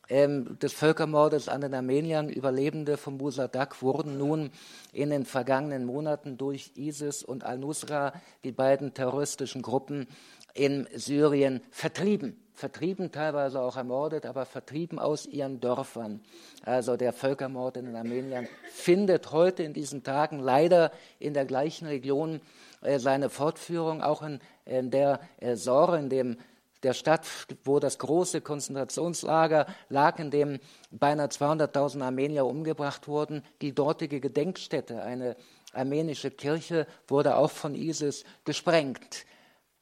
ähm, 0.08 0.58
des 0.58 0.72
Völkermordes 0.72 1.48
an 1.48 1.60
den 1.60 1.74
Armeniern, 1.74 2.28
Überlebende 2.28 2.96
von 2.96 3.16
Musadak, 3.16 3.82
wurden 3.82 4.18
nun 4.18 4.50
in 4.92 5.10
den 5.10 5.24
vergangenen 5.24 5.84
Monaten 5.84 6.38
durch 6.38 6.72
ISIS 6.76 7.22
und 7.22 7.44
Al-Nusra, 7.44 8.12
die 8.44 8.52
beiden 8.52 8.94
terroristischen 8.94 9.62
Gruppen 9.62 10.06
in 10.54 10.86
Syrien, 10.94 11.60
vertrieben. 11.70 12.36
Vertrieben, 12.58 13.12
teilweise 13.12 13.60
auch 13.60 13.76
ermordet, 13.76 14.26
aber 14.26 14.44
vertrieben 14.44 14.98
aus 14.98 15.26
ihren 15.26 15.60
Dörfern. 15.60 16.20
Also 16.64 16.96
der 16.96 17.12
Völkermord 17.12 17.76
in 17.76 17.84
den 17.84 17.94
Armeniern 17.94 18.48
findet 18.72 19.30
heute 19.30 19.62
in 19.62 19.74
diesen 19.74 20.02
Tagen 20.02 20.40
leider 20.40 20.90
in 21.20 21.34
der 21.34 21.44
gleichen 21.44 21.86
Region 21.86 22.40
äh, 22.80 22.98
seine 22.98 23.30
Fortführung, 23.30 24.02
auch 24.02 24.22
in, 24.22 24.40
in 24.64 24.90
der 24.90 25.20
äh, 25.38 25.54
Sore, 25.54 26.00
in 26.00 26.08
dem 26.08 26.36
der 26.82 26.94
Stadt, 26.94 27.28
wo 27.62 27.78
das 27.78 27.96
große 27.98 28.40
Konzentrationslager 28.40 29.66
lag, 29.88 30.18
in 30.18 30.32
dem 30.32 30.58
beinahe 30.90 31.28
200.000 31.28 32.02
Armenier 32.02 32.44
umgebracht 32.44 33.06
wurden. 33.06 33.44
Die 33.62 33.72
dortige 33.72 34.18
Gedenkstätte, 34.18 35.00
eine 35.04 35.36
armenische 35.72 36.32
Kirche, 36.32 36.88
wurde 37.06 37.36
auch 37.36 37.52
von 37.52 37.76
ISIS 37.76 38.24
gesprengt. 38.44 39.26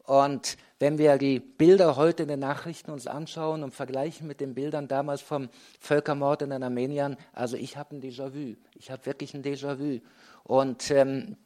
Und 0.05 0.59
wenn 0.79 0.99
wir 0.99 1.16
die 1.16 1.41
Bilder 1.41 1.97
heute 1.97 2.24
in 2.24 2.29
den 2.29 2.41
Nachrichten 2.41 2.91
uns 2.91 3.07
anschauen 3.07 3.62
und 3.62 3.72
vergleichen 3.72 4.27
mit 4.27 4.41
den 4.41 4.55
Bildern 4.55 4.89
damals 4.89 5.22
vom 5.22 5.49
Völkermord 5.81 6.43
in 6.43 6.51
den 6.51 6.62
Armeniern, 6.62 7.16
also 7.33 7.57
ich 7.57 7.77
habe 7.77 7.97
ein 7.97 8.03
Déjà-vu. 8.03 8.57
Ich 8.74 8.91
habe 8.91 9.07
wirklich 9.07 9.35
ein 9.35 9.43
Déjà-vu. 9.43 10.01
Und 10.45 10.91
ähm, 10.91 11.37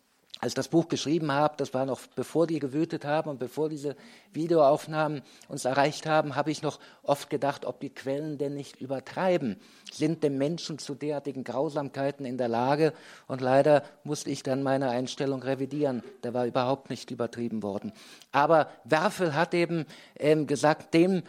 als 0.41 0.53
ich 0.53 0.55
das 0.55 0.69
Buch 0.69 0.89
geschrieben 0.89 1.31
habe, 1.33 1.55
das 1.59 1.75
war 1.75 1.85
noch 1.85 2.01
bevor 2.15 2.47
die 2.47 2.59
gewütet 2.59 3.05
haben 3.05 3.29
und 3.29 3.39
bevor 3.39 3.69
diese 3.69 3.95
Videoaufnahmen 4.33 5.21
uns 5.49 5.67
erreicht 5.67 6.07
haben, 6.07 6.35
habe 6.35 6.51
ich 6.51 6.63
noch 6.63 6.81
oft 7.03 7.29
gedacht, 7.29 7.67
ob 7.67 7.81
die 7.81 7.91
Quellen 7.91 8.39
denn 8.39 8.55
nicht 8.55 8.81
übertreiben. 8.81 9.61
Sind 9.93 10.23
denn 10.23 10.39
Menschen 10.39 10.79
zu 10.79 10.95
derartigen 10.95 11.45
Grausamkeiten 11.45 12.25
in 12.25 12.39
der 12.39 12.49
Lage? 12.49 12.95
Und 13.27 13.43
leider 13.43 13.83
musste 14.03 14.31
ich 14.31 14.43
dann 14.43 14.63
meine 14.63 14.89
Einstellung 14.89 15.43
revidieren. 15.43 16.03
Da 16.23 16.33
war 16.33 16.47
überhaupt 16.47 16.89
nicht 16.89 17.11
übertrieben 17.11 17.63
worden. 17.63 17.93
Aber 18.33 18.71
Werfel 18.85 19.35
hat 19.35 19.53
eben 19.53 19.85
ähm, 20.19 20.47
gesagt, 20.47 20.95
dem 20.95 21.23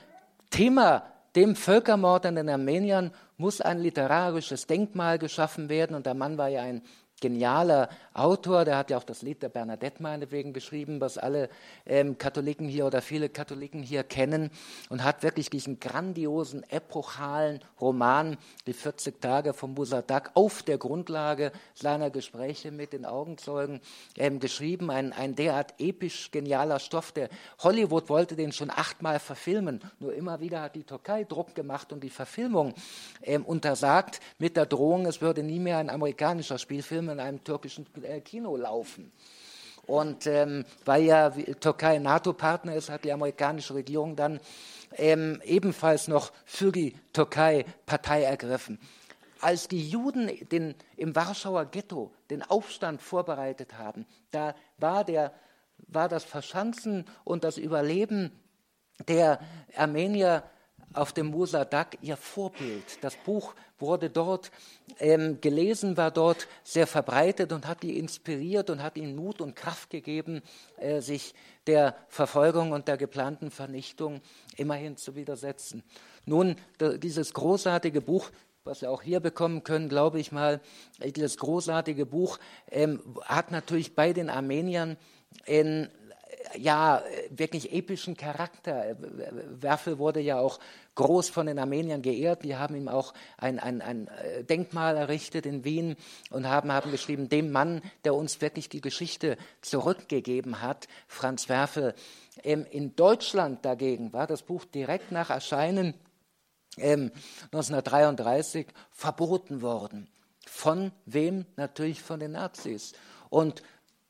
Thema 0.52 1.04
dem 1.36 1.56
Völkermord 1.56 2.26
an 2.26 2.36
den 2.36 2.50
Armeniern 2.50 3.12
muss 3.38 3.62
ein 3.62 3.80
literarisches 3.80 4.68
Denkmal 4.68 5.18
geschaffen 5.18 5.70
werden. 5.70 5.96
Und 5.96 6.06
der 6.06 6.14
Mann 6.14 6.38
war 6.38 6.50
ja 6.50 6.62
ein 6.62 6.82
genialer 7.22 7.90
Autor, 8.14 8.66
der 8.66 8.78
hat 8.78 8.90
ja 8.90 8.98
auch 8.98 9.06
das 9.06 9.22
Lied 9.22 9.42
der 9.42 9.48
Bernadette 9.48 10.04
meinetwegen 10.04 10.52
geschrieben, 10.52 11.00
was 11.00 11.18
alle 11.18 11.50
ähm, 11.86 12.18
Katholiken 12.18 12.68
hier 12.68 12.86
oder 12.86 13.02
viele 13.02 13.30
Katholiken 13.30 13.82
hier 13.82 14.04
kennen 14.04 14.52
und 14.90 15.06
hat 15.06 15.24
wirklich 15.24 15.50
diesen 15.50 15.80
grandiosen, 15.80 16.70
epochalen 16.70 17.62
Roman, 17.80 18.38
die 18.68 18.74
40 18.74 19.22
Tage 19.22 19.54
vom 19.54 19.76
Musadak, 19.76 20.32
auf 20.34 20.64
der 20.64 20.78
Grundlage 20.78 21.54
seiner 21.74 22.10
Gespräche 22.10 22.72
mit 22.72 22.92
den 22.92 23.06
Augenzeugen 23.06 23.80
ähm, 24.18 24.40
geschrieben. 24.40 24.92
Ein, 24.92 25.14
ein 25.14 25.36
derart 25.36 25.76
episch 25.80 26.32
genialer 26.32 26.80
Stoff, 26.80 27.14
der 27.14 27.30
Hollywood 27.60 28.10
wollte 28.10 28.36
den 28.36 28.52
schon 28.52 28.70
achtmal 28.70 29.20
verfilmen, 29.20 29.80
nur 30.00 30.14
immer 30.14 30.42
wieder 30.42 30.62
hat 30.62 30.76
die 30.76 30.84
Türkei 30.84 31.24
Druck 31.24 31.56
gemacht 31.56 31.94
und 31.94 32.04
die 32.04 32.10
Verfilmung 32.10 32.74
ähm, 33.22 33.46
untersagt 33.46 34.20
mit 34.38 34.58
der 34.58 34.66
Drohung, 34.66 35.06
es 35.06 35.22
würde 35.22 35.44
nie 35.44 35.60
mehr 35.60 35.78
ein 35.78 35.90
amerikanischer 35.90 36.58
Spielfilm 36.58 37.11
in 37.12 37.20
einem 37.20 37.44
türkischen 37.44 37.86
äh, 38.04 38.22
Kino 38.22 38.56
laufen. 38.56 39.12
Und 39.86 40.28
ähm, 40.28 40.66
weil 40.86 41.04
ja 41.04 41.30
Türkei 41.30 42.00
NATO-Partner 42.00 42.76
ist, 42.76 42.90
hat 42.90 43.04
die 43.04 43.12
amerikanische 43.12 43.74
Regierung 43.74 44.16
dann 44.16 44.40
ähm, 44.96 45.42
ebenfalls 45.44 46.08
noch 46.08 46.32
für 46.46 46.72
die 46.72 46.96
Türkei 47.14 47.66
Partei 47.86 48.24
ergriffen. 48.24 48.80
Als 49.40 49.68
die 49.68 49.90
Juden 49.90 50.30
den, 50.52 50.76
im 50.98 51.16
Warschauer 51.16 51.66
Ghetto 51.66 52.12
den 52.30 52.44
Aufstand 52.44 53.02
vorbereitet 53.02 53.78
haben, 53.78 54.06
da 54.30 54.56
war, 54.78 55.04
der, 55.04 55.34
war 55.88 56.10
das 56.10 56.24
Verschanzen 56.24 57.06
und 57.24 57.44
das 57.44 57.58
Überleben 57.58 58.32
der 59.08 59.40
Armenier 59.76 60.44
auf 60.94 61.14
dem 61.14 61.28
Musadak 61.28 61.98
ihr 62.02 62.18
Vorbild. 62.18 63.04
Das 63.04 63.16
Buch 63.16 63.56
wurde 63.82 64.10
dort 64.10 64.52
ähm, 65.00 65.42
gelesen, 65.42 65.98
war 65.98 66.12
dort 66.12 66.48
sehr 66.64 66.88
verbreitet 66.88 67.52
und 67.52 67.68
hat 67.68 67.84
die 67.84 67.98
inspiriert 67.98 68.70
und 68.70 68.82
hat 68.82 68.98
ihnen 68.98 69.16
Mut 69.16 69.42
und 69.42 69.56
Kraft 69.56 69.90
gegeben, 69.90 70.42
äh, 70.78 71.02
sich 71.02 71.34
der 71.68 71.96
Verfolgung 72.08 72.72
und 72.72 72.88
der 72.88 72.98
geplanten 72.98 73.52
Vernichtung 73.52 74.22
immerhin 74.58 74.98
zu 74.98 75.16
widersetzen. 75.16 75.84
Nun, 76.26 76.56
dieses 76.80 77.34
großartige 77.34 78.02
Buch, 78.02 78.30
was 78.64 78.82
wir 78.82 78.92
auch 78.92 79.02
hier 79.02 79.20
bekommen 79.20 79.64
können, 79.64 79.90
glaube 79.90 80.20
ich 80.20 80.32
mal, 80.32 80.62
äh, 81.00 81.12
dieses 81.12 81.38
großartige 81.38 82.06
Buch 82.06 82.40
ähm, 82.70 83.02
hat 83.24 83.52
natürlich 83.52 83.96
bei 83.96 84.14
den 84.14 84.30
Armeniern 84.30 84.98
in 85.46 85.90
ja, 86.58 87.04
wirklich 87.30 87.72
epischen 87.74 88.18
Charakter. 88.18 88.96
Werfel 89.00 90.00
wurde 90.00 90.20
ja 90.20 90.40
auch 90.40 90.60
groß 90.96 91.30
von 91.30 91.46
den 91.46 91.60
Armeniern 91.60 92.02
geehrt. 92.02 92.44
Die 92.44 92.56
haben 92.56 92.76
ihm 92.76 92.88
auch 92.88 93.14
ein, 93.38 93.60
ein, 93.60 93.82
ein 93.82 94.08
äh, 94.08 94.44
Denkmal 94.44 94.98
errichtet 94.98 95.46
in 95.46 95.64
Wien 95.64 95.96
und 96.30 96.48
haben, 96.48 96.72
haben 96.72 96.92
geschrieben, 96.92 97.30
dem 97.30 97.52
Mann, 97.52 97.82
der 98.04 98.14
uns 98.14 98.42
wirklich 98.42 98.70
die 98.70 98.82
Geschichte 98.82 99.38
zurückgegeben 99.62 100.62
hat, 100.62 100.88
Franz 101.08 101.50
Werfel. 101.50 101.96
Ähm, 102.44 102.66
in 102.70 102.96
Deutschland 102.96 103.64
dagegen 103.66 104.14
war 104.14 104.28
das 104.28 104.42
Buch 104.42 104.66
direkt 104.66 105.12
nach 105.12 105.30
Erscheinen 105.30 105.94
ähm, 106.78 107.12
1933 107.46 108.68
verboten 108.92 109.62
worden. 109.62 110.10
Von 110.46 110.92
wem? 111.06 111.46
Natürlich 111.56 112.02
von 112.02 112.20
den 112.20 112.32
Nazis. 112.34 112.94
Und 113.30 113.62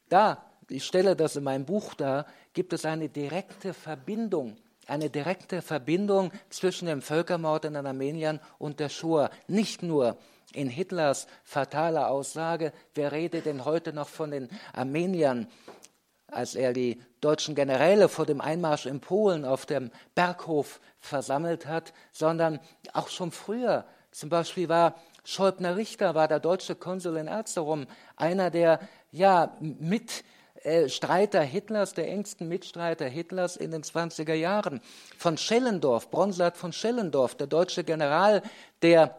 da, 0.09 0.43
ich 0.69 0.85
stelle 0.85 1.15
das 1.15 1.35
in 1.35 1.43
meinem 1.43 1.65
Buch 1.65 1.93
dar, 1.93 2.25
gibt 2.53 2.73
es 2.73 2.85
eine 2.85 3.09
direkte 3.09 3.73
Verbindung 3.73 4.57
eine 4.87 5.09
direkte 5.09 5.61
Verbindung 5.61 6.31
zwischen 6.49 6.87
dem 6.87 7.01
Völkermord 7.01 7.65
an 7.65 7.73
den 7.73 7.85
Armeniern 7.85 8.39
und 8.57 8.79
der 8.79 8.89
Shoah. 8.89 9.29
Nicht 9.47 9.83
nur 9.83 10.17
in 10.53 10.69
Hitlers 10.69 11.27
fataler 11.43 12.09
Aussage, 12.09 12.73
wer 12.93 13.11
redet 13.11 13.45
denn 13.45 13.65
heute 13.65 13.93
noch 13.93 14.09
von 14.09 14.31
den 14.31 14.49
Armeniern, 14.73 15.47
als 16.27 16.55
er 16.55 16.73
die 16.73 17.01
deutschen 17.21 17.55
Generäle 17.55 18.09
vor 18.09 18.25
dem 18.25 18.41
Einmarsch 18.41 18.85
in 18.85 18.99
Polen 18.99 19.45
auf 19.45 19.65
dem 19.65 19.91
Berghof 20.15 20.79
versammelt 20.99 21.67
hat, 21.67 21.93
sondern 22.11 22.59
auch 22.93 23.09
schon 23.09 23.31
früher. 23.31 23.85
Zum 24.11 24.29
Beispiel 24.29 24.67
war 24.67 24.95
Scholbner 25.23 25.77
Richter, 25.77 26.15
war 26.15 26.27
der 26.27 26.39
deutsche 26.39 26.75
Konsul 26.75 27.17
in 27.17 27.27
Erzurum, 27.27 27.85
einer 28.15 28.49
der 28.49 28.79
ja 29.11 29.55
mit 29.59 30.23
äh, 30.63 30.89
Streiter 30.89 31.41
Hitlers, 31.41 31.93
der 31.93 32.07
engsten 32.07 32.47
Mitstreiter 32.47 33.05
Hitlers 33.05 33.55
in 33.55 33.71
den 33.71 33.83
20er 33.83 34.33
Jahren. 34.33 34.81
Von 35.17 35.37
Schellendorf, 35.37 36.09
Bronslat 36.09 36.57
von 36.57 36.73
Schellendorf, 36.73 37.35
der 37.35 37.47
deutsche 37.47 37.83
General, 37.83 38.41
der 38.81 39.17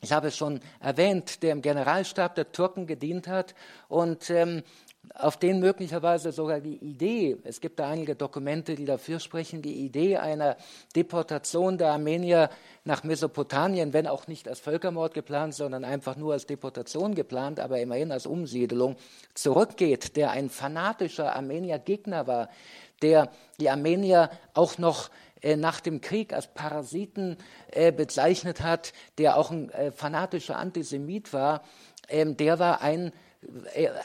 ich 0.00 0.12
habe 0.12 0.28
es 0.28 0.36
schon 0.36 0.60
erwähnt, 0.80 1.42
der 1.42 1.52
im 1.52 1.62
Generalstab 1.62 2.34
der 2.34 2.52
Türken 2.52 2.86
gedient 2.86 3.26
hat 3.26 3.54
und 3.88 4.28
ähm, 4.28 4.62
auf 5.14 5.36
den 5.36 5.60
möglicherweise 5.60 6.32
sogar 6.32 6.60
die 6.60 6.76
Idee, 6.76 7.36
es 7.44 7.60
gibt 7.60 7.78
da 7.78 7.88
einige 7.88 8.16
Dokumente, 8.16 8.74
die 8.74 8.84
dafür 8.84 9.20
sprechen, 9.20 9.62
die 9.62 9.84
Idee 9.84 10.16
einer 10.16 10.56
Deportation 10.96 11.78
der 11.78 11.92
Armenier 11.92 12.50
nach 12.84 13.04
Mesopotamien, 13.04 13.92
wenn 13.92 14.08
auch 14.08 14.26
nicht 14.26 14.48
als 14.48 14.58
Völkermord 14.58 15.14
geplant, 15.14 15.54
sondern 15.54 15.84
einfach 15.84 16.16
nur 16.16 16.32
als 16.32 16.46
Deportation 16.46 17.14
geplant, 17.14 17.60
aber 17.60 17.80
immerhin 17.80 18.10
als 18.10 18.26
Umsiedelung, 18.26 18.96
zurückgeht, 19.34 20.16
der 20.16 20.32
ein 20.32 20.50
fanatischer 20.50 21.36
Armenier-Gegner 21.36 22.26
war, 22.26 22.48
der 23.00 23.30
die 23.60 23.70
Armenier 23.70 24.30
auch 24.52 24.78
noch 24.78 25.10
äh, 25.42 25.56
nach 25.56 25.80
dem 25.80 26.00
Krieg 26.00 26.32
als 26.32 26.48
Parasiten 26.48 27.36
äh, 27.70 27.92
bezeichnet 27.92 28.62
hat, 28.62 28.92
der 29.18 29.36
auch 29.36 29.52
ein 29.52 29.70
äh, 29.70 29.92
fanatischer 29.92 30.56
Antisemit 30.56 31.32
war, 31.32 31.62
ähm, 32.08 32.36
der 32.36 32.58
war 32.58 32.82
ein 32.82 33.12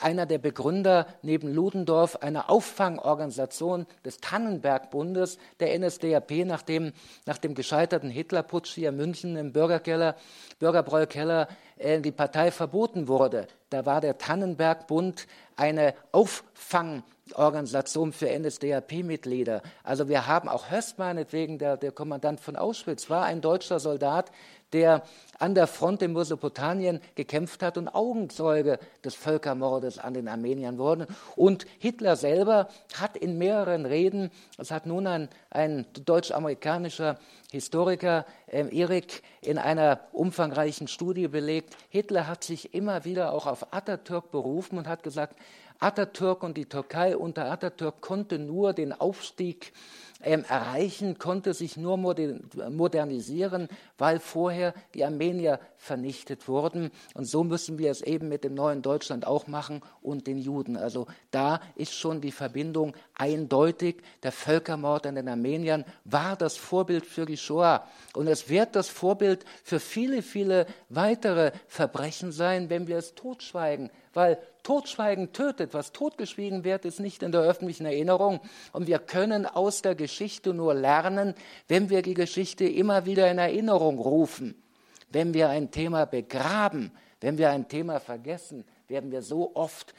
einer 0.01 0.25
der 0.25 0.37
Begründer 0.37 1.07
neben 1.21 1.53
Ludendorff 1.53 2.17
einer 2.17 2.49
Auffangorganisation 2.49 3.85
des 4.05 4.17
Tannenbergbundes 4.17 5.37
der 5.59 5.77
NSDAP 5.77 6.45
nach 6.45 6.61
dem, 6.61 6.93
nach 7.25 7.37
dem 7.37 7.55
gescheiterten 7.55 8.09
Hitlerputsch 8.09 8.73
hier 8.73 8.89
in 8.89 8.97
München 8.97 9.35
im 9.35 9.53
Bürgerkeller, 9.53 10.15
Bürgerbräukeller 10.59 11.47
äh, 11.77 12.01
die 12.01 12.11
Partei 12.11 12.51
verboten 12.51 13.07
wurde. 13.07 13.47
Da 13.69 13.85
war 13.85 14.01
der 14.01 14.17
Tannenbergbund 14.17 15.27
eine 15.55 15.93
Auffangorganisation 16.11 18.13
für 18.13 18.27
NSDAP-Mitglieder. 18.27 19.61
Also 19.83 20.09
wir 20.09 20.27
haben 20.27 20.49
auch 20.49 20.71
Höst 20.71 20.97
meinetwegen, 20.97 21.59
der, 21.59 21.77
der 21.77 21.91
Kommandant 21.91 22.39
von 22.39 22.55
Auschwitz, 22.55 23.09
war 23.09 23.25
ein 23.25 23.41
deutscher 23.41 23.79
Soldat, 23.79 24.31
der 24.73 25.03
an 25.39 25.55
der 25.55 25.67
Front 25.67 26.01
in 26.01 26.13
Mesopotamien 26.13 26.99
gekämpft 27.15 27.63
hat 27.63 27.77
und 27.77 27.87
Augenzeuge 27.87 28.77
des 29.03 29.15
Völkermordes 29.15 29.97
an 29.97 30.13
den 30.13 30.27
Armeniern 30.27 30.77
wurde. 30.77 31.07
Und 31.35 31.65
Hitler 31.79 32.17
selber 32.17 32.67
hat 32.99 33.15
in 33.15 33.37
mehreren 33.37 33.85
Reden, 33.85 34.31
das 34.57 34.71
hat 34.71 34.85
nun 34.85 35.07
ein, 35.07 35.29
ein 35.49 35.85
deutsch-amerikanischer 36.05 37.17
Historiker 37.51 38.25
äh, 38.47 38.65
Erik 38.77 39.23
in 39.41 39.57
einer 39.57 40.01
umfangreichen 40.11 40.87
Studie 40.87 41.29
belegt, 41.29 41.75
Hitler 41.89 42.27
hat 42.27 42.43
sich 42.43 42.73
immer 42.73 43.05
wieder 43.05 43.31
auch 43.33 43.47
auf 43.47 43.73
Atatürk 43.73 44.31
berufen 44.31 44.77
und 44.77 44.87
hat 44.87 45.03
gesagt, 45.03 45.35
Atatürk 45.79 46.43
und 46.43 46.57
die 46.57 46.65
Türkei 46.65 47.15
unter 47.15 47.49
Atatürk 47.49 48.01
konnte 48.01 48.37
nur 48.37 48.73
den 48.73 48.91
Aufstieg 48.91 49.71
erreichen, 50.19 51.17
konnte 51.17 51.53
sich 51.53 51.77
nur 51.77 51.97
modernisieren, 51.97 53.69
weil 53.97 54.19
vorher 54.19 54.73
die 54.93 55.05
Armenier 55.05 55.59
vernichtet 55.77 56.47
wurden. 56.47 56.91
Und 57.13 57.25
so 57.25 57.43
müssen 57.45 57.77
wir 57.77 57.89
es 57.89 58.01
eben 58.01 58.27
mit 58.27 58.43
dem 58.43 58.53
neuen 58.53 58.81
Deutschland 58.81 59.25
auch 59.25 59.47
machen 59.47 59.81
und 60.01 60.27
den 60.27 60.37
Juden. 60.37 60.75
Also 60.75 61.07
da 61.31 61.61
ist 61.75 61.93
schon 61.93 62.19
die 62.19 62.33
Verbindung 62.33 62.93
eindeutig. 63.15 64.01
Der 64.23 64.33
Völkermord 64.33 65.07
an 65.07 65.15
den 65.15 65.29
Armeniern 65.29 65.85
war 66.03 66.35
das 66.35 66.57
Vorbild 66.57 67.05
für 67.05 67.25
die 67.25 67.37
Shoah. 67.37 67.87
Und 68.13 68.27
es 68.27 68.49
wird 68.49 68.75
das 68.75 68.89
Vorbild 68.89 69.45
für 69.63 69.79
viele, 69.79 70.21
viele 70.21 70.65
weitere 70.89 71.51
Verbrechen 71.67 72.33
sein, 72.33 72.69
wenn 72.69 72.87
wir 72.87 72.97
es 72.97 73.15
totschweigen. 73.15 73.89
Weil 74.19 74.37
Totschweigen 74.63 75.31
tötet. 75.31 75.73
Was 75.73 75.93
totgeschwiegen 75.93 76.65
wird, 76.65 76.83
ist 76.83 76.99
nicht 76.99 77.23
in 77.23 77.31
der 77.31 77.39
öffentlichen 77.39 77.85
Erinnerung. 77.85 78.41
Und 78.73 78.85
wir 78.85 78.99
können 78.99 79.45
aus 79.45 79.81
der 79.81 79.95
Geschichte 79.95 80.53
nur 80.53 80.73
lernen, 80.73 81.35
wenn 81.69 81.89
wir 81.89 82.01
die 82.01 82.15
Geschichte 82.15 82.65
immer 82.65 83.05
wieder 83.05 83.31
in 83.31 83.37
Erinnerung 83.37 83.97
rufen. 83.97 84.61
Wenn 85.09 85.33
wir 85.33 85.47
ein 85.47 85.71
Thema 85.71 86.03
begraben, 86.03 86.91
wenn 87.21 87.37
wir 87.37 87.49
ein 87.49 87.69
Thema 87.69 88.01
vergessen, 88.01 88.65
werden 88.89 89.09
wir 89.13 89.21
so 89.21 89.55
oft 89.55 89.93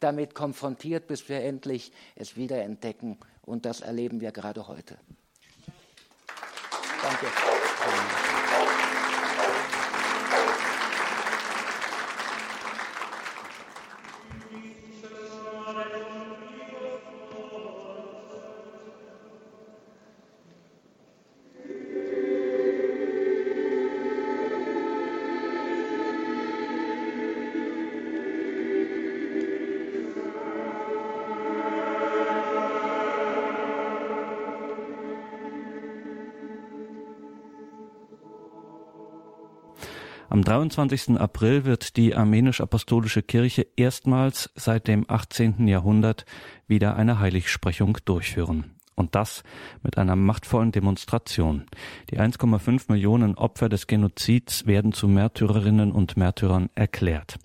damit 0.00 0.34
konfrontiert, 0.34 1.06
bis 1.06 1.30
wir 1.30 1.40
endlich 1.40 1.92
es 2.14 2.36
wieder 2.36 2.60
entdecken. 2.60 3.16
Und 3.40 3.64
das 3.64 3.80
erleben 3.80 4.20
wir 4.20 4.32
gerade 4.32 4.68
heute. 4.68 4.98
Danke. 7.02 7.61
Am 40.42 40.46
23. 40.46 41.20
April 41.20 41.64
wird 41.64 41.96
die 41.96 42.16
armenisch-apostolische 42.16 43.22
Kirche 43.22 43.64
erstmals 43.76 44.50
seit 44.56 44.88
dem 44.88 45.04
18. 45.06 45.68
Jahrhundert 45.68 46.24
wieder 46.66 46.96
eine 46.96 47.20
Heiligsprechung 47.20 47.98
durchführen. 48.04 48.72
Und 48.96 49.14
das 49.14 49.44
mit 49.84 49.98
einer 49.98 50.16
machtvollen 50.16 50.72
Demonstration. 50.72 51.66
Die 52.10 52.18
1,5 52.18 52.90
Millionen 52.90 53.36
Opfer 53.36 53.68
des 53.68 53.86
Genozids 53.86 54.66
werden 54.66 54.90
zu 54.90 55.06
Märtyrerinnen 55.06 55.92
und 55.92 56.16
Märtyrern 56.16 56.70
erklärt. 56.74 57.38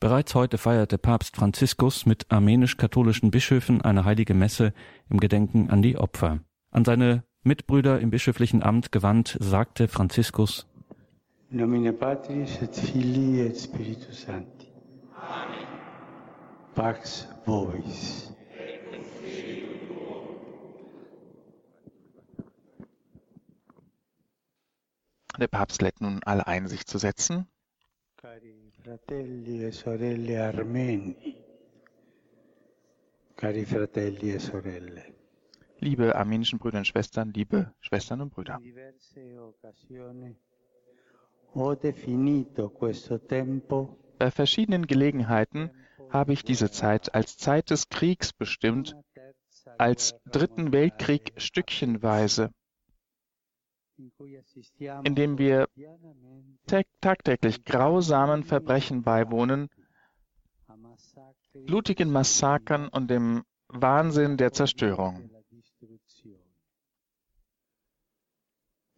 Bereits 0.00 0.34
heute 0.34 0.56
feierte 0.56 0.96
Papst 0.96 1.36
Franziskus 1.36 2.06
mit 2.06 2.32
armenisch-katholischen 2.32 3.30
Bischöfen 3.30 3.82
eine 3.82 4.06
heilige 4.06 4.32
Messe 4.32 4.72
im 5.10 5.20
Gedenken 5.20 5.68
an 5.68 5.82
die 5.82 5.98
Opfer. 5.98 6.38
An 6.70 6.86
seine 6.86 7.24
Mitbrüder 7.42 8.00
im 8.00 8.08
bischöflichen 8.08 8.62
Amt 8.62 8.90
gewandt, 8.90 9.36
sagte 9.38 9.86
Franziskus 9.86 10.66
Nomine 11.52 11.92
Patris 11.92 12.62
et 12.62 12.74
Filii 12.74 13.40
et 13.40 13.54
Spiritus 13.54 14.24
Sancti. 14.24 14.72
Amen. 15.14 15.66
Pax 16.74 17.28
vobis. 17.44 18.32
Der 25.38 25.48
Papst 25.48 25.82
lädt 25.82 26.00
nun 26.00 26.20
alle 26.24 26.46
ein, 26.46 26.68
sich 26.68 26.86
zu 26.86 26.96
setzen. 26.96 27.46
Cari 28.16 28.72
fratelli 28.82 29.64
e 29.64 29.72
sorelle 29.72 30.42
armeni. 30.42 31.36
Cari 33.36 33.66
fratelli 33.66 34.30
e 34.32 34.38
sorelle. 34.38 35.04
Liebe 35.80 36.14
armenischen 36.16 36.58
Brüder 36.58 36.78
und 36.78 36.86
Schwestern, 36.86 37.30
liebe 37.34 37.74
Schwestern 37.80 38.22
und 38.22 38.30
Brüder. 38.30 38.58
Bei 41.54 41.76
verschiedenen 44.30 44.86
Gelegenheiten 44.86 45.70
habe 46.08 46.32
ich 46.32 46.44
diese 46.44 46.70
Zeit 46.70 47.14
als 47.14 47.36
Zeit 47.36 47.68
des 47.70 47.88
Kriegs 47.90 48.32
bestimmt 48.32 48.96
als 49.78 50.14
Dritten 50.24 50.72
Weltkrieg 50.72 51.32
stückchenweise, 51.36 52.50
indem 55.04 55.38
wir 55.38 55.68
tagtäglich 57.00 57.64
grausamen 57.64 58.44
Verbrechen 58.44 59.02
beiwohnen, 59.02 59.68
blutigen 61.66 62.10
Massakern 62.10 62.88
und 62.88 63.08
dem 63.08 63.44
Wahnsinn 63.68 64.36
der 64.36 64.52
Zerstörung. 64.52 65.30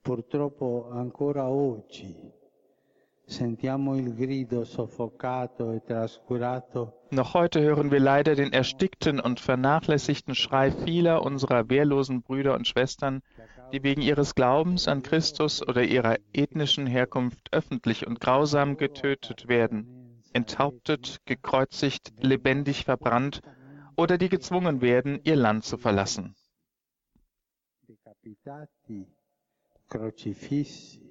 Purtroppo 0.03 0.91
ancora 0.91 1.49
oggi 1.49 2.44
Noch 7.11 7.35
heute 7.35 7.61
hören 7.63 7.91
wir 7.91 8.01
leider 8.01 8.35
den 8.35 8.53
erstickten 8.53 9.19
und 9.19 9.41
vernachlässigten 9.41 10.35
Schrei 10.35 10.71
vieler 10.71 11.23
unserer 11.23 11.69
wehrlosen 11.71 12.23
Brüder 12.23 12.55
und 12.55 12.69
Schwestern, 12.69 13.23
die 13.73 13.83
wegen 13.83 14.03
ihres 14.03 14.35
Glaubens 14.35 14.89
an 14.89 15.03
Christus 15.03 15.67
oder 15.67 15.83
ihrer 15.83 16.17
ethnischen 16.35 16.87
Herkunft 16.87 17.53
öffentlich 17.53 18.07
und 18.07 18.21
grausam 18.21 18.77
getötet 18.77 19.49
werden, 19.49 20.23
enthauptet, 20.35 21.21
gekreuzigt, 21.25 22.13
lebendig 22.21 22.85
verbrannt 22.85 23.41
oder 23.97 24.19
die 24.19 24.29
gezwungen 24.29 24.83
werden, 24.83 25.21
ihr 25.25 25.37
Land 25.37 25.65
zu 25.65 25.79
verlassen. 25.79 26.35
crocifissi, 29.89 31.04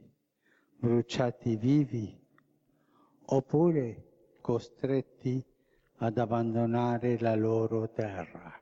bruciati 0.84 1.56
vivi, 1.56 2.14
oppure 3.28 4.04
costretti 4.42 5.42
ad 6.00 6.18
abbandonare 6.18 7.18
la 7.20 7.36
loro 7.36 7.90
terra. 7.90 8.62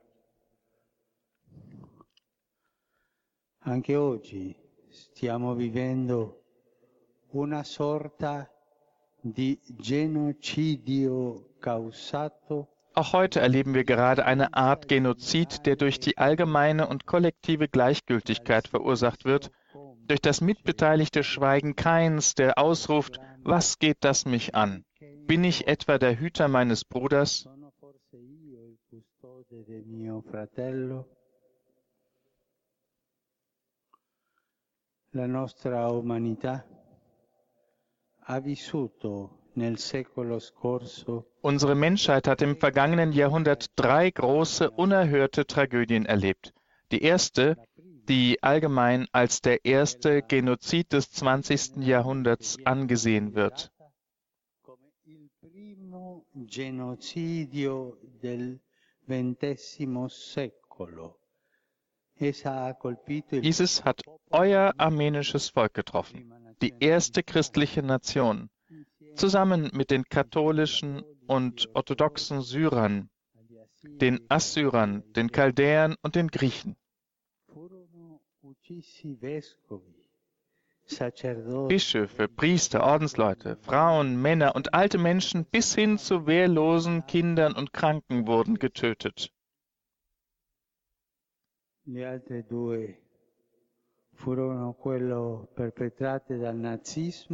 Anche 3.64 3.96
oggi 3.96 4.54
stiamo 4.88 5.54
vivendo 5.54 6.44
una 7.30 7.64
sorta 7.64 8.48
di 9.20 9.58
genocidio 9.64 11.54
causato 11.58 12.68
Auch 12.94 13.14
heute 13.14 13.40
erleben 13.40 13.72
wir 13.72 13.84
gerade 13.84 14.26
eine 14.26 14.52
Art 14.52 14.86
Genozid, 14.86 15.64
der 15.64 15.76
durch 15.76 15.98
die 15.98 16.18
allgemeine 16.18 16.86
und 16.88 17.06
kollektive 17.06 17.66
Gleichgültigkeit 17.66 18.68
verursacht 18.68 19.24
wird, 19.24 19.50
durch 20.08 20.20
das 20.20 20.40
mitbeteiligte 20.40 21.22
Schweigen 21.22 21.76
Keins, 21.76 22.34
der 22.34 22.58
ausruft, 22.58 23.18
was 23.42 23.78
geht 23.78 23.98
das 24.00 24.24
mich 24.24 24.54
an? 24.54 24.84
Bin 25.26 25.44
ich 25.44 25.66
etwa 25.66 25.98
der 25.98 26.18
Hüter 26.18 26.48
meines 26.48 26.84
Bruders? 26.84 27.48
La 35.14 35.26
nostra 35.26 35.90
umanità 35.90 36.64
ha 38.24 38.40
vissuto 38.40 39.42
Unsere 41.42 41.74
Menschheit 41.74 42.26
hat 42.26 42.40
im 42.40 42.56
vergangenen 42.56 43.12
Jahrhundert 43.12 43.66
drei 43.76 44.10
große, 44.10 44.70
unerhörte 44.70 45.46
Tragödien 45.46 46.06
erlebt. 46.06 46.54
Die 46.90 47.02
erste, 47.02 47.56
die 48.08 48.42
allgemein 48.42 49.06
als 49.12 49.40
der 49.40 49.64
erste 49.64 50.22
Genozid 50.22 50.92
des 50.92 51.10
20. 51.12 51.76
Jahrhunderts 51.78 52.58
angesehen 52.64 53.34
wird. 53.34 53.72
Dieses 63.30 63.84
hat 63.84 64.02
euer 64.30 64.72
armenisches 64.78 65.48
Volk 65.48 65.74
getroffen, 65.74 66.32
die 66.62 66.74
erste 66.80 67.22
christliche 67.22 67.82
Nation, 67.82 68.50
zusammen 69.16 69.70
mit 69.72 69.90
den 69.90 70.04
katholischen 70.04 71.02
und 71.26 71.68
orthodoxen 71.74 72.42
Syrern, 72.42 73.10
den 73.82 74.20
Assyrern, 74.28 75.02
den 75.14 75.30
Chaldäern 75.30 75.96
und 76.02 76.14
den 76.14 76.28
Griechen. 76.28 76.76
Bischöfe, 81.68 82.28
Priester, 82.28 82.82
Ordensleute, 82.82 83.56
Frauen, 83.56 84.20
Männer 84.20 84.54
und 84.54 84.74
alte 84.74 84.98
Menschen 84.98 85.44
bis 85.44 85.74
hin 85.74 85.98
zu 85.98 86.26
wehrlosen 86.26 87.06
Kindern 87.06 87.54
und 87.54 87.72
Kranken 87.72 88.26
wurden 88.26 88.58
getötet. 88.58 89.32
Die 91.84 92.04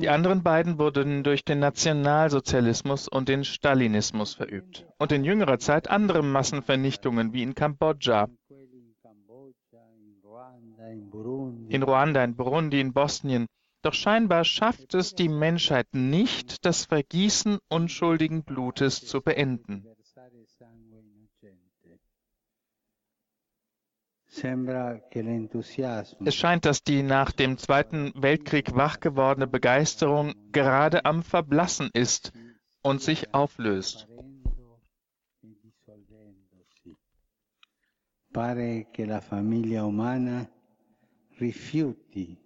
anderen 0.09 0.43
beiden 0.43 0.79
wurden 0.79 1.22
durch 1.22 1.45
den 1.45 1.59
Nationalsozialismus 1.59 3.09
und 3.09 3.29
den 3.29 3.45
Stalinismus 3.45 4.33
verübt 4.35 4.87
und 4.99 5.12
in 5.12 5.24
jüngerer 5.24 5.59
Zeit 5.59 5.91
andere 5.91 6.22
Massenvernichtungen 6.22 7.35
wie 7.35 7.43
in 7.43 7.55
Kambodscha, 7.55 8.29
quelli 8.47 8.79
in 8.79 8.95
Cambogia, 9.03 9.83
in 9.99 10.18
Ruanda, 10.24 10.88
in 11.68 11.82
Ruanda, 11.82 12.24
in 12.24 12.34
Burundi, 12.34 12.80
in 12.80 12.92
Bosnien. 12.92 13.46
Doch 13.82 13.94
scheinbar 13.94 14.44
schafft 14.44 14.94
es 14.94 15.14
die 15.14 15.28
Menschheit 15.28 15.86
nicht, 15.92 16.64
das 16.64 16.86
Vergießen 16.86 17.59
unschuldigen 17.68 18.42
Blutes 18.42 19.07
zu 19.07 19.20
beenden. 19.20 19.86
Es 26.24 26.34
scheint, 26.34 26.64
dass 26.64 26.82
die 26.82 27.03
nach 27.03 27.32
dem 27.32 27.59
Zweiten 27.59 28.12
Weltkrieg 28.14 28.74
wach 28.74 29.01
gewordene 29.01 29.46
Begeisterung 29.46 30.34
gerade 30.53 31.05
am 31.05 31.22
Verblassen 31.22 31.90
ist 31.92 32.32
und 32.82 33.01
sich 33.01 33.32
auflöst. 33.32 34.09
Pare 38.30 38.86
che 38.92 39.07
la 39.07 39.20
famiglia 39.20 39.84
umana 39.84 40.46
Die 41.41 42.36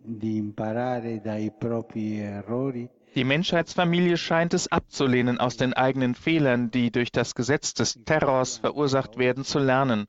Menschheitsfamilie 3.25 4.17
scheint 4.19 4.55
es 4.55 4.71
abzulehnen, 4.71 5.39
aus 5.39 5.57
den 5.57 5.73
eigenen 5.73 6.15
Fehlern, 6.15 6.71
die 6.71 6.91
durch 6.91 7.11
das 7.11 7.35
Gesetz 7.35 7.73
des 7.73 7.99
Terrors 8.05 8.59
verursacht 8.59 9.17
werden, 9.17 9.45
zu 9.45 9.59
lernen. 9.59 10.07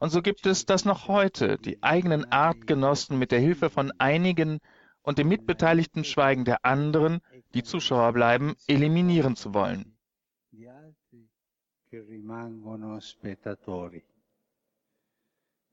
Und 0.00 0.10
so 0.10 0.20
gibt 0.20 0.46
es 0.46 0.66
das 0.66 0.84
noch 0.84 1.06
heute, 1.06 1.58
die 1.58 1.80
eigenen 1.82 2.24
Artgenossen 2.30 3.18
mit 3.18 3.30
der 3.30 3.38
Hilfe 3.38 3.70
von 3.70 3.92
einigen 3.98 4.58
und 5.02 5.18
dem 5.18 5.28
mitbeteiligten 5.28 6.02
Schweigen 6.02 6.44
der 6.44 6.64
anderen, 6.64 7.20
die 7.54 7.62
Zuschauer 7.62 8.12
bleiben, 8.12 8.54
eliminieren 8.66 9.36
zu 9.36 9.54
wollen. 9.54 9.96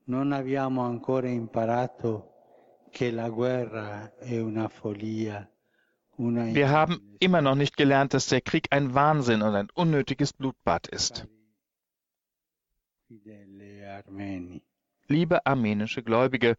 Non 0.05 0.34
abbiamo 0.34 0.82
ancora 0.82 1.28
imparato 1.30 2.30
Wir 6.53 6.69
haben 6.69 7.17
immer 7.19 7.41
noch 7.41 7.55
nicht 7.55 7.77
gelernt, 7.77 8.13
dass 8.13 8.27
der 8.27 8.41
Krieg 8.41 8.67
ein 8.71 8.93
Wahnsinn 8.93 9.41
und 9.41 9.55
ein 9.55 9.69
unnötiges 9.73 10.33
Blutbad 10.33 10.87
ist. 10.87 11.27
Liebe 15.07 15.45
armenische 15.45 16.03
Gläubige, 16.03 16.57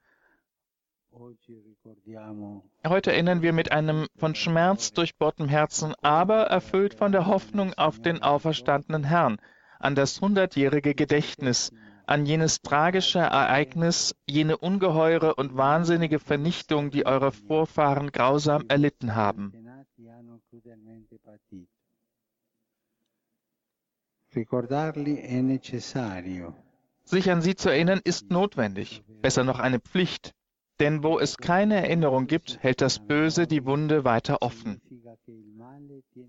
Heute 2.87 3.13
erinnern 3.13 3.43
wir 3.43 3.53
mit 3.53 3.71
einem 3.71 4.07
von 4.17 4.35
Schmerz 4.35 4.93
durchbohrtem 4.93 5.47
Herzen, 5.47 5.95
aber 6.01 6.45
erfüllt 6.45 6.95
von 6.95 7.13
der 7.13 7.27
Hoffnung 7.27 7.75
auf 7.75 8.01
den 8.01 8.23
auferstandenen 8.23 9.05
Herrn, 9.05 9.39
an 9.79 9.95
das 9.95 10.23
hundertjährige 10.23 10.95
Gedächtnis, 10.95 11.71
an 12.07 12.27
jenes 12.27 12.63
tragische 12.63 13.19
Ereignis, 13.19 14.15
jene 14.27 14.57
ungeheure 14.57 15.35
und 15.35 15.57
wahnsinnige 15.57 16.19
Vernichtung, 16.19 16.91
die 16.91 17.07
eure 17.07 17.33
Vorfahren 17.33 18.13
grausam 18.13 18.65
erlitten 18.69 19.15
haben. 19.15 19.53
Sich 27.05 27.31
an 27.31 27.43
sie 27.43 27.55
zu 27.55 27.69
erinnern 27.69 28.01
ist 28.05 28.31
notwendig, 28.31 29.03
besser 29.21 29.45
noch 29.45 29.59
eine 29.59 29.81
Pflicht, 29.81 30.35
denn 30.83 31.05
wo 31.05 31.21
es 31.21 31.37
keine 31.37 31.77
Erinnerung 31.77 32.27
gibt, 32.27 32.61
hält 32.61 32.81
das 32.81 32.99
Böse 32.99 33.47
die 33.47 33.65
Wunde 33.65 34.05
weiter 34.05 34.43
offen. 34.43 34.81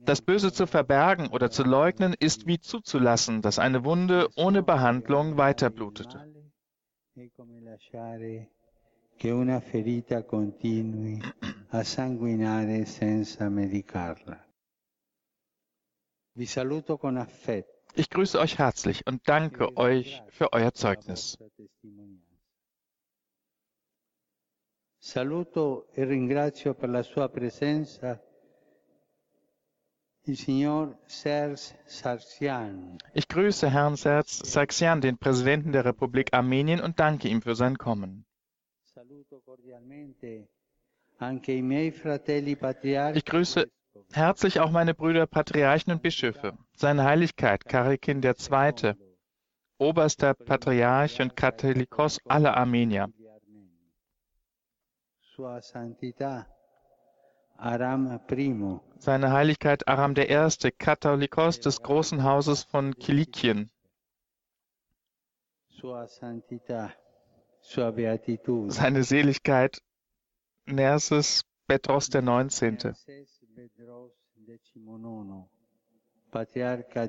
Das 0.06 0.22
Böse 0.22 0.54
zu 0.54 0.68
verbergen 0.68 1.30
oder 1.30 1.50
zu 1.50 1.64
leugnen 1.64 2.14
ist 2.20 2.46
wie 2.46 2.60
zuzulassen, 2.60 3.42
dass 3.42 3.58
eine 3.58 3.84
Wunde 3.84 4.30
ohne 4.36 4.62
Behandlung 4.62 5.38
weiter 5.38 5.72
affetto. 17.18 17.70
Ich 17.96 18.10
grüße 18.12 18.40
euch 18.40 18.60
herzlich 18.60 19.08
und 19.08 19.28
danke 19.28 19.76
euch 19.78 20.22
für 20.30 20.54
euer 20.54 20.74
Zeugnis. 20.74 21.40
Saluto 25.06 25.90
e 25.94 26.06
ringrazio 26.06 26.74
per 26.76 26.88
la 26.88 27.04
sua 27.04 27.28
presenza 27.28 28.18
il 30.22 30.38
signor 30.38 30.98
Serge 31.06 31.78
Sarsian. 31.86 32.98
Ich 33.14 33.28
grüße 33.28 33.70
Herrn 33.70 33.98
Serge 33.98 34.30
Sargsyan, 34.30 35.02
den 35.02 35.18
Präsidenten 35.18 35.74
der 35.74 35.84
Republik 35.84 36.34
Armenien, 36.34 36.80
und 36.80 37.02
danke 37.02 37.28
ihm 37.28 37.42
für 37.42 37.54
sein 37.54 37.78
Kommen. 37.78 38.24
Saluto 38.82 39.42
cordialmente 39.42 40.48
anche 41.18 41.52
i 41.52 41.62
miei 41.62 41.92
fratelli 41.92 42.56
patriarchi. 42.56 43.18
Ich 43.18 43.26
grüße 43.26 43.70
herzlich 44.14 44.62
auch 44.62 44.72
meine 44.72 44.94
Brüder 44.94 45.28
Patriarchen 45.28 45.92
und 45.92 46.02
Bischöfe, 46.02 46.58
seine 46.78 47.04
Heiligkeit 47.04 47.66
Karikin 47.66 48.24
II., 48.24 48.94
oberster 49.80 50.34
Patriarch 50.34 51.20
und 51.20 51.36
Katholikos 51.36 52.20
aller 52.26 52.56
Armenier, 52.56 53.10
Sua 53.10 53.14
Santità 53.14 53.14
Aram 53.14 53.14
I, 55.33 55.33
seine 58.98 59.32
Heiligkeit 59.32 59.88
Aram 59.88 60.16
I., 60.16 60.72
Katholikos 60.78 61.60
des 61.60 61.82
großen 61.82 62.24
Hauses 62.24 62.64
von 62.64 62.96
Kilikien, 62.96 63.70
seine 68.68 69.04
Seligkeit 69.04 69.82
Nerses 70.66 71.44
Petros 71.68 72.10
XIX., 72.10 72.94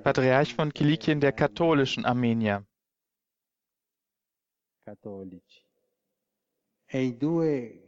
Patriarch 0.03 0.55
von 0.55 0.72
Kilikien 0.72 1.20
der 1.20 1.32
katholischen 1.32 2.05
Armenier. 2.05 2.66
cattolici. 4.85 5.64
E 6.93 7.09
i 7.09 7.18
due 7.18 7.84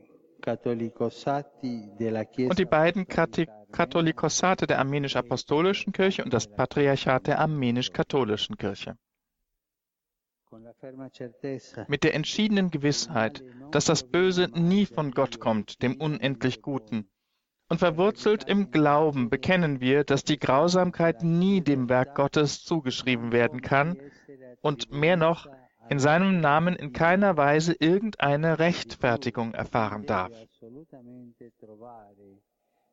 Und 2.48 2.58
die 2.58 2.64
beiden 2.64 3.06
Katholikosate 3.08 4.66
der 4.66 4.78
armenisch-apostolischen 4.78 5.92
Kirche 5.92 6.22
und 6.22 6.32
das 6.32 6.46
Patriarchat 6.46 7.26
der 7.26 7.40
armenisch-katholischen 7.40 8.56
Kirche. 8.56 8.96
Mit 11.88 12.04
der 12.04 12.14
entschiedenen 12.14 12.70
Gewissheit, 12.70 13.42
dass 13.72 13.86
das 13.86 14.04
Böse 14.04 14.48
nie 14.54 14.86
von 14.86 15.10
Gott 15.10 15.40
kommt, 15.40 15.82
dem 15.82 16.00
unendlich 16.00 16.62
Guten. 16.62 17.10
Und 17.68 17.78
verwurzelt 17.78 18.44
im 18.44 18.70
Glauben 18.70 19.28
bekennen 19.28 19.80
wir, 19.80 20.04
dass 20.04 20.22
die 20.22 20.38
Grausamkeit 20.38 21.24
nie 21.24 21.60
dem 21.60 21.88
Werk 21.88 22.14
Gottes 22.14 22.62
zugeschrieben 22.62 23.32
werden 23.32 23.60
kann 23.60 23.98
und 24.60 24.92
mehr 24.92 25.16
noch 25.16 25.48
in 25.88 25.98
seinem 25.98 26.40
Namen 26.40 26.76
in 26.76 26.92
keiner 26.92 27.36
Weise 27.36 27.74
irgendeine 27.78 28.58
Rechtfertigung 28.58 29.54
erfahren 29.54 30.06
darf. 30.06 30.32
assolutamente 30.32 31.52
trovare 31.58 32.40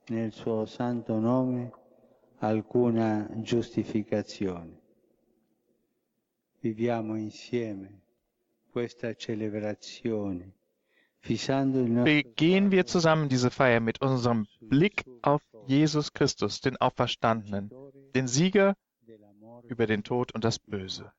nel 0.09 0.31
suo 0.31 0.65
santo 0.65 1.19
nome 1.19 1.71
alcuna 2.39 3.27
giustificazione. 3.41 4.81
Viviamo 6.61 7.15
insieme 7.15 8.01
questa 8.71 9.13
celebrazione, 9.15 10.53
fissando 11.19 11.79
il 11.79 11.91
nostro 11.91 12.03
Begehen 12.03 12.71
wir 12.71 12.85
zusammen 12.85 13.27
diese 13.29 13.49
Feier 13.49 13.79
mit 13.79 14.01
unserem 14.01 14.45
Blick 14.59 15.03
auf 15.21 15.41
Jesus 15.67 16.11
Christus, 16.11 16.59
den 16.61 16.77
Auferstandenen, 16.77 17.71
den 18.13 18.27
Sieger 18.27 18.75
über 19.67 19.87
den 19.87 20.03
Tod 20.03 20.33
und 20.33 20.43
das 20.43 20.59
Böse. 20.59 21.11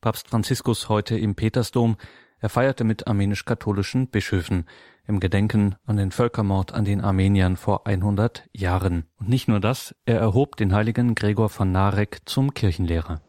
Papst 0.00 0.28
Franziskus 0.28 0.88
heute 0.88 1.18
im 1.18 1.34
Petersdom. 1.34 1.96
Er 2.38 2.48
feierte 2.48 2.84
mit 2.84 3.06
armenisch-katholischen 3.06 4.08
Bischöfen 4.08 4.66
im 5.06 5.20
Gedenken 5.20 5.76
an 5.86 5.96
den 5.96 6.10
Völkermord 6.10 6.72
an 6.72 6.84
den 6.84 7.00
Armeniern 7.00 7.56
vor 7.56 7.86
100 7.86 8.44
Jahren. 8.52 9.06
Und 9.18 9.28
nicht 9.28 9.48
nur 9.48 9.60
das, 9.60 9.94
er 10.04 10.18
erhob 10.18 10.56
den 10.56 10.74
heiligen 10.74 11.14
Gregor 11.14 11.48
von 11.48 11.72
Narek 11.72 12.20
zum 12.26 12.52
Kirchenlehrer. 12.52 13.22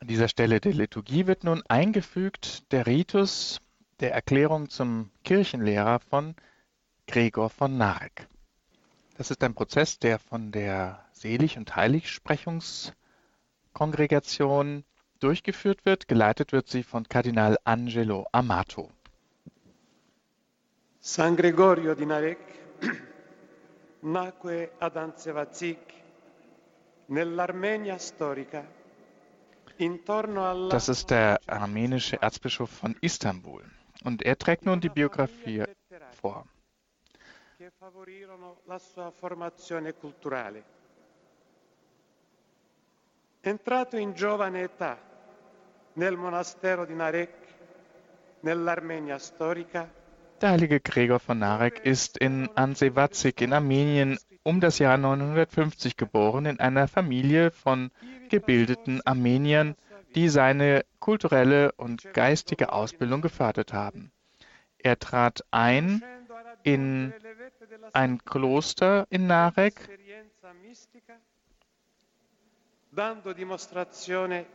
An 0.00 0.08
dieser 0.08 0.28
Stelle 0.28 0.60
der 0.60 0.72
Liturgie 0.72 1.26
wird 1.26 1.44
nun 1.44 1.62
eingefügt 1.68 2.72
der 2.72 2.86
Ritus 2.86 3.60
der 4.00 4.14
Erklärung 4.14 4.68
zum 4.68 5.10
Kirchenlehrer 5.24 6.00
von 6.00 6.34
Gregor 7.06 7.50
von 7.50 7.76
Narek. 7.76 8.28
Das 9.16 9.30
ist 9.30 9.42
ein 9.42 9.54
Prozess, 9.54 9.98
der 9.98 10.18
von 10.18 10.52
der 10.52 11.04
Selig- 11.12 11.56
und 11.56 11.74
Heiligsprechungskongregation 13.78 14.84
durchgeführt 15.20 15.84
wird. 15.84 16.08
Geleitet 16.08 16.52
wird 16.52 16.68
sie 16.68 16.82
von 16.82 17.08
Kardinal 17.08 17.56
Angelo 17.64 18.26
Amato. 18.32 18.90
San 21.00 21.36
Gregorio 21.36 21.94
di 21.94 22.04
Narek 22.06 22.38
nacque 24.02 24.70
ad 24.80 24.96
Anzevazik 24.96 25.78
nell'Armenia 27.08 27.98
storica 27.98 28.64
Das 30.70 30.88
ist 30.88 31.10
der 31.10 31.38
armenische 31.46 32.22
Erzbischof 32.22 32.70
von 32.70 32.96
Istanbul. 33.02 33.62
Und 34.04 34.22
er 34.22 34.38
trägt 34.38 34.64
nun 34.64 34.80
die 34.80 34.88
Biografie 34.88 35.64
vor. 36.22 36.46
che 37.58 37.70
favorirono 37.70 38.60
la 38.66 38.78
sua 38.78 39.10
formazione 39.10 39.94
culturale. 39.94 40.75
Entrato 43.46 43.96
in 43.96 44.12
giovane 44.12 44.62
età 44.62 44.98
nel 45.92 46.16
monastero 46.16 46.84
di 46.84 46.94
Narek, 46.94 47.30
nell'Armenia 48.40 49.18
storica, 49.18 49.88
Der 50.40 50.50
heilige 50.50 50.80
Gregor 50.80 51.20
von 51.20 51.38
Narek 51.38 51.78
ist 51.84 52.18
in 52.18 52.50
Ansevazik 52.56 53.40
in 53.40 53.52
Armenien 53.52 54.18
um 54.42 54.60
das 54.60 54.80
Jahr 54.80 54.98
950 54.98 55.96
geboren 55.96 56.46
in 56.46 56.58
einer 56.58 56.88
Familie 56.88 57.52
von 57.52 57.92
gebildeten 58.30 59.00
Armeniern, 59.06 59.76
die 60.16 60.28
seine 60.28 60.84
kulturelle 60.98 61.70
und 61.76 62.12
geistige 62.14 62.72
Ausbildung 62.72 63.20
gefördert 63.20 63.72
haben. 63.72 64.10
Er 64.76 64.98
trat 64.98 65.44
ein 65.52 66.02
in 66.64 67.14
ein 67.92 68.18
Kloster 68.24 69.06
in 69.08 69.28
Narek, 69.28 69.88
dando 72.96 73.34
dimostrazione 73.34 74.46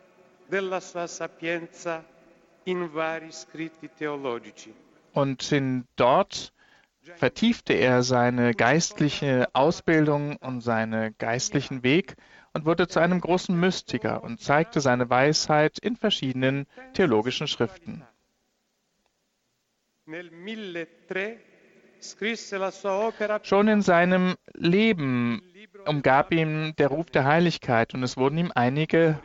della 0.48 0.80
sua 0.80 1.06
sapienza 1.06 2.04
in 2.64 2.90
vari 2.90 3.32
scritti 3.32 3.88
teologici. 3.96 4.74
und 5.14 5.52
in 5.52 5.86
dort 5.96 6.52
vertiefte 7.18 7.74
er 7.74 8.02
seine 8.02 8.54
geistliche 8.56 9.48
Ausbildung 9.54 10.38
und 10.38 10.62
seinen 10.62 11.16
geistlichen 11.20 11.84
Weg 11.84 12.16
und 12.54 12.66
wurde 12.66 12.88
zu 12.88 13.00
einem 13.00 13.22
großen 13.22 13.56
Mystiker 13.56 14.24
und 14.24 14.40
zeigte 14.40 14.82
seine 14.82 15.10
Weisheit 15.10 15.78
in 15.78 15.96
verschiedenen 15.96 16.66
theologischen 16.94 17.48
Schriften. 17.48 18.04
Nel 20.06 20.32
1003 20.32 21.40
scrisse 22.02 22.58
la 22.58 22.72
sua 22.72 23.08
opera 23.08 23.40
Schon 23.44 23.68
in 23.68 23.82
seinem 23.84 24.36
Leben 24.54 25.42
umgab 25.86 26.32
ihm 26.32 26.76
der 26.78 26.88
Ruf 26.88 27.08
der 27.08 27.26
Heiligkeit 27.26 27.94
und 27.94 28.04
es 28.04 28.18
wurden 28.18 28.38
ihm 28.38 28.52
einige 28.54 29.20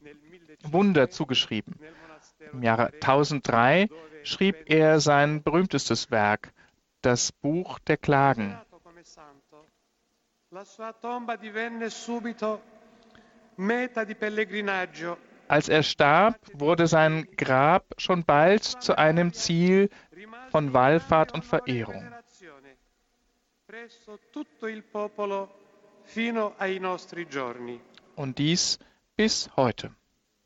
nel 0.00 0.14
1500 0.14 0.72
Wunder 0.72 1.10
zugeschrieben. 1.10 1.78
Im 2.52 2.62
Jahre 2.62 2.92
1003 2.94 3.88
schrieb 4.22 4.70
er 4.70 5.00
sein 5.00 5.42
berühmtestes 5.42 6.10
Werk, 6.10 6.52
das 7.00 7.32
Buch 7.32 7.78
der 7.80 7.96
Klagen. 7.96 8.56
Als 15.48 15.68
er 15.68 15.82
starb, 15.82 16.36
wurde 16.52 16.86
sein 16.86 17.28
Grab 17.36 17.84
schon 17.98 18.24
bald 18.24 18.62
zu 18.62 18.96
einem 18.96 19.32
Ziel 19.32 19.90
von 20.50 20.72
Wallfahrt 20.72 21.32
und 21.34 21.44
Verehrung. 21.44 22.04
presso 23.72 24.18
tutto 24.30 24.66
il 24.66 24.82
popolo 24.82 25.61
fino 26.02 26.54
ai 26.58 26.78
nostri 26.78 27.26
giorni. 27.26 27.80
Und 28.14 28.38
dies 28.38 28.78
bis 29.16 29.48
heute. 29.56 29.94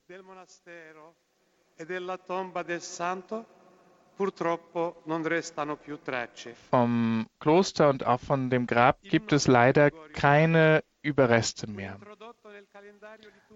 Del 0.06 0.22
monastero 0.22 1.14
e 1.76 1.84
della 1.84 2.16
tomba 2.16 2.62
del 2.62 2.80
santo 2.80 3.44
purtroppo 4.16 5.02
non 5.04 5.22
restano 5.22 5.76
più 5.76 5.98
tracce. 6.02 6.54
Vom 6.70 7.26
Kloster 7.38 7.88
und 7.88 8.04
auch 8.04 8.20
von 8.20 8.48
dem 8.48 8.66
Grab 8.66 9.02
gibt 9.02 9.32
es 9.32 9.46
leider 9.46 9.90
keine 9.90 10.82
Überreste 11.02 11.68
mehr. 11.68 11.98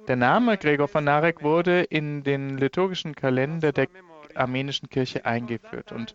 Der 0.06 0.16
Name 0.16 0.58
Gregor 0.58 0.86
von 0.88 1.04
Narek 1.04 1.42
wurde 1.42 1.82
in 1.82 2.22
den 2.22 2.58
liturgischen 2.58 3.14
Kalender 3.14 3.72
der 3.72 3.88
armenischen 4.34 4.88
Kirche 4.88 5.24
eingeführt 5.24 5.92
und 5.92 6.14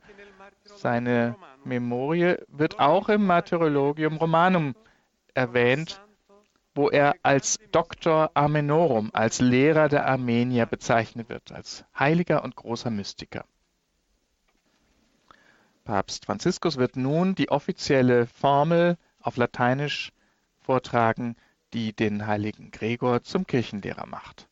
seine 0.64 1.36
Memorie 1.64 2.36
wird 2.48 2.80
auch 2.80 3.10
im 3.10 3.26
Martyrologium 3.26 4.18
Romanum 4.18 4.76
erwähnt, 5.36 6.02
wo 6.74 6.90
er 6.90 7.16
als 7.24 7.60
Doktor 7.72 8.32
Amenorum, 8.34 9.10
als 9.14 9.40
Lehrer 9.40 9.88
der 9.88 10.08
Armenier 10.08 10.66
bezeichnet 10.66 11.30
wird, 11.30 11.52
als 11.52 11.86
heiliger 11.98 12.44
und 12.44 12.56
großer 12.56 12.90
Mystiker. 12.90 13.46
Papst 15.86 16.26
Franziskus 16.26 16.78
wird 16.78 16.98
nun 16.98 17.36
die 17.36 17.50
offizielle 17.50 18.26
Formel 18.26 18.98
auf 19.22 19.38
Lateinisch 19.38 20.12
vortragen, 20.60 21.36
die 21.74 21.94
den 21.94 22.26
heiligen 22.26 22.72
Gregor 22.72 23.24
zum 23.24 23.46
Kirchenlehrer 23.46 24.08
macht. 24.08 24.48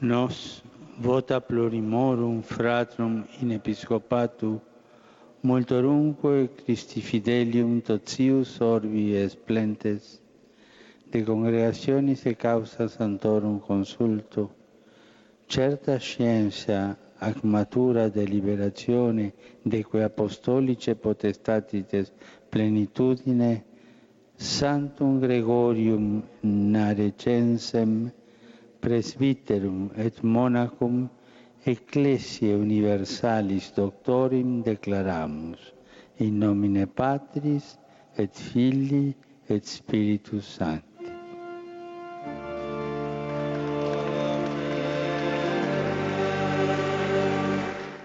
Nos 0.00 0.62
vota 0.98 1.40
plurimorum 1.40 2.42
fratrum 2.42 3.24
in 3.40 3.52
episcopatu 3.52 4.60
multorumque 5.44 6.48
Christi 6.56 7.00
fidelium 7.02 7.80
totius 7.80 8.60
orbi 8.60 9.14
et 9.14 9.28
splentes 9.28 10.04
de 11.12 11.20
congregationis 11.22 12.24
e 12.26 12.34
causa 12.34 12.88
santorum 12.88 13.58
consulto 13.60 14.42
certa 15.46 15.98
scienza 15.98 16.96
ac 17.20 17.36
matura 17.44 18.08
deliberazione 18.08 19.26
de 19.70 19.82
que 19.84 19.98
apostolice 20.02 20.94
potestatites 20.94 22.06
plenitudine 22.50 23.52
Sanctum 24.36 25.20
Gregorium 25.20 26.22
Narecensem 26.42 28.10
presbyterum 28.80 29.90
et 29.96 30.22
monachum 30.22 31.08
ecclesiae 31.66 32.54
universalis 32.54 33.72
doctorim 33.72 34.62
declaramus 34.62 35.72
in 36.18 36.38
nomine 36.38 36.86
Patris 36.86 37.78
et 38.16 38.36
Filii 38.36 39.14
et 39.48 39.66
Spiritus 39.66 40.56
Sancti. 40.56 40.84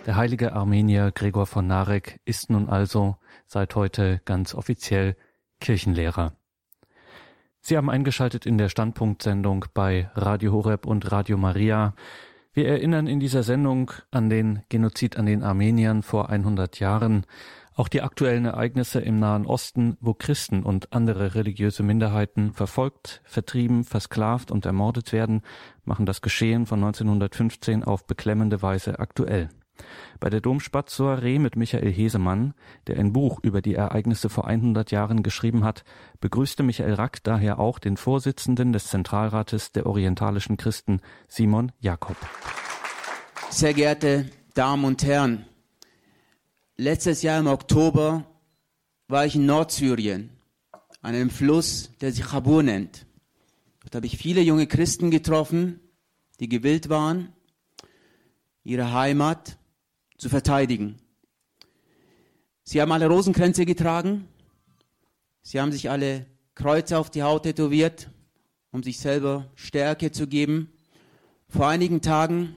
Der 0.05 0.16
heilige 0.16 0.53
Armenier 0.53 1.12
Gregor 1.12 1.45
von 1.45 1.68
Narek 1.68 2.20
ist 2.26 2.49
nun 2.49 2.68
also 2.68 3.18
seit 3.45 3.76
heute 3.76 4.22
ganz 4.26 4.55
offiziell 4.55 5.16
Kirchenlehrer. 5.60 6.34
Sie 7.62 7.78
haben 7.78 7.89
eingeschaltet 7.89 8.45
in 8.45 8.57
der 8.57 8.70
Standpunktsendung 8.70 9.66
bei 9.74 10.10
Radio 10.16 10.53
Horeb 10.53 10.86
und 10.86 11.12
Radio 11.12 11.38
Maria. 11.38 11.93
Wir 12.51 12.67
erinnern 12.67 13.05
in 13.05 13.19
dieser 13.19 13.43
Sendung 13.43 13.91
an 14.09 14.29
den 14.29 14.63
Genozid 14.69 15.17
an 15.17 15.27
den 15.27 15.43
Armeniern 15.43 16.01
vor 16.01 16.29
100 16.29 16.79
Jahren, 16.79 17.25
auch 17.75 17.87
die 17.87 18.01
aktuellen 18.01 18.45
Ereignisse 18.45 18.99
im 18.99 19.19
Nahen 19.19 19.45
Osten, 19.45 19.97
wo 20.01 20.15
Christen 20.15 20.63
und 20.63 20.91
andere 20.91 21.35
religiöse 21.35 21.83
Minderheiten 21.83 22.51
verfolgt, 22.53 23.21
vertrieben, 23.23 23.83
versklavt 23.83 24.49
und 24.49 24.65
ermordet 24.65 25.13
werden, 25.13 25.43
machen 25.85 26.07
das 26.07 26.21
Geschehen 26.21 26.65
von 26.65 26.83
1915 26.83 27.83
auf 27.83 28.07
beklemmende 28.07 28.63
Weise 28.63 28.99
aktuell. 28.99 29.49
Bei 30.19 30.30
der 30.30 30.41
Domspatz-Soiree 30.41 31.39
mit 31.39 31.55
Michael 31.55 31.91
Hesemann, 31.91 32.53
der 32.88 32.97
ein 32.97 33.13
Buch 33.13 33.39
über 33.41 33.61
die 33.61 33.75
Ereignisse 33.75 34.30
vor 34.30 34.47
100 34.47 34.91
Jahren 34.91 35.23
geschrieben 35.23 35.63
hat, 35.63 35.84
begrüßte 36.19 36.63
Michael 36.63 36.93
Rack 36.93 37.23
daher 37.23 37.59
auch 37.59 37.80
den 37.80 37.97
Vorsitzenden 37.97 38.73
des 38.73 38.88
Zentralrates 38.88 39.71
der 39.71 39.86
orientalischen 39.86 40.57
Christen, 40.57 41.01
Simon 41.27 41.71
Jakob. 41.80 42.17
Sehr 43.49 43.73
geehrte 43.73 44.30
Damen 44.53 44.86
und 44.86 45.03
Herren, 45.03 45.45
letztes 46.75 47.21
Jahr 47.21 47.39
im 47.39 47.47
Oktober 47.47 48.25
war 49.07 49.25
ich 49.25 49.36
in 49.36 49.45
Nordsyrien, 49.45 50.30
an 51.01 51.15
einem 51.15 51.30
Fluss, 51.30 51.91
der 52.01 52.11
sich 52.11 52.25
Chabur 52.25 52.63
nennt. 52.63 53.05
Dort 53.84 53.95
habe 53.95 54.05
ich 54.05 54.17
viele 54.17 54.41
junge 54.41 54.67
Christen 54.67 55.11
getroffen, 55.11 55.80
die 56.39 56.49
gewillt 56.49 56.89
waren, 56.89 57.34
ihre 58.63 58.93
Heimat 58.93 59.59
zu 60.20 60.30
verteidigen. 60.30 60.97
Sie 62.63 62.80
haben 62.82 62.91
alle 62.91 63.07
Rosenkränze 63.07 63.65
getragen. 63.65 64.28
Sie 65.41 65.59
haben 65.59 65.72
sich 65.72 65.89
alle 65.89 66.28
Kreuze 66.53 66.99
auf 66.99 67.09
die 67.09 67.24
Haut 67.24 67.43
tätowiert, 67.43 68.11
um 68.72 68.84
sich 68.84 68.99
selber 68.99 69.49
Stärke 69.55 70.11
zu 70.11 70.28
geben. 70.28 70.72
Vor 71.47 71.67
einigen 71.67 72.01
Tagen 72.01 72.55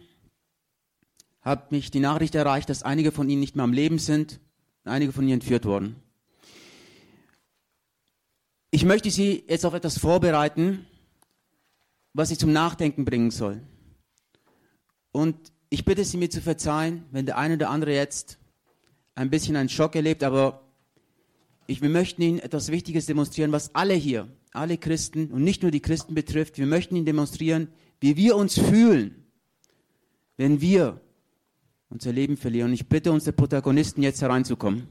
hat 1.41 1.73
mich 1.73 1.91
die 1.91 2.01
Nachricht 2.01 2.35
erreicht, 2.35 2.69
dass 2.69 2.83
einige 2.83 3.13
von 3.13 3.31
ihnen 3.31 3.41
nicht 3.41 3.57
mehr 3.57 3.65
am 3.65 3.73
Leben 3.73 3.99
sind 3.99 4.41
und 4.85 4.91
einige 4.91 5.13
von 5.13 5.25
ihnen 5.25 5.35
entführt 5.35 5.65
wurden. 5.65 5.97
Ich 8.71 8.85
möchte 8.85 9.11
Sie 9.11 9.45
jetzt 9.49 9.65
auf 9.65 9.75
etwas 9.75 9.99
vorbereiten, 9.99 10.87
was 12.13 12.29
Sie 12.29 12.39
zum 12.39 12.53
Nachdenken 12.53 13.05
bringen 13.05 13.31
soll. 13.31 13.63
Und 15.13 15.53
ich 15.73 15.87
bitte 15.87 16.05
Sie 16.05 16.19
mir 16.19 16.29
zu 16.29 16.43
verzeihen, 16.43 17.07
wenn 17.13 17.25
der 17.25 17.39
eine 17.39 17.55
oder 17.55 17.71
andere 17.71 17.95
jetzt 17.95 18.37
ein 19.15 19.31
bisschen 19.31 19.57
einen 19.57 19.71
Schock 19.71 19.97
erlebt, 19.97 20.23
aber 20.23 20.69
ich, 21.67 21.81
wir 21.81 21.89
möchten 21.89 22.21
Ihnen 22.21 22.41
etwas 22.41 22.71
Wichtiges 22.71 23.07
demonstrieren, 23.07 23.53
was 23.53 23.75
alle 23.75 23.95
hier, 23.95 24.29
alle 24.53 24.77
Christen 24.77 25.31
und 25.31 25.43
nicht 25.43 25.63
nur 25.63 25.71
die 25.71 25.81
Christen 25.81 26.15
betrifft. 26.15 26.59
Wir 26.59 26.67
möchten 26.67 26.95
Ihnen 26.95 27.07
demonstrieren, 27.07 27.69
wie 28.01 28.17
wir 28.17 28.37
uns 28.37 28.59
fühlen, 28.59 29.25
wenn 30.37 30.61
wir 30.61 31.01
unser 31.89 32.13
Leben 32.13 32.37
verlieren. 32.37 32.69
Und 32.69 32.75
ich 32.75 32.87
bitte 32.87 33.11
unsere 33.11 33.33
Protagonisten 33.33 34.03
jetzt 34.03 34.21
hereinzukommen. 34.21 34.89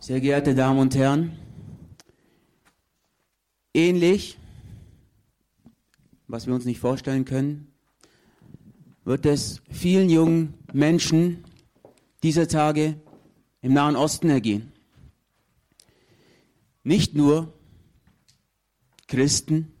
Sehr 0.00 0.20
geehrte 0.20 0.52
Damen 0.56 0.80
und 0.80 0.96
Herren, 0.96 1.38
ähnlich 3.72 4.36
was 6.26 6.46
wir 6.46 6.54
uns 6.54 6.64
nicht 6.64 6.80
vorstellen 6.80 7.24
können, 7.24 7.72
wird 9.04 9.26
es 9.26 9.60
vielen 9.70 10.08
jungen 10.08 10.54
Menschen 10.72 11.44
dieser 12.22 12.48
Tage 12.48 13.00
im 13.60 13.74
Nahen 13.74 13.96
Osten 13.96 14.30
ergehen. 14.30 14.72
Nicht 16.82 17.14
nur 17.14 17.52
Christen, 19.06 19.72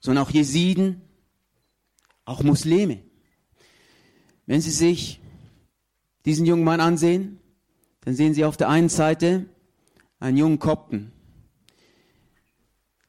sondern 0.00 0.24
auch 0.24 0.30
Jesiden, 0.30 1.02
auch 2.24 2.42
Muslime. 2.42 3.02
Wenn 4.46 4.60
Sie 4.60 4.70
sich 4.70 5.20
diesen 6.24 6.46
jungen 6.46 6.64
Mann 6.64 6.80
ansehen, 6.80 7.38
dann 8.02 8.14
sehen 8.14 8.34
Sie 8.34 8.44
auf 8.44 8.56
der 8.56 8.68
einen 8.68 8.88
Seite 8.88 9.46
einen 10.18 10.36
jungen 10.36 10.58
Kopten, 10.58 11.12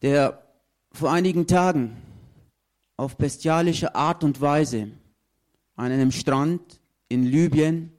der 0.01 0.45
vor 0.91 1.11
einigen 1.11 1.47
Tagen 1.47 1.97
auf 2.97 3.17
bestialische 3.17 3.95
Art 3.95 4.23
und 4.23 4.41
Weise 4.41 4.89
an 5.75 5.91
einem 5.91 6.11
Strand 6.11 6.79
in 7.09 7.23
Libyen 7.23 7.91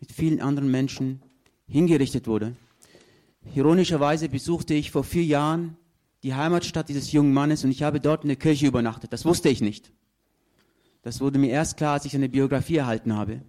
mit 0.00 0.12
vielen 0.12 0.40
anderen 0.40 0.70
Menschen 0.70 1.22
hingerichtet 1.66 2.26
wurde. 2.26 2.54
Ironischerweise 3.54 4.28
besuchte 4.28 4.74
ich 4.74 4.90
vor 4.90 5.04
vier 5.04 5.24
Jahren 5.24 5.76
die 6.22 6.34
Heimatstadt 6.34 6.88
dieses 6.88 7.10
jungen 7.12 7.32
Mannes 7.32 7.64
und 7.64 7.70
ich 7.70 7.82
habe 7.82 8.00
dort 8.00 8.24
in 8.24 8.28
der 8.28 8.36
Kirche 8.36 8.66
übernachtet. 8.66 9.12
Das 9.12 9.24
wusste 9.24 9.48
ich 9.48 9.60
nicht. 9.60 9.92
Das 11.02 11.20
wurde 11.20 11.38
mir 11.38 11.50
erst 11.50 11.76
klar, 11.76 11.94
als 11.94 12.04
ich 12.04 12.14
eine 12.14 12.28
Biografie 12.28 12.76
erhalten 12.76 13.16
habe. 13.16 13.42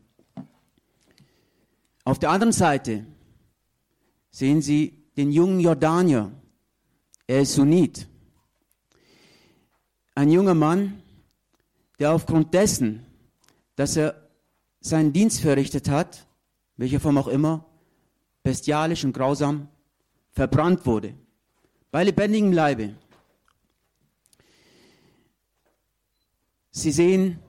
Auf 2.04 2.18
der 2.18 2.32
anderen 2.32 2.54
Seite 2.54 3.06
sehen 4.32 4.62
Sie 4.62 5.04
den 5.16 5.32
jungen 5.32 5.60
Jordanier. 5.60 6.32
Er 7.28 7.42
ist 7.42 7.54
Sunnit 7.54 8.08
ein 10.16 10.30
junger 10.30 10.54
Mann, 10.54 11.02
der 12.00 12.12
aufgrund 12.12 12.54
dessen, 12.54 13.06
dass 13.76 13.96
er 13.96 14.30
seinen 14.80 15.14
Dienst 15.14 15.42
verrichtet 15.42 15.90
hat, 15.90 16.28
welcher 16.78 17.00
Form 17.00 17.18
auch 17.18 17.28
immer, 17.28 17.66
bestialisch 18.44 19.04
und 19.04 19.14
grausam 19.14 19.70
verbrannt 20.32 20.86
wurde. 20.86 21.14
Bei 21.92 22.04
lebendigem 22.04 22.52
Leibe. 22.52 22.96
Sie 26.72 26.92
sehen 26.92 27.40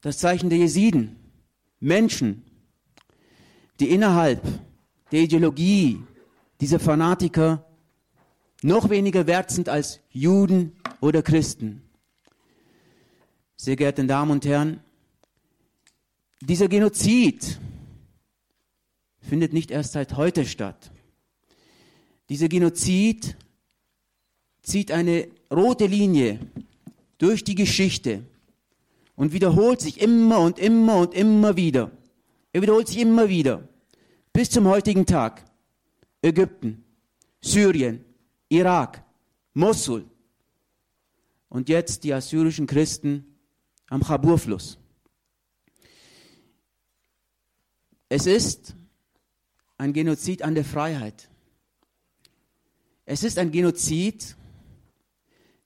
das 0.00 0.18
Zeichen 0.18 0.48
der 0.48 0.58
Jesiden, 0.58 1.16
Menschen, 1.80 2.44
die 3.78 3.90
innerhalb 3.90 4.42
der 5.12 5.20
Ideologie 5.20 6.02
dieser 6.60 6.80
Fanatiker 6.80 7.64
noch 8.62 8.90
weniger 8.90 9.26
wert 9.26 9.50
sind 9.50 9.68
als 9.68 10.00
Juden 10.10 10.77
oder 11.00 11.22
Christen. 11.22 11.82
Sehr 13.56 13.76
geehrte 13.76 14.04
Damen 14.04 14.30
und 14.30 14.46
Herren, 14.46 14.80
dieser 16.40 16.68
Genozid 16.68 17.58
findet 19.20 19.52
nicht 19.52 19.70
erst 19.70 19.92
seit 19.92 20.16
heute 20.16 20.46
statt. 20.46 20.90
Dieser 22.28 22.48
Genozid 22.48 23.36
zieht 24.62 24.92
eine 24.92 25.28
rote 25.52 25.86
Linie 25.86 26.38
durch 27.18 27.42
die 27.42 27.54
Geschichte 27.54 28.22
und 29.16 29.32
wiederholt 29.32 29.80
sich 29.80 30.00
immer 30.00 30.40
und 30.40 30.58
immer 30.58 30.98
und 30.98 31.14
immer 31.14 31.56
wieder. 31.56 31.90
Er 32.52 32.62
wiederholt 32.62 32.88
sich 32.88 32.98
immer 32.98 33.28
wieder 33.28 33.66
bis 34.32 34.50
zum 34.50 34.68
heutigen 34.68 35.04
Tag. 35.04 35.44
Ägypten, 36.22 36.84
Syrien, 37.40 38.04
Irak, 38.48 39.02
Mosul 39.54 40.04
und 41.48 41.68
jetzt 41.68 42.04
die 42.04 42.12
assyrischen 42.12 42.66
Christen 42.66 43.38
am 43.88 44.02
Chabur-Fluss. 44.02 44.78
Es 48.08 48.26
ist 48.26 48.74
ein 49.76 49.92
Genozid 49.92 50.42
an 50.42 50.54
der 50.54 50.64
Freiheit. 50.64 51.28
Es 53.04 53.22
ist 53.22 53.38
ein 53.38 53.50
Genozid, 53.50 54.36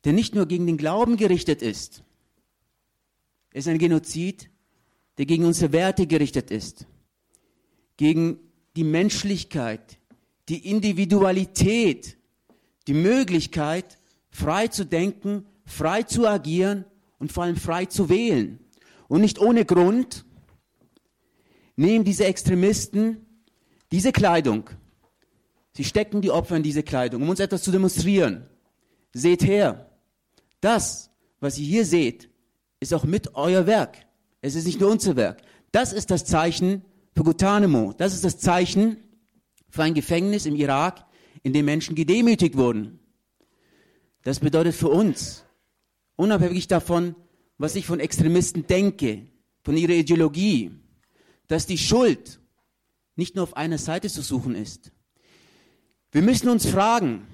der 0.04 0.12
nicht 0.12 0.34
nur 0.34 0.46
gegen 0.46 0.66
den 0.66 0.76
Glauben 0.76 1.16
gerichtet 1.16 1.62
ist. 1.62 2.02
Es 3.50 3.66
ist 3.66 3.68
ein 3.68 3.78
Genozid, 3.78 4.50
der 5.18 5.26
gegen 5.26 5.44
unsere 5.44 5.72
Werte 5.72 6.06
gerichtet 6.06 6.50
ist, 6.50 6.86
gegen 7.96 8.38
die 8.76 8.84
Menschlichkeit, 8.84 9.98
die 10.48 10.68
Individualität, 10.68 12.16
die 12.86 12.94
Möglichkeit, 12.94 13.98
frei 14.30 14.68
zu 14.68 14.84
denken, 14.86 15.46
frei 15.64 16.02
zu 16.02 16.26
agieren 16.26 16.84
und 17.18 17.32
vor 17.32 17.44
allem 17.44 17.56
frei 17.56 17.86
zu 17.86 18.08
wählen. 18.08 18.58
Und 19.08 19.20
nicht 19.20 19.38
ohne 19.38 19.64
Grund 19.64 20.24
nehmen 21.76 22.04
diese 22.04 22.24
Extremisten 22.24 23.26
diese 23.90 24.12
Kleidung. 24.12 24.70
Sie 25.74 25.84
stecken 25.84 26.20
die 26.20 26.30
Opfer 26.30 26.56
in 26.56 26.62
diese 26.62 26.82
Kleidung, 26.82 27.22
um 27.22 27.28
uns 27.28 27.40
etwas 27.40 27.62
zu 27.62 27.70
demonstrieren. 27.70 28.46
Seht 29.12 29.44
her, 29.44 29.90
das, 30.60 31.10
was 31.40 31.58
ihr 31.58 31.66
hier 31.66 31.84
seht, 31.84 32.30
ist 32.80 32.94
auch 32.94 33.04
mit 33.04 33.34
euer 33.34 33.66
Werk. 33.66 33.98
Es 34.40 34.54
ist 34.54 34.66
nicht 34.66 34.80
nur 34.80 34.90
unser 34.90 35.16
Werk. 35.16 35.42
Das 35.70 35.92
ist 35.92 36.10
das 36.10 36.24
Zeichen 36.24 36.84
für 37.14 37.22
Guantanamo. 37.22 37.92
Das 37.96 38.14
ist 38.14 38.24
das 38.24 38.38
Zeichen 38.38 38.96
für 39.68 39.82
ein 39.82 39.94
Gefängnis 39.94 40.46
im 40.46 40.56
Irak, 40.56 41.04
in 41.42 41.52
dem 41.52 41.64
Menschen 41.64 41.94
gedemütigt 41.94 42.56
wurden. 42.56 42.98
Das 44.22 44.40
bedeutet 44.40 44.74
für 44.74 44.88
uns, 44.88 45.44
unabhängig 46.16 46.68
davon, 46.68 47.14
was 47.58 47.76
ich 47.76 47.86
von 47.86 48.00
Extremisten 48.00 48.66
denke, 48.66 49.26
von 49.62 49.76
ihrer 49.76 49.92
Ideologie, 49.92 50.72
dass 51.46 51.66
die 51.66 51.78
Schuld 51.78 52.40
nicht 53.16 53.36
nur 53.36 53.44
auf 53.44 53.56
einer 53.56 53.78
Seite 53.78 54.08
zu 54.08 54.22
suchen 54.22 54.54
ist. 54.54 54.92
Wir 56.10 56.22
müssen 56.22 56.48
uns 56.48 56.66
fragen, 56.66 57.26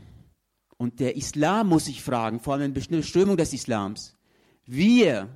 und 0.77 1.01
der 1.01 1.17
Islam 1.17 1.69
muss 1.69 1.87
sich 1.87 2.03
fragen, 2.03 2.41
vor 2.41 2.55
allem 2.55 2.65
eine 2.65 2.73
bestimmte 2.73 3.07
Strömung 3.07 3.37
des 3.37 3.53
Islams, 3.53 4.17
wie 4.65 5.03
er 5.03 5.29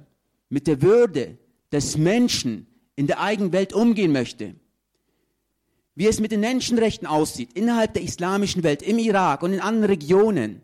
mit 0.49 0.67
der 0.67 0.83
Würde 0.83 1.39
des 1.73 1.97
Menschen 1.97 2.67
in 2.95 3.07
der 3.07 3.21
eigenen 3.21 3.53
Welt 3.53 3.73
umgehen 3.73 4.13
möchte. 4.13 4.55
Wie 5.95 6.07
es 6.07 6.21
mit 6.21 6.31
den 6.31 6.41
Menschenrechten 6.41 7.07
aussieht 7.07 7.53
innerhalb 7.55 7.95
der 7.95 8.03
islamischen 8.03 8.63
Welt, 8.63 8.83
im 8.83 8.99
Irak 8.99 9.43
und 9.43 9.53
in 9.53 9.61
anderen 9.61 9.91
Regionen, 9.91 10.63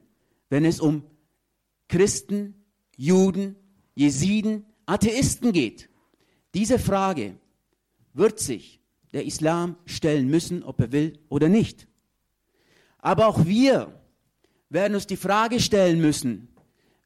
wenn 0.48 0.64
es 0.64 0.80
um 0.80 1.02
Christen, 1.88 2.57
Juden, 2.98 3.56
Jesiden, 3.94 4.66
Atheisten 4.84 5.52
geht. 5.52 5.88
Diese 6.52 6.78
Frage 6.78 7.38
wird 8.12 8.40
sich 8.40 8.80
der 9.12 9.24
Islam 9.24 9.76
stellen 9.86 10.28
müssen, 10.28 10.62
ob 10.62 10.80
er 10.80 10.92
will 10.92 11.18
oder 11.28 11.48
nicht. 11.48 11.86
Aber 12.98 13.28
auch 13.28 13.46
wir 13.46 13.98
werden 14.68 14.94
uns 14.94 15.06
die 15.06 15.16
Frage 15.16 15.60
stellen 15.60 16.00
müssen, 16.00 16.48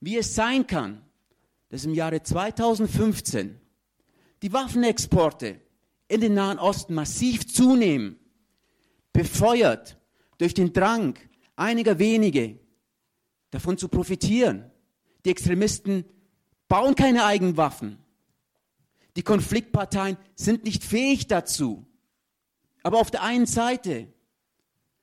wie 0.01 0.17
es 0.17 0.35
sein 0.35 0.67
kann, 0.67 1.03
dass 1.69 1.85
im 1.85 1.95
Jahre 1.95 2.23
2015 2.23 3.61
die 4.43 4.53
Waffenexporte 4.53 5.61
in 6.09 6.21
den 6.21 6.35
Nahen 6.35 6.59
Osten 6.59 6.95
massiv 6.95 7.47
zunehmen, 7.47 8.19
befeuert 9.13 9.99
durch 10.39 10.55
den 10.55 10.73
Drang 10.73 11.19
einiger 11.55 11.99
wenige 11.99 12.59
davon 13.51 13.77
zu 13.77 13.89
profitieren. 13.89 14.72
Die 15.25 15.31
Extremisten 15.31 16.05
bauen 16.69 16.95
keine 16.95 17.25
eigenen 17.25 17.57
Waffen. 17.57 17.99
Die 19.17 19.23
Konfliktparteien 19.23 20.17
sind 20.35 20.65
nicht 20.65 20.85
fähig 20.85 21.27
dazu. 21.27 21.87
Aber 22.83 22.99
auf 22.99 23.11
der 23.11 23.23
einen 23.23 23.47
Seite 23.47 24.09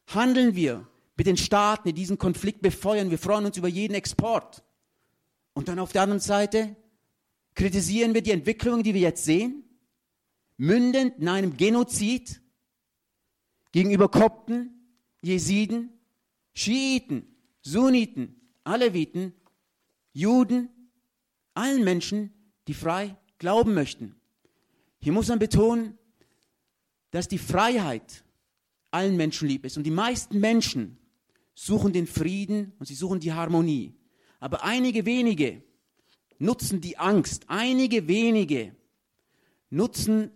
handeln 0.08 0.56
wir 0.56 0.88
mit 1.16 1.28
den 1.28 1.38
Staaten, 1.38 1.90
die 1.90 1.94
diesen 1.94 2.18
Konflikt 2.18 2.62
befeuern. 2.62 3.12
Wir 3.12 3.20
freuen 3.20 3.46
uns 3.46 3.58
über 3.58 3.68
jeden 3.68 3.94
Export. 3.94 4.64
Und 5.54 5.68
dann 5.68 5.80
auf 5.80 5.92
der 5.92 6.04
anderen 6.04 6.22
Seite 6.22 6.76
kritisieren 7.56 8.14
wir 8.14 8.22
die 8.22 8.32
Entwicklung, 8.32 8.84
die 8.84 8.94
wir 8.94 9.02
jetzt 9.02 9.26
sehen, 9.26 9.64
mündend 10.58 11.20
in 11.20 11.28
einem 11.28 11.58
Genozid 11.58 12.42
gegenüber 13.72 14.10
Kopten, 14.10 14.72
Jesiden, 15.22 15.92
Schiiten, 16.54 17.36
Sunniten, 17.62 18.40
Aleviten, 18.64 19.34
Juden, 20.14 20.70
allen 21.54 21.84
Menschen, 21.84 22.34
die 22.68 22.74
frei 22.74 23.16
glauben 23.38 23.74
möchten. 23.74 24.16
Hier 25.00 25.14
muss 25.14 25.28
man 25.28 25.40
betonen, 25.40 25.98
dass 27.12 27.28
die 27.28 27.38
Freiheit 27.38 28.24
allen 28.92 29.18
Menschen 29.18 29.48
lieb 29.48 29.66
ist. 29.66 29.78
Und 29.78 29.84
die 29.84 29.92
meisten 29.92 30.40
Menschen 30.40 30.98
suchen 31.54 31.94
den 31.94 32.08
Frieden 32.08 32.74
und 32.80 32.86
sie 32.86 32.96
suchen 32.96 33.20
die 33.20 33.34
Harmonie. 33.34 33.94
Aber 34.40 34.64
einige 34.64 35.06
wenige 35.06 35.64
nutzen 36.38 36.82
die 36.82 36.98
Angst, 36.98 37.46
einige 37.48 38.08
wenige 38.08 38.76
nutzen 39.70 40.32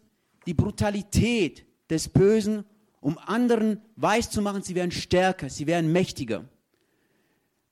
die 0.45 0.53
Brutalität 0.53 1.65
des 1.89 2.09
Bösen, 2.09 2.65
um 2.99 3.17
anderen 3.17 3.81
weiszumachen, 3.95 4.63
sie 4.63 4.75
wären 4.75 4.91
stärker, 4.91 5.49
sie 5.49 5.67
wären 5.67 5.91
mächtiger. 5.91 6.47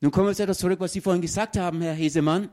Nun 0.02 0.11
kommen 0.11 0.28
wir 0.28 0.36
zu 0.36 0.44
etwas 0.44 0.57
zurück, 0.57 0.80
was 0.80 0.94
Sie 0.94 1.02
vorhin 1.02 1.22
gesagt 1.22 1.57
haben, 1.57 1.82
Herr 1.82 1.94
Hesemann. 1.94 2.49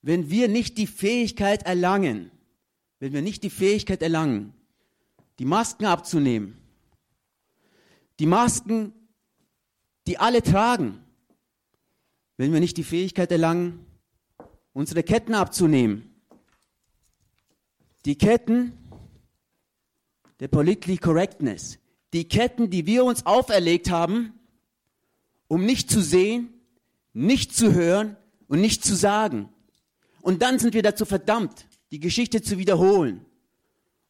Wenn 0.00 0.30
wir 0.30 0.48
nicht 0.48 0.78
die 0.78 0.86
Fähigkeit 0.86 1.64
erlangen, 1.64 2.30
wenn 3.00 3.12
wir 3.12 3.20
nicht 3.20 3.42
die 3.42 3.50
Fähigkeit 3.50 4.02
erlangen, 4.02 4.54
die 5.38 5.44
Masken 5.44 5.84
abzunehmen. 5.84 6.56
Die 8.18 8.26
Masken, 8.26 8.92
die 10.06 10.18
alle 10.18 10.42
tragen, 10.42 11.00
wenn 12.36 12.52
wir 12.52 12.60
nicht 12.60 12.76
die 12.76 12.84
Fähigkeit 12.84 13.30
erlangen, 13.30 13.84
unsere 14.72 15.02
Ketten 15.02 15.34
abzunehmen. 15.34 16.14
Die 18.06 18.16
Ketten 18.16 18.72
der 20.40 20.48
Politically 20.48 20.96
Correctness, 20.96 21.78
die 22.12 22.28
Ketten, 22.28 22.70
die 22.70 22.86
wir 22.86 23.04
uns 23.04 23.26
auferlegt 23.26 23.90
haben, 23.90 24.33
um 25.48 25.64
nicht 25.64 25.90
zu 25.90 26.00
sehen, 26.00 26.52
nicht 27.12 27.54
zu 27.54 27.72
hören 27.72 28.16
und 28.48 28.60
nicht 28.60 28.84
zu 28.84 28.94
sagen. 28.94 29.48
Und 30.20 30.42
dann 30.42 30.58
sind 30.58 30.74
wir 30.74 30.82
dazu 30.82 31.04
verdammt, 31.04 31.66
die 31.90 32.00
Geschichte 32.00 32.42
zu 32.42 32.58
wiederholen. 32.58 33.24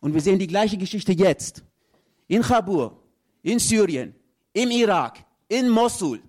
Und 0.00 0.14
wir 0.14 0.20
sehen 0.20 0.38
die 0.38 0.46
gleiche 0.46 0.76
Geschichte 0.76 1.12
jetzt. 1.12 1.64
In 2.28 2.42
Chabur, 2.42 3.02
in 3.42 3.58
Syrien, 3.58 4.14
im 4.52 4.70
Irak, 4.70 5.24
in 5.48 5.68
Mosul 5.68 6.22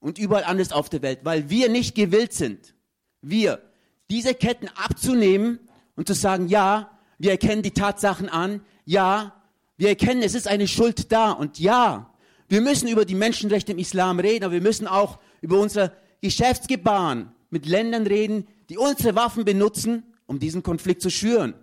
und 0.00 0.18
überall 0.18 0.44
anders 0.44 0.72
auf 0.72 0.88
der 0.88 1.02
Welt, 1.02 1.20
weil 1.22 1.48
wir 1.50 1.68
nicht 1.68 1.94
gewillt 1.94 2.32
sind, 2.32 2.74
wir 3.20 3.62
diese 4.10 4.34
Ketten 4.34 4.68
abzunehmen 4.68 5.60
und 5.96 6.06
zu 6.06 6.14
sagen, 6.14 6.48
ja, 6.48 6.90
wir 7.18 7.30
erkennen 7.30 7.62
die 7.62 7.70
Tatsachen 7.70 8.28
an, 8.28 8.60
ja, 8.84 9.34
wir 9.76 9.88
erkennen, 9.88 10.22
es 10.22 10.34
ist 10.34 10.48
eine 10.48 10.68
Schuld 10.68 11.10
da 11.12 11.32
und 11.32 11.58
ja, 11.58 12.11
wir 12.52 12.60
müssen 12.60 12.86
über 12.86 13.06
die 13.06 13.14
Menschenrechte 13.14 13.72
im 13.72 13.78
Islam 13.78 14.20
reden, 14.20 14.44
aber 14.44 14.52
wir 14.52 14.60
müssen 14.60 14.86
auch 14.86 15.18
über 15.40 15.58
unser 15.58 15.90
Geschäftsgebaren 16.20 17.32
mit 17.48 17.64
Ländern 17.64 18.06
reden, 18.06 18.46
die 18.68 18.76
unsere 18.76 19.14
Waffen 19.14 19.46
benutzen, 19.46 20.02
um 20.26 20.38
diesen 20.38 20.62
Konflikt 20.62 21.00
zu 21.00 21.08
schüren. 21.08 21.54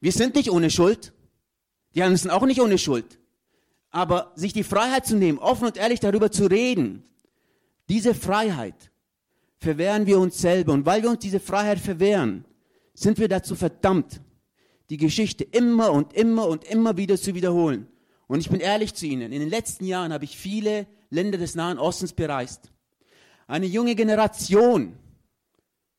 Wir 0.00 0.12
sind 0.12 0.34
nicht 0.34 0.50
ohne 0.50 0.70
Schuld. 0.70 1.12
Die 1.94 2.02
anderen 2.02 2.16
sind 2.16 2.30
auch 2.30 2.46
nicht 2.46 2.62
ohne 2.62 2.78
Schuld. 2.78 3.18
Aber 3.90 4.32
sich 4.34 4.54
die 4.54 4.64
Freiheit 4.64 5.04
zu 5.04 5.14
nehmen, 5.14 5.36
offen 5.38 5.66
und 5.66 5.76
ehrlich 5.76 6.00
darüber 6.00 6.30
zu 6.30 6.46
reden, 6.46 7.04
diese 7.90 8.14
Freiheit 8.14 8.90
verwehren 9.58 10.06
wir 10.06 10.18
uns 10.18 10.40
selber. 10.40 10.72
Und 10.72 10.86
weil 10.86 11.02
wir 11.02 11.10
uns 11.10 11.18
diese 11.18 11.38
Freiheit 11.38 11.78
verwehren, 11.78 12.46
sind 12.94 13.18
wir 13.18 13.28
dazu 13.28 13.54
verdammt, 13.54 14.22
die 14.88 14.96
Geschichte 14.96 15.44
immer 15.44 15.92
und 15.92 16.14
immer 16.14 16.48
und 16.48 16.64
immer 16.64 16.96
wieder 16.96 17.18
zu 17.18 17.34
wiederholen. 17.34 17.91
Und 18.32 18.40
ich 18.40 18.48
bin 18.48 18.60
ehrlich 18.60 18.94
zu 18.94 19.04
Ihnen, 19.04 19.30
in 19.30 19.40
den 19.40 19.50
letzten 19.50 19.84
Jahren 19.84 20.10
habe 20.10 20.24
ich 20.24 20.38
viele 20.38 20.86
Länder 21.10 21.36
des 21.36 21.54
Nahen 21.54 21.78
Ostens 21.78 22.14
bereist. 22.14 22.72
Eine 23.46 23.66
junge 23.66 23.94
Generation, 23.94 24.96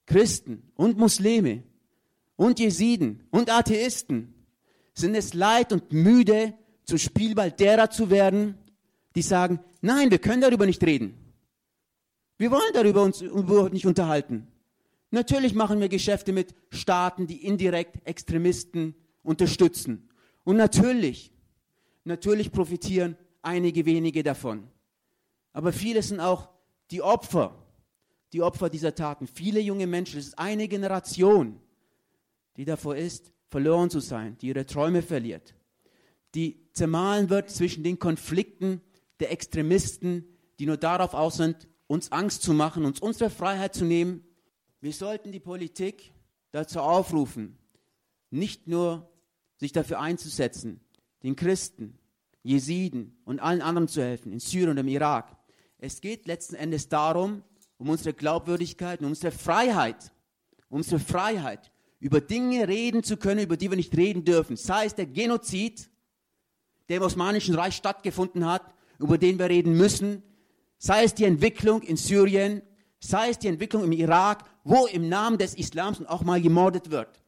Christen 0.07 0.63
und 0.73 0.97
Muslime, 0.97 1.61
und 2.35 2.57
Jesiden 2.57 3.27
und 3.29 3.51
Atheisten 3.51 4.33
sind 4.95 5.13
es 5.13 5.35
leid 5.35 5.71
und 5.73 5.93
müde, 5.93 6.55
zu 6.85 6.97
Spielball 6.97 7.51
derer 7.51 7.91
zu 7.91 8.09
werden, 8.09 8.57
die 9.13 9.21
sagen, 9.21 9.59
nein, 9.81 10.09
wir 10.09 10.17
können 10.17 10.41
darüber 10.41 10.65
nicht 10.65 10.83
reden. 10.83 11.13
Wir 12.39 12.49
wollen 12.49 12.73
darüber 12.73 13.03
uns 13.03 13.21
überhaupt 13.21 13.73
nicht 13.73 13.85
unterhalten. 13.85 14.47
Natürlich 15.11 15.53
machen 15.53 15.79
wir 15.79 15.87
Geschäfte 15.87 16.33
mit 16.33 16.55
Staaten, 16.71 17.27
die 17.27 17.45
indirekt 17.45 18.07
Extremisten 18.07 18.95
unterstützen. 19.21 20.09
Und 20.43 20.57
natürlich, 20.57 21.31
natürlich 22.03 22.51
profitieren 22.51 23.17
einige 23.41 23.85
wenige 23.85 24.23
davon. 24.23 24.67
Aber 25.51 25.71
viele 25.71 26.01
sind 26.01 26.19
auch 26.19 26.49
die 26.91 27.01
Opfer, 27.01 27.55
die 28.33 28.41
Opfer 28.41 28.69
dieser 28.69 28.95
Taten. 28.95 29.27
Viele 29.27 29.59
junge 29.59 29.87
Menschen, 29.87 30.19
es 30.19 30.27
ist 30.27 30.39
eine 30.39 30.67
Generation, 30.67 31.59
die 32.57 32.65
davor 32.65 32.95
ist, 32.95 33.31
verloren 33.49 33.89
zu 33.89 33.99
sein, 33.99 34.37
die 34.39 34.47
ihre 34.47 34.65
Träume 34.65 35.03
verliert, 35.03 35.53
die 36.33 36.67
zermahlen 36.73 37.29
wird 37.29 37.51
zwischen 37.51 37.83
den 37.83 37.99
Konflikten 37.99 38.81
der 39.19 39.31
Extremisten, 39.31 40.25
die 40.59 40.65
nur 40.65 40.77
darauf 40.77 41.13
aus 41.13 41.37
sind, 41.37 41.67
uns 41.85 42.11
Angst 42.11 42.41
zu 42.41 42.53
machen, 42.53 42.85
uns 42.85 42.99
unsere 42.99 43.29
Freiheit 43.29 43.75
zu 43.75 43.85
nehmen. 43.85 44.23
Wir 44.81 44.93
sollten 44.93 45.31
die 45.31 45.39
Politik 45.39 46.11
dazu 46.51 46.79
aufrufen, 46.79 47.57
nicht 48.31 48.67
nur 48.67 49.11
sich 49.57 49.71
dafür 49.71 49.99
einzusetzen, 49.99 50.82
den 51.23 51.35
Christen, 51.35 51.97
Jesiden 52.43 53.17
und 53.23 53.39
allen 53.39 53.61
anderen 53.61 53.87
zu 53.87 54.01
helfen, 54.01 54.31
in 54.33 54.39
Syrien 54.39 54.71
und 54.71 54.77
im 54.77 54.87
Irak. 54.87 55.35
Es 55.77 56.01
geht 56.01 56.27
letzten 56.27 56.55
Endes 56.55 56.89
darum, 56.89 57.43
um 57.77 57.89
unsere 57.89 58.13
Glaubwürdigkeit 58.13 58.99
und 58.99 59.07
unsere 59.07 59.31
Freiheit, 59.31 60.11
unsere 60.69 60.99
Freiheit, 60.99 61.71
über 61.99 62.19
Dinge 62.19 62.67
reden 62.67 63.01
zu 63.03 63.15
können, 63.15 63.45
über 63.45 63.55
die 63.55 63.69
wir 63.69 63.77
nicht 63.77 63.95
reden 63.95 64.25
dürfen. 64.25 64.57
Sei 64.57 64.85
es 64.85 64.95
der 64.95 65.05
Genozid, 65.05 65.89
der 66.89 66.97
im 66.97 67.03
Osmanischen 67.03 67.55
Reich 67.55 67.75
stattgefunden 67.75 68.45
hat, 68.45 68.73
über 68.99 69.17
den 69.17 69.39
wir 69.39 69.49
reden 69.49 69.77
müssen, 69.77 70.21
sei 70.77 71.05
es 71.05 71.13
die 71.13 71.23
Entwicklung 71.23 71.81
in 71.81 71.95
Syrien, 71.95 72.61
sei 72.99 73.29
es 73.29 73.39
die 73.39 73.47
Entwicklung 73.47 73.85
im 73.85 73.93
Irak, 73.93 74.43
wo 74.65 74.85
im 74.85 75.07
Namen 75.07 75.37
des 75.37 75.55
Islams 75.55 76.05
auch 76.05 76.23
mal 76.23 76.41
gemordet 76.41 76.91
wird. 76.91 77.21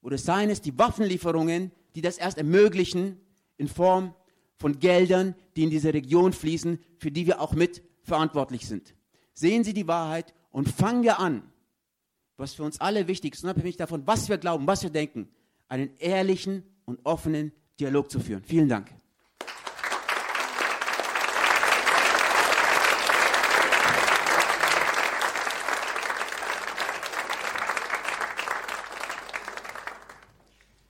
Oder 0.00 0.16
seien 0.16 0.48
es 0.48 0.60
die 0.60 0.78
Waffenlieferungen, 0.78 1.72
die 1.96 2.00
das 2.00 2.16
erst 2.16 2.38
ermöglichen 2.38 3.20
in 3.60 3.68
Form 3.68 4.14
von 4.56 4.78
Geldern, 4.78 5.34
die 5.54 5.64
in 5.64 5.70
diese 5.70 5.92
Region 5.92 6.32
fließen, 6.32 6.78
für 6.96 7.10
die 7.10 7.26
wir 7.26 7.42
auch 7.42 7.52
mit 7.52 7.82
verantwortlich 8.02 8.66
sind. 8.66 8.94
Sehen 9.34 9.64
Sie 9.64 9.74
die 9.74 9.86
Wahrheit 9.86 10.34
und 10.50 10.68
fangen 10.68 11.02
wir 11.02 11.18
an, 11.18 11.42
was 12.38 12.54
für 12.54 12.62
uns 12.62 12.80
alle 12.80 13.06
wichtig 13.06 13.34
ist, 13.34 13.44
unabhängig 13.44 13.76
davon, 13.76 14.06
was 14.06 14.30
wir 14.30 14.38
glauben, 14.38 14.66
was 14.66 14.82
wir 14.82 14.88
denken, 14.88 15.28
einen 15.68 15.90
ehrlichen 15.98 16.64
und 16.86 17.04
offenen 17.04 17.52
Dialog 17.78 18.10
zu 18.10 18.18
führen. 18.18 18.42
Vielen 18.42 18.68
Dank. 18.68 18.90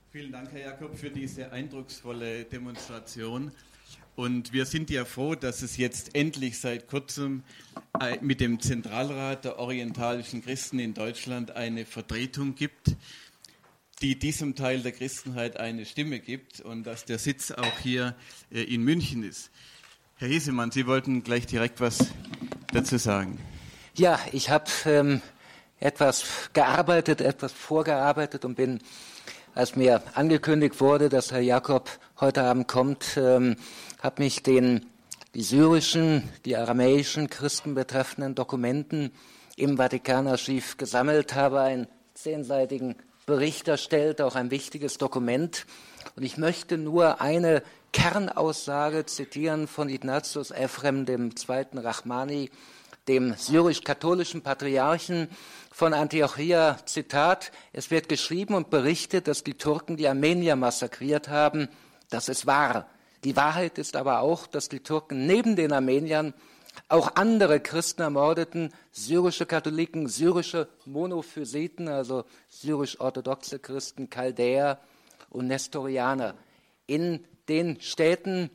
Vielen 0.09 0.31
Dank, 0.31 0.51
Herr 0.53 0.61
Jakob, 0.81 0.97
für 0.97 1.11
diese 1.11 1.51
eindrucksvolle 1.51 2.43
Demonstration. 2.45 3.51
Und 4.15 4.51
wir 4.51 4.65
sind 4.65 4.89
ja 4.89 5.05
froh, 5.05 5.35
dass 5.35 5.61
es 5.61 5.77
jetzt 5.77 6.15
endlich 6.15 6.59
seit 6.59 6.87
kurzem 6.87 7.43
äh, 7.99 8.17
mit 8.21 8.39
dem 8.39 8.59
Zentralrat 8.59 9.45
der 9.45 9.59
orientalischen 9.59 10.43
Christen 10.43 10.79
in 10.79 10.95
Deutschland 10.95 11.51
eine 11.51 11.85
Vertretung 11.85 12.55
gibt, 12.55 12.95
die 14.01 14.17
diesem 14.17 14.55
Teil 14.55 14.81
der 14.81 14.91
Christenheit 14.91 15.57
eine 15.57 15.85
Stimme 15.85 16.19
gibt 16.19 16.61
und 16.61 16.83
dass 16.87 17.05
der 17.05 17.19
Sitz 17.19 17.51
auch 17.51 17.77
hier 17.83 18.15
äh, 18.51 18.63
in 18.63 18.81
München 18.81 19.21
ist. 19.21 19.51
Herr 20.15 20.29
Hesemann, 20.29 20.71
Sie 20.71 20.87
wollten 20.87 21.21
gleich 21.21 21.45
direkt 21.45 21.79
was 21.79 22.11
dazu 22.73 22.97
sagen. 22.97 23.37
Ja, 23.95 24.19
ich 24.31 24.49
habe 24.49 24.65
ähm, 24.85 25.21
etwas 25.79 26.49
gearbeitet, 26.53 27.21
etwas 27.21 27.51
vorgearbeitet 27.51 28.45
und 28.45 28.55
bin 28.55 28.79
als 29.53 29.75
mir 29.75 30.01
angekündigt 30.15 30.79
wurde, 30.79 31.09
dass 31.09 31.31
Herr 31.31 31.41
Jakob 31.41 31.89
heute 32.19 32.43
Abend 32.43 32.67
kommt, 32.67 33.17
ähm, 33.17 33.55
habe 34.01 34.23
mich 34.23 34.43
den 34.43 34.85
die 35.33 35.43
syrischen, 35.43 36.27
die 36.43 36.57
aramäischen 36.57 37.29
Christen 37.29 37.73
betreffenden 37.73 38.35
Dokumenten 38.35 39.11
im 39.55 39.77
Vatikanarchiv 39.77 40.77
gesammelt, 40.77 41.35
habe 41.35 41.61
einen 41.61 41.87
zehnseitigen 42.13 42.95
Bericht 43.25 43.67
erstellt, 43.67 44.21
auch 44.21 44.35
ein 44.35 44.51
wichtiges 44.51 44.97
Dokument. 44.97 45.65
Und 46.17 46.23
ich 46.23 46.37
möchte 46.37 46.77
nur 46.77 47.21
eine 47.21 47.63
Kernaussage 47.93 49.05
zitieren 49.05 49.67
von 49.67 49.87
Ignatius 49.87 50.51
Ephrem, 50.51 51.05
dem 51.05 51.35
zweiten 51.35 51.77
Rachmani, 51.77 52.49
dem 53.07 53.33
syrisch-katholischen 53.35 54.41
Patriarchen, 54.41 55.29
von 55.71 55.93
Antiochia, 55.93 56.77
Zitat, 56.85 57.51
es 57.71 57.89
wird 57.91 58.09
geschrieben 58.09 58.53
und 58.53 58.69
berichtet, 58.69 59.27
dass 59.27 59.43
die 59.43 59.57
Türken 59.57 59.97
die 59.97 60.07
Armenier 60.07 60.55
massakriert 60.55 61.29
haben. 61.29 61.69
Das 62.09 62.29
ist 62.29 62.45
wahr. 62.45 62.87
Die 63.23 63.35
Wahrheit 63.35 63.77
ist 63.77 63.95
aber 63.95 64.19
auch, 64.19 64.47
dass 64.47 64.67
die 64.67 64.81
Türken 64.81 65.25
neben 65.25 65.55
den 65.55 65.71
Armeniern 65.71 66.33
auch 66.87 67.15
andere 67.15 67.59
Christen 67.59 68.01
ermordeten, 68.01 68.73
syrische 68.91 69.45
Katholiken, 69.45 70.07
syrische 70.07 70.67
Monophysiten, 70.85 71.87
also 71.87 72.25
syrisch-orthodoxe 72.49 73.59
Christen, 73.59 74.09
Chaldäer 74.09 74.79
und 75.29 75.47
Nestorianer. 75.47 76.35
In 76.85 77.25
den 77.47 77.79
Städten 77.81 78.49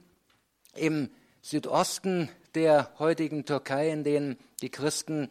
im 0.75 1.11
Südosten 1.41 2.29
der 2.57 2.91
heutigen 2.99 3.45
Türkei, 3.45 3.91
in 3.91 4.03
denen 4.03 4.39
die 4.63 4.71
Christen 4.71 5.29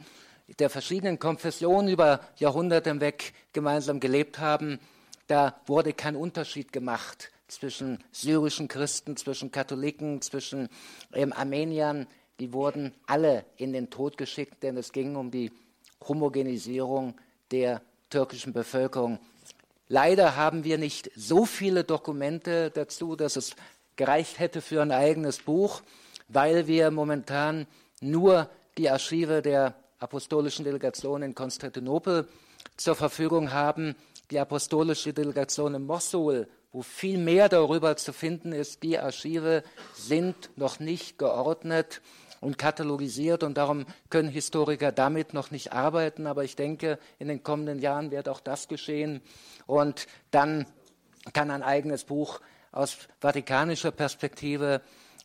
der 0.60 0.70
verschiedenen 0.70 1.18
Konfessionen 1.18 1.92
über 1.92 2.22
Jahrhunderte 2.38 2.92
hinweg 2.92 3.34
gemeinsam 3.52 4.00
gelebt 4.00 4.38
haben, 4.38 4.80
da 5.28 5.60
wurde 5.66 5.94
kein 5.94 6.16
Unterschied 6.16 6.72
gemacht 6.72 7.32
zwischen 7.48 8.04
syrischen 8.12 8.68
Christen, 8.68 9.18
zwischen 9.18 9.52
Katholiken, 9.52 10.22
zwischen 10.22 10.70
ähm, 11.14 11.34
Armeniern. 11.34 12.06
Die 12.40 12.54
wurden 12.54 12.94
alle 13.08 13.46
in 13.58 13.74
den 13.74 13.90
Tod 13.90 14.18
geschickt, 14.18 14.62
denn 14.62 14.78
es 14.78 14.92
ging 14.92 15.16
um 15.16 15.32
die 15.32 15.52
Homogenisierung 16.08 17.16
der 17.50 17.82
türkischen 18.12 18.54
Bevölkerung. 18.54 19.18
Leider 19.88 20.36
haben 20.36 20.64
wir 20.64 20.78
nicht 20.78 21.10
so 21.16 21.46
viele 21.46 21.84
Dokumente 21.84 22.70
dazu, 22.70 23.16
dass 23.16 23.36
es 23.36 23.56
gereicht 23.96 24.38
hätte 24.38 24.62
für 24.62 24.84
ein 24.84 24.92
eigenes 24.92 25.40
Buch, 25.40 25.82
weil 26.28 26.68
wir 26.68 26.92
momentan 26.92 27.68
nur 28.02 28.50
die 28.78 28.90
Archive 28.90 29.42
der 29.42 29.76
apostolischen 30.00 30.66
Delegation 30.66 31.22
in 31.22 31.36
Konstantinopel 31.36 32.28
zur 32.78 32.96
Verfügung 32.96 33.52
haben, 33.52 33.96
die 34.32 34.40
apostolische 34.40 35.14
Delegation 35.14 35.76
in 35.76 35.86
Mosul, 35.86 36.48
wo 36.72 36.82
viel 36.82 37.18
mehr 37.18 37.48
darüber 37.48 37.96
zu 37.96 38.12
finden 38.12 38.52
ist. 38.52 38.84
Die 38.84 39.00
Archive 39.00 39.64
sind 39.94 40.50
noch 40.58 40.80
nicht 40.80 41.18
geordnet 41.18 42.02
und 42.42 42.58
katalogisiert 42.58 43.44
und 43.44 43.58
darum 43.58 43.86
können 44.10 44.30
Historiker 44.30 44.92
damit 44.92 45.34
noch 45.34 45.52
nicht 45.52 45.72
arbeiten. 45.72 46.28
Aber 46.28 46.44
ich 46.44 46.56
denke, 46.56 47.00
in 47.18 47.28
den 47.28 47.44
kommenden 47.44 47.80
Jahren 47.80 48.12
wird 48.12 48.28
auch 48.28 48.42
das 48.42 48.68
geschehen 48.68 49.22
und 49.68 50.08
dann 50.32 50.66
kann 51.34 51.50
ein 51.50 51.64
eigenes 51.64 52.04
Buch 52.04 52.42
aus 52.72 52.98
vatikanischer 53.20 53.92
Perspektive 53.92 54.82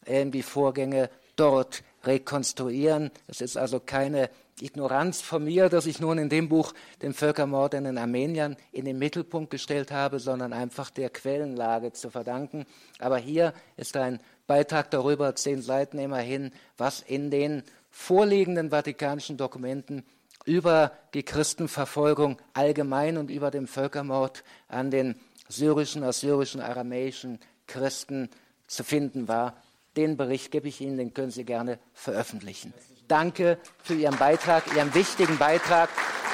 die 0.07 0.43
Vorgänge 0.43 1.11
dort 1.37 1.83
rekonstruieren. 2.05 3.11
Es 3.27 3.41
ist 3.41 3.57
also 3.57 3.81
keine 3.81 4.31
Ignoranz 4.61 5.21
von 5.21 5.45
mir, 5.45 5.69
dass 5.69 5.87
ich 5.87 6.01
nun 6.01 6.19
in 6.19 6.29
dem 6.29 6.49
Buch 6.49 6.75
den 7.03 7.15
Völkermord 7.15 7.75
in 7.75 7.85
den 7.85 7.99
Armeniern 7.99 8.57
in 8.73 8.85
den 8.85 8.99
Mittelpunkt 8.99 9.51
gestellt 9.51 9.91
habe, 9.91 10.19
sondern 10.19 10.53
einfach 10.53 10.91
der 10.91 11.11
Quellenlage 11.11 11.93
zu 11.93 12.11
verdanken. 12.11 12.67
Aber 12.99 13.19
hier 13.19 13.55
ist 13.77 13.97
ein 13.97 14.21
Beitrag 14.47 14.91
darüber, 14.91 15.35
zehn 15.35 15.63
Seiten 15.63 15.99
immerhin, 15.99 16.53
was 16.77 17.01
in 17.01 17.31
den 17.31 17.63
vorliegenden 17.91 18.71
vatikanischen 18.71 19.37
Dokumenten 19.37 20.05
über 20.45 20.93
die 21.15 21.23
Christenverfolgung 21.23 22.39
allgemein 22.55 23.19
und 23.19 23.31
über 23.31 23.51
den 23.51 23.67
Völkermord 23.67 24.43
an 24.69 24.91
den 24.91 25.17
syrischen, 25.49 26.03
assyrischen, 26.03 26.61
aramäischen 26.61 27.39
Christen 27.67 28.31
zu 28.67 28.85
finden 28.85 29.29
war. 29.29 29.57
Den 29.97 30.17
Bericht 30.17 30.51
gebe 30.51 30.69
ich 30.69 30.81
Ihnen, 30.81 30.97
den 30.97 31.15
können 31.15 31.31
Sie 31.31 31.45
gerne 31.45 31.79
veröffentlichen. 31.93 32.73
Danke 33.09 33.59
für 33.83 33.95
Ihren 33.95 34.17
Beitrag, 34.17 34.65
Ihren 34.75 34.95
wichtigen 34.95 35.37
Beitrag, 35.39 35.89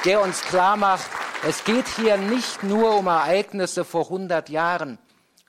der 0.05 0.21
uns 0.21 0.41
klar 0.41 0.77
macht, 0.77 1.09
es 1.47 1.63
geht 1.63 1.87
hier 1.87 2.17
nicht 2.17 2.63
nur 2.63 2.97
um 2.97 3.07
Ereignisse 3.07 3.85
vor 3.85 4.05
100 4.05 4.49
Jahren, 4.49 4.97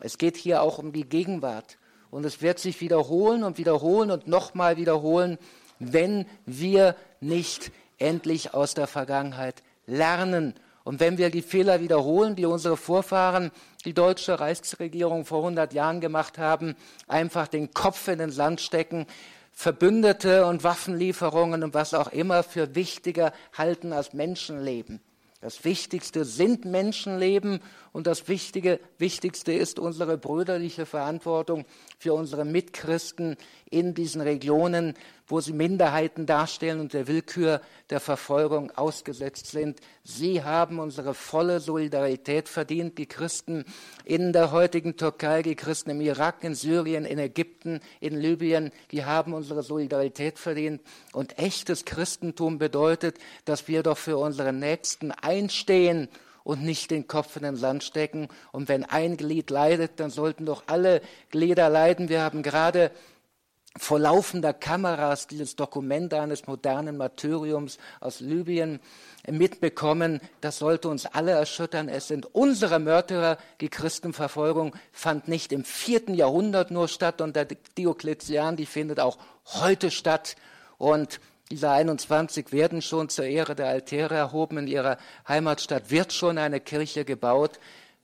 es 0.00 0.18
geht 0.18 0.36
hier 0.36 0.62
auch 0.62 0.78
um 0.78 0.92
die 0.92 1.08
Gegenwart. 1.08 1.78
Und 2.10 2.24
es 2.24 2.40
wird 2.40 2.58
sich 2.58 2.80
wiederholen 2.80 3.42
und 3.44 3.58
wiederholen 3.58 4.10
und 4.10 4.26
nochmal 4.26 4.76
wiederholen, 4.76 5.38
wenn 5.78 6.26
wir 6.46 6.96
nicht 7.20 7.70
endlich 7.98 8.54
aus 8.54 8.74
der 8.74 8.86
Vergangenheit 8.86 9.62
lernen. 9.86 10.54
Und 10.88 11.00
wenn 11.00 11.18
wir 11.18 11.28
die 11.28 11.42
Fehler 11.42 11.82
wiederholen, 11.82 12.34
die 12.34 12.46
unsere 12.46 12.78
Vorfahren, 12.78 13.50
die 13.84 13.92
deutsche 13.92 14.40
Reichsregierung 14.40 15.26
vor 15.26 15.40
100 15.40 15.74
Jahren 15.74 16.00
gemacht 16.00 16.38
haben, 16.38 16.76
einfach 17.06 17.46
den 17.46 17.74
Kopf 17.74 18.08
in 18.08 18.18
den 18.18 18.30
Sand 18.30 18.62
stecken, 18.62 19.04
Verbündete 19.52 20.46
und 20.46 20.64
Waffenlieferungen 20.64 21.62
und 21.62 21.74
was 21.74 21.92
auch 21.92 22.10
immer 22.10 22.42
für 22.42 22.74
wichtiger 22.74 23.34
halten 23.52 23.92
als 23.92 24.14
Menschenleben. 24.14 25.02
Das 25.42 25.62
Wichtigste 25.62 26.24
sind 26.24 26.64
Menschenleben 26.64 27.60
und 27.92 28.06
das 28.06 28.26
Wichtige, 28.26 28.80
Wichtigste 28.96 29.52
ist 29.52 29.78
unsere 29.78 30.16
brüderliche 30.16 30.86
Verantwortung 30.86 31.66
für 31.98 32.14
unsere 32.14 32.46
Mitchristen 32.46 33.36
in 33.70 33.92
diesen 33.92 34.22
Regionen, 34.22 34.94
wo 35.28 35.40
sie 35.40 35.52
Minderheiten 35.52 36.24
darstellen 36.26 36.80
und 36.80 36.94
der 36.94 37.06
Willkür 37.06 37.60
der 37.90 38.00
Verfolgung 38.00 38.70
ausgesetzt 38.72 39.46
sind. 39.46 39.78
Sie 40.02 40.42
haben 40.42 40.78
unsere 40.78 41.12
volle 41.14 41.60
Solidarität 41.60 42.48
verdient, 42.48 42.96
die 42.96 43.06
Christen 43.06 43.64
in 44.04 44.32
der 44.32 44.52
heutigen 44.52 44.96
Türkei, 44.96 45.42
die 45.42 45.54
Christen 45.54 45.90
im 45.90 46.00
Irak, 46.00 46.42
in 46.42 46.54
Syrien, 46.54 47.04
in 47.04 47.18
Ägypten, 47.18 47.80
in 48.00 48.16
Libyen, 48.18 48.72
die 48.90 49.04
haben 49.04 49.34
unsere 49.34 49.62
Solidarität 49.62 50.38
verdient. 50.38 50.80
Und 51.12 51.38
echtes 51.38 51.84
Christentum 51.84 52.58
bedeutet, 52.58 53.18
dass 53.44 53.68
wir 53.68 53.82
doch 53.82 53.98
für 53.98 54.16
unsere 54.16 54.52
Nächsten 54.54 55.12
einstehen 55.12 56.08
und 56.42 56.62
nicht 56.62 56.90
den 56.90 57.06
Kopf 57.06 57.36
in 57.36 57.42
den 57.42 57.56
Sand 57.56 57.84
stecken. 57.84 58.28
Und 58.52 58.68
wenn 58.68 58.84
ein 58.84 59.18
Glied 59.18 59.50
leidet, 59.50 60.00
dann 60.00 60.08
sollten 60.08 60.46
doch 60.46 60.62
alle 60.66 61.02
Glieder 61.30 61.68
leiden. 61.68 62.08
Wir 62.08 62.22
haben 62.22 62.42
gerade 62.42 62.90
vor 63.78 63.98
laufender 63.98 64.52
Kameras 64.52 65.26
dieses 65.26 65.56
Dokument 65.56 66.12
eines 66.14 66.46
modernen 66.46 66.96
Martyriums 66.96 67.78
aus 68.00 68.20
Libyen 68.20 68.80
mitbekommen. 69.30 70.20
Das 70.40 70.58
sollte 70.58 70.88
uns 70.88 71.06
alle 71.06 71.32
erschüttern. 71.32 71.88
Es 71.88 72.08
sind 72.08 72.26
unsere 72.34 72.78
Mörderer. 72.78 73.38
Die 73.60 73.68
Christenverfolgung 73.68 74.74
fand 74.92 75.28
nicht 75.28 75.52
im 75.52 75.64
vierten 75.64 76.14
Jahrhundert 76.14 76.70
nur 76.70 76.88
statt 76.88 77.20
und 77.20 77.36
der 77.36 77.46
Diokletian, 77.76 78.56
die 78.56 78.66
findet 78.66 79.00
auch 79.00 79.18
heute 79.44 79.90
statt. 79.90 80.36
Und 80.76 81.20
diese 81.50 81.70
21 81.70 82.52
werden 82.52 82.82
schon 82.82 83.08
zur 83.08 83.24
Ehre 83.24 83.54
der 83.54 83.68
Altäre 83.68 84.14
erhoben. 84.14 84.58
In 84.58 84.66
ihrer 84.66 84.98
Heimatstadt 85.26 85.90
wird 85.90 86.12
schon 86.12 86.38
eine 86.38 86.60
Kirche 86.60 87.04
gebaut. 87.04 87.58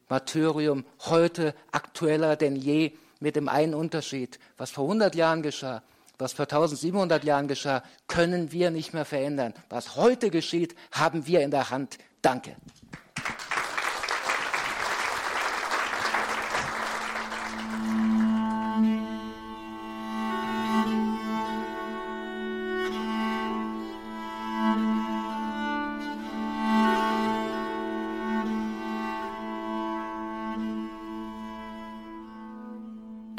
Martyrium 0.08 0.84
heute 1.06 1.54
aktueller 1.72 2.36
denn 2.36 2.56
je 2.56 2.92
mit 3.24 3.36
dem 3.36 3.48
einen 3.48 3.74
Unterschied. 3.74 4.38
Was 4.58 4.70
vor 4.70 4.84
100 4.84 5.14
Jahren 5.14 5.42
geschah, 5.42 5.82
was 6.18 6.34
vor 6.34 6.44
1700 6.44 7.24
Jahren 7.24 7.48
geschah, 7.48 7.82
können 8.06 8.52
wir 8.52 8.70
nicht 8.70 8.92
mehr 8.92 9.06
verändern. 9.06 9.54
Was 9.70 9.96
heute 9.96 10.28
geschieht, 10.28 10.76
haben 10.92 11.26
wir 11.26 11.40
in 11.40 11.50
der 11.50 11.70
Hand. 11.70 11.96
Danke. 12.20 12.54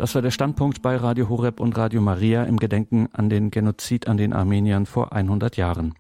Das 0.06 0.14
war 0.14 0.22
der 0.22 0.30
Standpunkt 0.30 0.84
bei 0.84 0.98
Radio 0.98 1.30
Horeb 1.30 1.60
und 1.60 1.76
Radio 1.80 2.00
Maria 2.00 2.44
im 2.44 2.58
Gedenken 2.58 3.10
an 3.14 3.28
den 3.28 3.50
Genozid 3.50 4.08
an 4.08 4.18
den 4.18 4.34
Armeniern 4.34 4.86
vor 4.86 5.14
100 5.14 5.58
Jahren. 5.58 5.96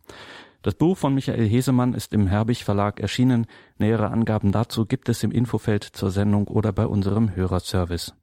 Das 0.62 0.76
Buch 0.76 0.96
von 0.96 1.16
Michael 1.16 1.50
Hesemann 1.50 1.96
ist 1.96 2.14
im 2.14 2.28
Herbig 2.28 2.66
Verlag 2.66 3.00
erschienen. 3.00 3.48
Nähere 3.80 4.12
Angaben 4.12 4.52
dazu 4.52 4.86
gibt 4.86 5.10
es 5.10 5.24
im 5.24 5.32
Infofeld 5.32 5.84
zur 5.84 6.12
Sendung 6.12 6.48
oder 6.48 6.72
bei 6.72 6.86
unserem 6.86 7.36
Hörerservice. 7.36 8.14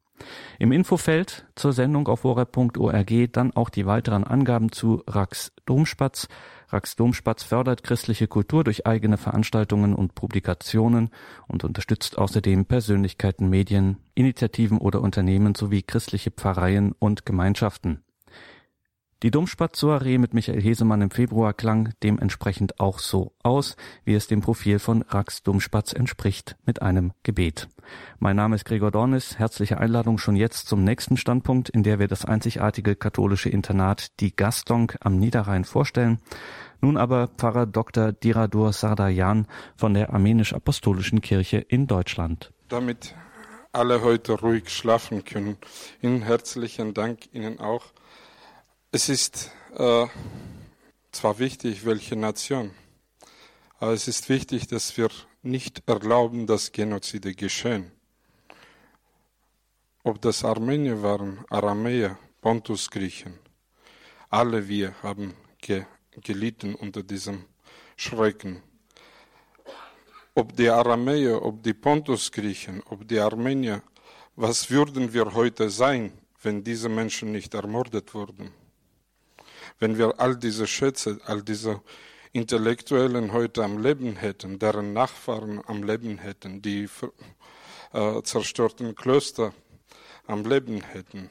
Im 0.59 0.73
Infofeld 0.73 1.47
zur 1.55 1.73
Sendung 1.73 2.07
auf 2.09 2.25
horeb.org 2.25 3.33
dann 3.33 3.53
auch 3.55 3.71
die 3.71 3.87
weiteren 3.87 4.25
Angaben 4.25 4.71
zu 4.71 5.03
Rax 5.07 5.53
Domspatz, 5.65 6.29
Rax 6.73 6.97
Domspatz 6.97 7.43
fördert 7.43 7.83
christliche 7.83 8.29
Kultur 8.29 8.65
durch 8.65 8.87
eigene 8.87 9.19
Veranstaltungen 9.19 9.95
und 9.95 10.15
Publikationen 10.15 11.11
und 11.47 11.65
unterstützt 11.65 12.17
außerdem 12.17 12.65
Persönlichkeiten, 12.65 13.51
Medien, 13.51 13.99
Initiativen 14.15 14.79
oder 14.79 15.03
Unternehmen 15.03 15.55
sowie 15.55 15.83
christliche 15.83 16.31
Pfarreien 16.31 16.93
und 16.99 17.27
Gemeinschaften. 17.27 18.03
Die 19.23 19.31
Domspatz-Soiree 19.31 20.19
mit 20.19 20.35
Michael 20.35 20.61
Hesemann 20.61 21.01
im 21.01 21.13
Februar 21.13 21.55
klang 21.55 21.91
dementsprechend 22.03 22.81
auch 22.81 22.99
so 22.99 23.33
aus, 23.45 23.77
wie 24.05 24.15
es 24.15 24.27
dem 24.27 24.41
Profil 24.41 24.81
von 24.81 25.03
Rax 25.03 25.45
Domspatz 25.45 25.93
entspricht, 25.93 26.57
mit 26.67 26.83
einem 26.83 27.13
Gebet. 27.23 27.69
Mein 28.19 28.35
Name 28.35 28.57
ist 28.57 28.65
Gregor 28.65 28.91
Dornis. 28.91 29.39
Herzliche 29.39 29.79
Einladung 29.79 30.19
schon 30.19 30.35
jetzt 30.35 30.67
zum 30.67 30.83
nächsten 30.83 31.17
Standpunkt, 31.17 31.69
in 31.69 31.85
der 31.85 32.01
wir 32.01 32.09
das 32.09 32.25
einzigartige 32.25 32.97
katholische 32.97 33.49
Internat 33.49 34.19
Die 34.19 34.35
Gastung 34.35 34.91
am 34.99 35.19
Niederrhein 35.19 35.65
vorstellen. 35.65 36.19
Nun 36.81 36.97
aber 36.97 37.29
Pfarrer 37.29 37.67
Dr. 37.67 38.11
Diradur 38.11 38.73
Sardayan 38.73 39.47
von 39.77 39.95
der 39.95 40.13
Armenisch-Apostolischen 40.13 41.21
Kirche 41.21 41.59
in 41.59 41.87
Deutschland. 41.87 42.53
Damit 42.69 43.15
alle 43.71 44.03
heute 44.03 44.33
ruhig 44.33 44.69
schlafen 44.69 45.25
können. 45.25 45.59
Ihnen 46.01 46.23
herzlichen 46.23 46.93
Dank, 46.93 47.33
Ihnen 47.33 47.61
auch. 47.61 47.85
Es 48.95 49.09
ist 49.09 49.51
äh, 49.75 50.07
zwar 51.13 51.39
wichtig, 51.39 51.87
welche 51.87 52.15
Nation, 52.15 52.73
aber 53.79 53.93
es 53.93 54.07
ist 54.07 54.29
wichtig, 54.29 54.67
dass 54.67 54.95
wir 54.99 55.09
nicht 55.41 55.83
erlauben, 55.87 56.47
dass 56.47 56.73
Genozide 56.73 57.35
geschehen. 57.35 57.91
Ob 60.05 60.21
das 60.21 60.45
Armenier 60.45 61.03
waren, 61.03 61.43
Aramäer, 61.49 62.19
Pontusgriechen, 62.43 63.39
alle 64.29 64.69
wir 64.69 64.95
haben 65.03 65.33
ge 65.59 65.87
gelitten 66.21 66.75
unter 66.75 67.03
diesem 67.03 67.47
Schrecken. 67.97 68.63
Ob 70.35 70.55
die 70.55 70.69
Aramäer, 70.69 71.41
ob 71.43 71.63
die 71.63 71.73
Pontusgriechen, 71.73 72.83
ob 72.91 73.09
die 73.09 73.21
Armenier, 73.21 73.83
was 74.37 74.69
würden 74.69 75.15
wir 75.15 75.33
heute 75.33 75.71
sein, 75.71 76.13
wenn 76.43 76.63
diese 76.63 76.91
Menschen 76.91 77.33
nicht 77.33 77.55
ermordet 77.55 78.13
wurden? 78.13 78.62
Wenn 79.83 79.99
wir 79.99 80.21
all 80.21 80.37
diese 80.37 80.69
Schätze, 80.69 81.19
all 81.25 81.43
diese 81.43 81.83
Intellektuellen 82.31 83.33
heute 83.33 83.65
am 83.65 83.83
Leben 83.83 84.15
hätten, 84.15 84.61
deren 84.61 84.93
Nachfahren 84.93 85.61
am 85.67 85.83
Leben 85.83 86.19
hätten, 86.19 86.63
die 86.63 86.89
äh, 87.93 88.23
zerstörten 88.23 88.95
Klöster 88.95 89.53
am 90.29 90.45
Leben 90.45 90.83
hätten. 90.83 91.29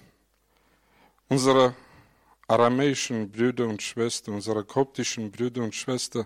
Unsere 1.29 1.75
aramäischen 2.45 3.31
Brüder 3.31 3.69
und 3.69 3.81
Schwestern, 3.81 4.33
unsere 4.33 4.65
koptischen 4.65 5.31
Brüder 5.31 5.63
und 5.63 5.73
Schwestern 5.73 6.25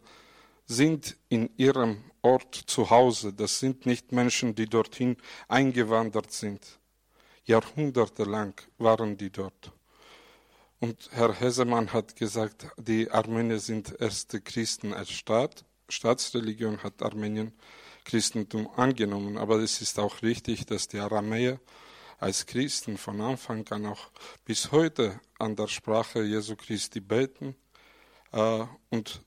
sind 0.65 1.15
in 1.30 1.52
ihrem 1.57 2.06
Ort 2.23 2.56
zu 2.56 2.89
Hause. 2.89 3.34
Das 3.34 3.60
sind 3.60 3.85
nicht 3.85 4.11
Menschen, 4.11 4.56
die 4.56 4.65
dorthin 4.65 5.15
eingewandert 5.47 6.31
sind. 6.31 6.80
Jahrhundertelang 7.43 8.56
waren 8.80 9.15
die 9.15 9.30
dort. 9.30 9.74
Und 10.80 11.10
Herr 11.11 11.34
Hesemann 11.39 11.93
hat 11.93 12.15
gesagt, 12.15 12.68
die 12.77 13.10
Armenier 13.10 13.60
sind 13.60 13.99
erste 13.99 14.41
Christen 14.41 14.93
als 14.93 15.11
Staat. 15.11 15.64
Staatsreligion 15.88 16.84
hat 16.84 17.02
Armenien 17.02 17.53
Christentum 18.03 18.69
angenommen. 18.76 19.38
Aber 19.38 19.57
es 19.57 19.81
ist 19.81 19.99
auch 19.99 20.22
richtig, 20.22 20.65
dass 20.65 20.88
die 20.88 20.99
Aramäer 20.99 21.60
als 22.19 22.45
Christen 22.45 22.97
von 22.97 23.22
Anfang 23.22 23.68
an 23.69 23.85
auch 23.85 24.11
bis 24.45 24.72
heute 24.72 25.19
an 25.39 25.56
der 25.56 25.68
Sprache 25.68 26.23
Jesu 26.23 26.56
Christi 26.56 26.99
beten. 26.99 27.56
Äh, 28.31 28.65
und 28.89 29.22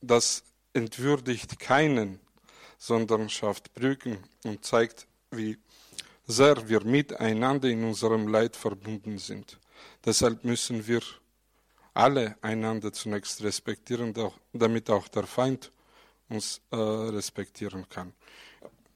das 0.00 0.44
entwürdigt 0.72 1.58
keinen, 1.58 2.20
sondern 2.78 3.28
schafft 3.28 3.72
Brücken 3.74 4.18
und 4.44 4.64
zeigt, 4.64 5.06
wie 5.30 5.58
sehr 6.26 6.68
wir 6.68 6.84
miteinander 6.84 7.68
in 7.68 7.84
unserem 7.84 8.28
Leid 8.28 8.56
verbunden 8.56 9.18
sind. 9.18 9.58
Deshalb 10.04 10.44
müssen 10.44 10.86
wir 10.86 11.00
alle 11.94 12.36
einander 12.42 12.92
zunächst 12.92 13.42
respektieren, 13.42 14.14
damit 14.52 14.90
auch 14.90 15.08
der 15.08 15.26
Feind 15.26 15.72
uns 16.28 16.60
äh, 16.70 16.76
respektieren 16.76 17.88
kann. 17.88 18.12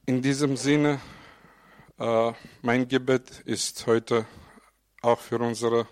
In 0.06 0.20
diesem 0.20 0.56
Sinne 0.56 1.00
äh, 1.98 2.32
mein 2.62 2.88
Gebet 2.88 3.40
ist 3.44 3.86
heute 3.86 4.26
auch 5.02 5.20
für 5.20 5.38
unsere 5.38 5.86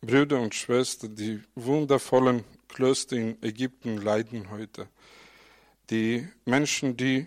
Brüder 0.00 0.40
und 0.40 0.54
Schwestern, 0.54 1.14
die 1.14 1.42
wundervollen 1.54 2.44
Klöster 2.68 3.16
in 3.16 3.42
Ägypten 3.42 3.96
leiden 3.98 4.50
heute. 4.50 4.88
Die 5.90 6.28
Menschen, 6.44 6.96
die 6.96 7.26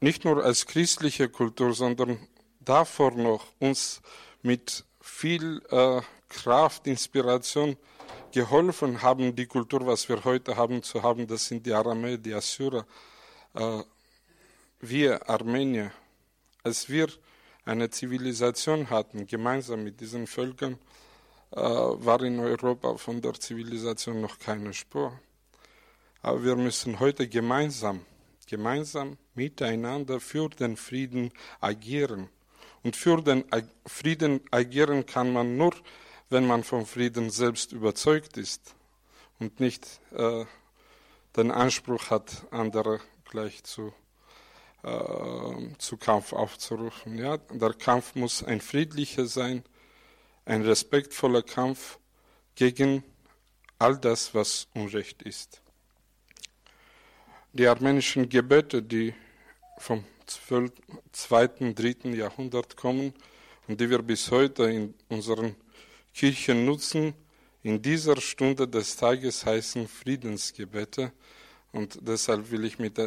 nicht 0.00 0.24
nur 0.24 0.44
als 0.44 0.66
christliche 0.66 1.28
Kultur, 1.28 1.74
sondern 1.74 2.28
davor 2.60 3.12
noch 3.12 3.46
uns 3.58 4.00
mit 4.42 4.84
viel 5.00 5.62
äh, 5.70 6.00
Kraft, 6.28 6.86
Inspiration 6.86 7.76
geholfen 8.32 9.02
haben, 9.02 9.34
die 9.34 9.46
Kultur, 9.46 9.86
was 9.86 10.08
wir 10.08 10.24
heute 10.24 10.56
haben, 10.56 10.82
zu 10.82 11.02
haben, 11.02 11.26
das 11.26 11.46
sind 11.46 11.66
die 11.66 11.72
Aramäer, 11.72 12.18
die 12.18 12.34
Assyrer. 12.34 12.86
Äh, 13.54 13.82
wir 14.80 15.28
Armenier 15.28 15.92
als 16.62 16.88
wir 16.88 17.08
eine 17.64 17.90
Zivilisation 17.90 18.90
hatten, 18.90 19.26
gemeinsam 19.26 19.84
mit 19.84 20.00
diesen 20.00 20.26
Völkern, 20.26 20.78
äh, 21.52 21.56
war 21.58 22.22
in 22.22 22.38
Europa 22.38 22.96
von 22.96 23.20
der 23.20 23.34
Zivilisation 23.34 24.20
noch 24.20 24.38
keine 24.38 24.72
Spur. 24.72 25.18
Aber 26.22 26.44
wir 26.44 26.56
müssen 26.56 27.00
heute 27.00 27.28
gemeinsam, 27.28 28.04
gemeinsam 28.46 29.16
miteinander 29.34 30.20
für 30.20 30.48
den 30.48 30.76
Frieden 30.76 31.32
agieren. 31.60 32.28
Und 32.82 32.96
für 32.96 33.22
den 33.22 33.44
Frieden 33.86 34.40
agieren 34.50 35.04
kann 35.06 35.32
man 35.32 35.56
nur, 35.56 35.74
wenn 36.30 36.46
man 36.46 36.64
vom 36.64 36.86
Frieden 36.86 37.30
selbst 37.30 37.72
überzeugt 37.72 38.36
ist 38.36 38.74
und 39.38 39.60
nicht 39.60 40.00
äh, 40.12 40.44
den 41.36 41.50
Anspruch 41.50 42.10
hat, 42.10 42.46
andere 42.50 43.00
gleich 43.24 43.62
zu, 43.64 43.92
äh, 44.82 45.76
zu 45.78 45.96
Kampf 45.96 46.32
aufzurufen. 46.32 47.18
Ja, 47.18 47.36
der 47.36 47.74
Kampf 47.74 48.14
muss 48.14 48.42
ein 48.42 48.60
friedlicher 48.60 49.26
sein, 49.26 49.64
ein 50.44 50.62
respektvoller 50.62 51.42
Kampf 51.42 51.98
gegen 52.54 53.04
all 53.78 53.96
das, 53.96 54.34
was 54.34 54.68
Unrecht 54.74 55.22
ist. 55.22 55.62
Die 57.52 57.66
armenischen 57.66 58.28
Gebete, 58.28 58.82
die 58.82 59.14
vom 59.78 60.04
2., 60.29 61.73
3. 61.73 62.09
Jahrhundert 62.15 62.75
kommen 62.75 63.13
und 63.67 63.79
die 63.79 63.89
wir 63.89 64.01
bis 64.01 64.31
heute 64.31 64.63
in 64.63 64.93
unseren 65.09 65.55
Kirchen 66.13 66.65
nutzen, 66.65 67.13
in 67.63 67.81
dieser 67.81 68.19
Stunde 68.21 68.67
des 68.67 68.95
Tages 68.95 69.45
heißen 69.45 69.87
Friedensgebete. 69.87 71.11
Und 71.71 71.97
deshalb 72.01 72.51
will 72.51 72.63
ich 72.65 72.79
mit 72.79 72.99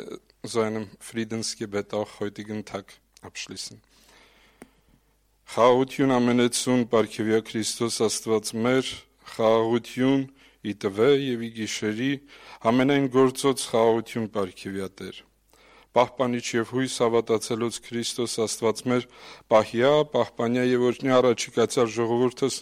so 0.42 0.60
einem 0.60 0.88
Friedensgebet 1.00 1.94
auch 1.94 2.20
heutigen 2.20 2.64
Tag 2.64 2.92
abschließen. 3.22 3.80
Խաղություն 5.48 6.10
ամենեցուն 6.12 6.82
Պարքևյա 6.92 7.38
Քրիստոս 7.48 7.94
Աստված 8.04 8.50
մեր, 8.66 8.90
խաղություն 9.32 10.26
ի 10.60 10.74
տվե 10.84 11.06
եւ 11.22 11.44
ի 11.46 11.48
գիշերի 11.56 12.10
ամենայն 12.68 13.08
գործոց 13.14 13.64
խաղություն 13.70 14.28
Պարքևյա 14.34 14.90
Տեր 15.00 15.22
պահպանիչ 15.97 16.45
եւ 16.53 16.71
հույս 16.73 16.95
հավատացելուց 17.03 17.75
Քրիստոս 17.87 18.33
Աստված 18.43 18.79
մեր 18.91 19.03
պահյա, 19.53 19.91
պահպանյա 20.13 20.63
եւ 20.69 20.85
օրհնի 20.89 21.13
առաջիկացար 21.17 21.91
ժողովուրդս 21.97 22.57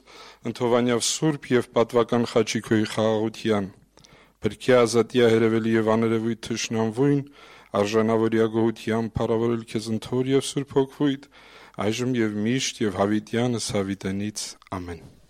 ընթովանյավ 0.51 1.05
սուրբ 1.11 1.47
եւ 1.51 1.69
պատվական 1.77 2.27
խաչիկոյի 2.33 2.89
խաղաղության 2.95 3.71
Բրկի 4.41 4.75
ազատիա 4.81 5.31
հերևելի 5.31 5.73
եւ 5.77 5.89
աներևույթ 5.95 6.43
թշնամվույն 6.49 7.23
արժանավորիա 7.81 8.47
գոհության 8.57 9.09
փառավորել 9.15 9.63
քեզ 9.71 9.89
ընթոր 9.95 10.33
եւ 10.33 10.45
սուրբ 10.49 10.75
հոգվույթ 10.81 11.31
այժմ 11.87 12.19
եւ 12.19 12.37
միշտ 12.49 12.85
եւ 12.87 13.01
հավիտյանս 13.05 13.71
հավիտենից 13.77 14.45
ամեն 14.81 15.20